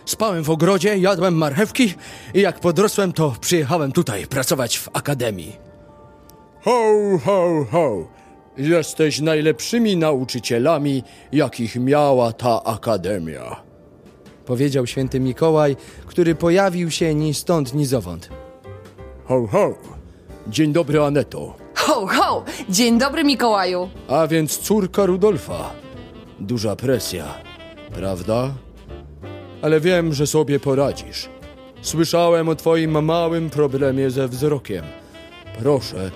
Spałem 0.04 0.42
w 0.44 0.50
ogrodzie, 0.50 0.98
jadłem 0.98 1.34
marchewki 1.34 1.94
i 2.34 2.40
jak 2.40 2.60
podrosłem, 2.60 3.12
to 3.12 3.34
przyjechałem 3.40 3.92
tutaj 3.92 4.26
pracować 4.26 4.78
w 4.78 4.88
akademii. 4.92 5.56
Ho, 6.64 6.92
ho, 7.24 7.66
ho! 7.70 8.08
Jesteś 8.56 9.20
najlepszymi 9.20 9.96
nauczycielami, 9.96 11.02
jakich 11.32 11.76
miała 11.76 12.32
ta 12.32 12.64
akademia. 12.64 13.56
Powiedział 14.46 14.86
święty 14.86 15.20
Mikołaj, 15.20 15.76
który 16.06 16.34
pojawił 16.34 16.90
się 16.90 17.14
ni 17.14 17.34
stąd, 17.34 17.74
ni 17.74 17.86
zowąd. 17.86 18.28
Ho, 19.24 19.46
ho! 19.46 19.74
Dzień 20.46 20.72
dobry, 20.72 21.02
Aneto. 21.02 21.56
Ho, 21.74 22.06
ho! 22.06 22.44
Dzień 22.68 22.98
dobry, 22.98 23.24
Mikołaju. 23.24 23.88
A 24.08 24.26
więc 24.26 24.58
córka 24.58 25.06
Rudolfa. 25.06 25.70
Duża 26.40 26.76
presja, 26.76 27.47
prawda? 27.94 28.54
Ale 29.62 29.80
wiem, 29.80 30.14
że 30.14 30.26
sobie 30.26 30.60
poradzisz. 30.60 31.28
Słyszałem 31.82 32.48
o 32.48 32.54
twoim 32.54 33.04
małym 33.04 33.50
problemie 33.50 34.10
ze 34.10 34.28
wzrokiem. 34.28 34.84
Proszę, 35.58 36.10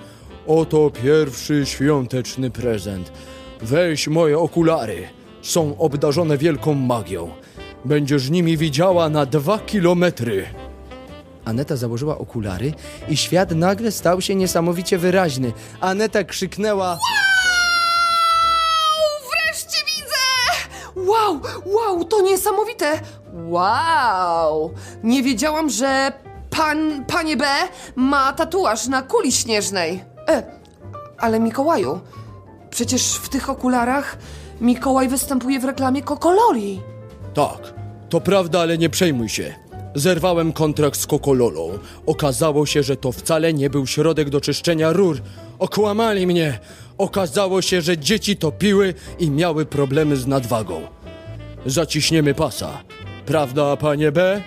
oto 0.47 0.91
pierwszy 1.03 1.65
świąteczny 1.65 2.51
prezent. 2.51 3.11
Weź 3.61 4.07
moje 4.07 4.39
okulary. 4.39 5.07
Są 5.41 5.77
obdarzone 5.77 6.37
wielką 6.37 6.73
magią. 6.73 7.31
Będziesz 7.85 8.29
nimi 8.29 8.57
widziała 8.57 9.09
na 9.09 9.25
dwa 9.25 9.59
kilometry. 9.59 10.45
Aneta 11.45 11.75
założyła 11.75 12.17
okulary 12.17 12.73
i 13.09 13.17
świat 13.17 13.51
nagle 13.51 13.91
stał 13.91 14.21
się 14.21 14.35
niesamowicie 14.35 14.97
wyraźny. 14.97 15.51
Aneta 15.81 16.23
krzyknęła... 16.23 16.99
Wow, 21.13 21.41
wow, 21.65 22.05
to 22.05 22.21
niesamowite! 22.21 22.99
Wow! 23.33 24.71
Nie 25.03 25.23
wiedziałam, 25.23 25.69
że 25.69 26.11
pan, 26.49 27.05
panie 27.05 27.37
B 27.37 27.45
ma 27.95 28.33
tatuaż 28.33 28.87
na 28.87 29.01
kuli 29.01 29.31
śnieżnej. 29.31 30.03
E, 30.27 30.43
ale 31.17 31.39
Mikołaju, 31.39 31.99
przecież 32.69 33.15
w 33.15 33.29
tych 33.29 33.49
okularach 33.49 34.17
Mikołaj 34.61 35.07
występuje 35.07 35.59
w 35.59 35.65
reklamie 35.65 36.01
Kokololi. 36.01 36.81
Tak, 37.33 37.73
to 38.09 38.21
prawda, 38.21 38.59
ale 38.59 38.77
nie 38.77 38.89
przejmuj 38.89 39.29
się. 39.29 39.55
Zerwałem 39.95 40.53
kontrakt 40.53 40.99
z 40.99 41.07
Kokololą. 41.07 41.69
Okazało 42.05 42.65
się, 42.65 42.83
że 42.83 42.97
to 42.97 43.11
wcale 43.11 43.53
nie 43.53 43.69
był 43.69 43.87
środek 43.87 44.29
do 44.29 44.41
czyszczenia 44.41 44.93
rur. 44.93 45.21
Okłamali 45.59 46.27
mnie. 46.27 46.59
Okazało 46.97 47.61
się, 47.61 47.81
że 47.81 47.97
dzieci 47.97 48.37
topiły 48.37 48.93
i 49.19 49.31
miały 49.31 49.65
problemy 49.65 50.15
z 50.15 50.27
nadwagą. 50.27 50.81
Zaciśniemy 51.65 52.33
pasa. 52.33 52.83
Prawda, 53.25 53.77
panie 53.77 54.11
B? 54.11 54.41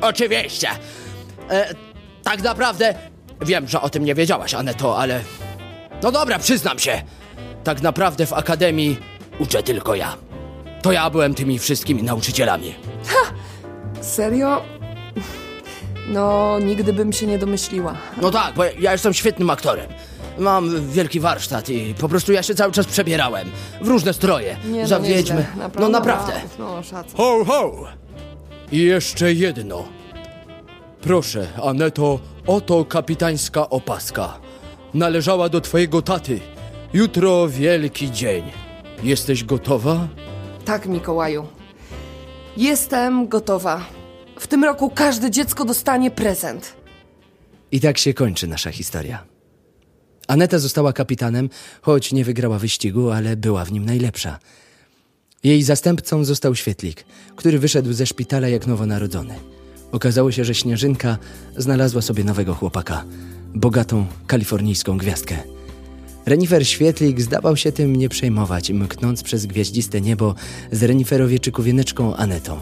Oczywiście. 0.00 0.68
E, 1.50 1.74
tak 2.22 2.42
naprawdę 2.42 2.94
wiem, 3.40 3.68
że 3.68 3.80
o 3.80 3.90
tym 3.90 4.04
nie 4.04 4.14
wiedziałaś, 4.14 4.54
Aneto, 4.54 4.98
ale... 4.98 5.20
No 6.02 6.12
dobra, 6.12 6.38
przyznam 6.38 6.78
się. 6.78 7.02
Tak 7.64 7.82
naprawdę 7.82 8.26
w 8.26 8.32
akademii 8.32 8.96
uczę 9.38 9.62
tylko 9.62 9.94
ja. 9.94 10.16
To 10.82 10.92
ja 10.92 11.10
byłem 11.10 11.34
tymi 11.34 11.58
wszystkimi 11.58 12.02
nauczycielami. 12.02 12.74
Serio? 14.00 14.62
No, 16.08 16.58
nigdy 16.58 16.92
bym 16.92 17.12
się 17.12 17.26
nie 17.26 17.38
domyśliła. 17.38 17.96
No 18.20 18.30
tak, 18.30 18.54
bo 18.54 18.64
ja 18.64 18.92
jestem 18.92 19.14
świetnym 19.14 19.50
aktorem. 19.50 19.86
Mam 20.38 20.86
wielki 20.90 21.20
warsztat 21.20 21.68
i 21.68 21.94
po 21.94 22.08
prostu 22.08 22.32
ja 22.32 22.42
się 22.42 22.54
cały 22.54 22.72
czas 22.72 22.86
przebierałem 22.86 23.50
w 23.80 23.88
różne 23.88 24.12
stroje. 24.12 24.56
Nie, 24.64 24.86
Za 24.86 24.98
no, 24.98 25.02
nieźle. 25.04 25.16
wiedźmy. 25.16 25.46
Naprawdę, 25.56 25.80
No 25.80 25.88
naprawdę. 25.88 26.32
wow, 26.58 26.76
No, 26.76 26.82
szacun. 26.82 27.16
Ho, 27.16 27.44
ho! 27.44 27.84
I 28.72 28.78
jeszcze 28.78 29.32
jedno. 29.32 29.84
Proszę, 31.00 31.48
Aneto, 31.62 32.18
oto 32.46 32.84
kapitańska 32.84 33.70
opaska. 33.70 34.38
Należała 34.94 35.48
do 35.48 35.60
twojego 35.60 36.02
taty. 36.02 36.40
Jutro 36.92 37.48
wielki 37.48 38.10
dzień. 38.10 38.44
Jesteś 39.02 39.44
gotowa? 39.44 40.08
Tak, 40.64 40.86
Mikołaju. 40.86 41.46
Jestem 42.56 43.28
gotowa. 43.28 43.80
W 44.40 44.46
tym 44.46 44.64
roku 44.64 44.90
każde 44.90 45.30
dziecko 45.30 45.64
dostanie 45.64 46.10
prezent. 46.10 46.74
I 47.72 47.80
tak 47.80 47.98
się 47.98 48.14
kończy 48.14 48.46
nasza 48.46 48.70
historia. 48.70 49.24
Aneta 50.28 50.58
została 50.58 50.92
kapitanem, 50.92 51.50
choć 51.82 52.12
nie 52.12 52.24
wygrała 52.24 52.58
wyścigu, 52.58 53.10
ale 53.10 53.36
była 53.36 53.64
w 53.64 53.72
nim 53.72 53.84
najlepsza. 53.84 54.38
Jej 55.44 55.62
zastępcą 55.62 56.24
został 56.24 56.54
Świetlik, 56.54 57.04
który 57.36 57.58
wyszedł 57.58 57.92
ze 57.92 58.06
szpitala 58.06 58.48
jak 58.48 58.66
nowonarodzony. 58.66 59.34
Okazało 59.92 60.32
się, 60.32 60.44
że 60.44 60.54
Śnieżynka 60.54 61.18
znalazła 61.56 62.02
sobie 62.02 62.24
nowego 62.24 62.54
chłopaka, 62.54 63.04
bogatą 63.54 64.06
kalifornijską 64.26 64.98
gwiazdkę. 64.98 65.36
Renifer 66.26 66.68
Świetlik 66.68 67.20
zdawał 67.20 67.56
się 67.56 67.72
tym 67.72 67.96
nie 67.96 68.08
przejmować, 68.08 68.70
mknąc 68.70 69.22
przez 69.22 69.46
gwiaździste 69.46 70.00
niebo 70.00 70.34
z 70.72 70.82
reniferowieczykowieneczką 70.82 72.16
Anetą. 72.16 72.60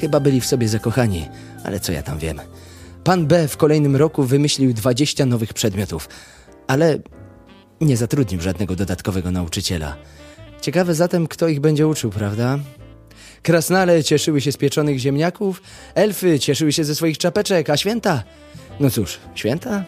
Chyba 0.00 0.20
byli 0.20 0.40
w 0.40 0.46
sobie 0.46 0.68
zakochani, 0.68 1.24
ale 1.64 1.80
co 1.80 1.92
ja 1.92 2.02
tam 2.02 2.18
wiem. 2.18 2.40
Pan 3.04 3.26
B 3.26 3.48
w 3.48 3.56
kolejnym 3.56 3.96
roku 3.96 4.24
wymyślił 4.24 4.74
20 4.74 5.26
nowych 5.26 5.54
przedmiotów, 5.54 6.08
ale 6.66 6.98
nie 7.80 7.96
zatrudnił 7.96 8.40
żadnego 8.40 8.76
dodatkowego 8.76 9.30
nauczyciela. 9.30 9.96
Ciekawe 10.60 10.94
zatem, 10.94 11.26
kto 11.26 11.48
ich 11.48 11.60
będzie 11.60 11.86
uczył, 11.86 12.10
prawda? 12.10 12.58
Krasnale 13.42 14.04
cieszyły 14.04 14.40
się 14.40 14.52
z 14.52 14.56
pieczonych 14.56 14.98
ziemniaków, 14.98 15.62
elfy 15.94 16.38
cieszyły 16.38 16.72
się 16.72 16.84
ze 16.84 16.94
swoich 16.94 17.18
czapeczek, 17.18 17.70
a 17.70 17.76
święta? 17.76 18.22
No 18.80 18.90
cóż, 18.90 19.18
święta? 19.34 19.84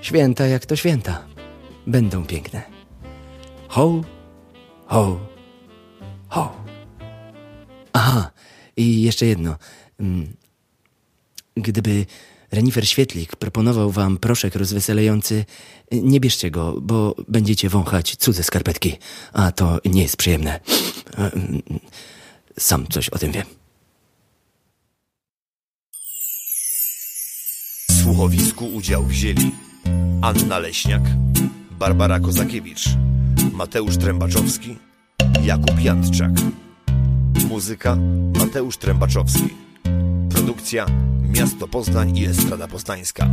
Święta 0.00 0.46
jak 0.46 0.66
to 0.66 0.76
święta. 0.76 1.26
Będą 1.86 2.26
piękne. 2.26 2.62
Ho, 3.68 4.04
ho, 4.86 5.20
ho. 6.28 6.56
Aha, 7.92 8.30
i 8.76 9.02
jeszcze 9.02 9.26
jedno. 9.26 9.56
Mm, 10.00 10.36
Gdyby 11.56 12.06
Renifer 12.56 12.88
Świetlik 12.88 13.36
proponował 13.36 13.90
wam 13.90 14.18
proszek 14.18 14.54
rozweselający, 14.54 15.44
nie 15.92 16.20
bierzcie 16.20 16.50
go, 16.50 16.80
bo 16.80 17.14
będziecie 17.28 17.68
wąchać 17.68 18.16
cudze 18.16 18.42
skarpetki, 18.42 18.96
a 19.32 19.52
to 19.52 19.78
nie 19.84 20.02
jest 20.02 20.16
przyjemne. 20.16 20.60
Sam 22.58 22.86
coś 22.86 23.08
o 23.08 23.18
tym 23.18 23.32
wiem. 23.32 23.46
W 27.90 28.02
słuchowisku 28.02 28.66
udział 28.66 29.04
wzięli 29.04 29.50
Anna 30.22 30.58
Leśniak, 30.58 31.02
Barbara 31.70 32.20
Kozakiewicz, 32.20 32.84
Mateusz 33.52 33.96
Trębaczowski, 33.96 34.76
Jakub 35.42 35.80
Jantczak. 35.80 36.32
Muzyka 37.48 37.96
Mateusz 38.38 38.76
Trębaczowski. 38.76 39.48
Produkcja 40.30 40.86
Miasto 41.28 41.68
Poznań 41.68 42.16
i 42.16 42.26
Estrada 42.26 42.68
Poznańska. 42.68 43.28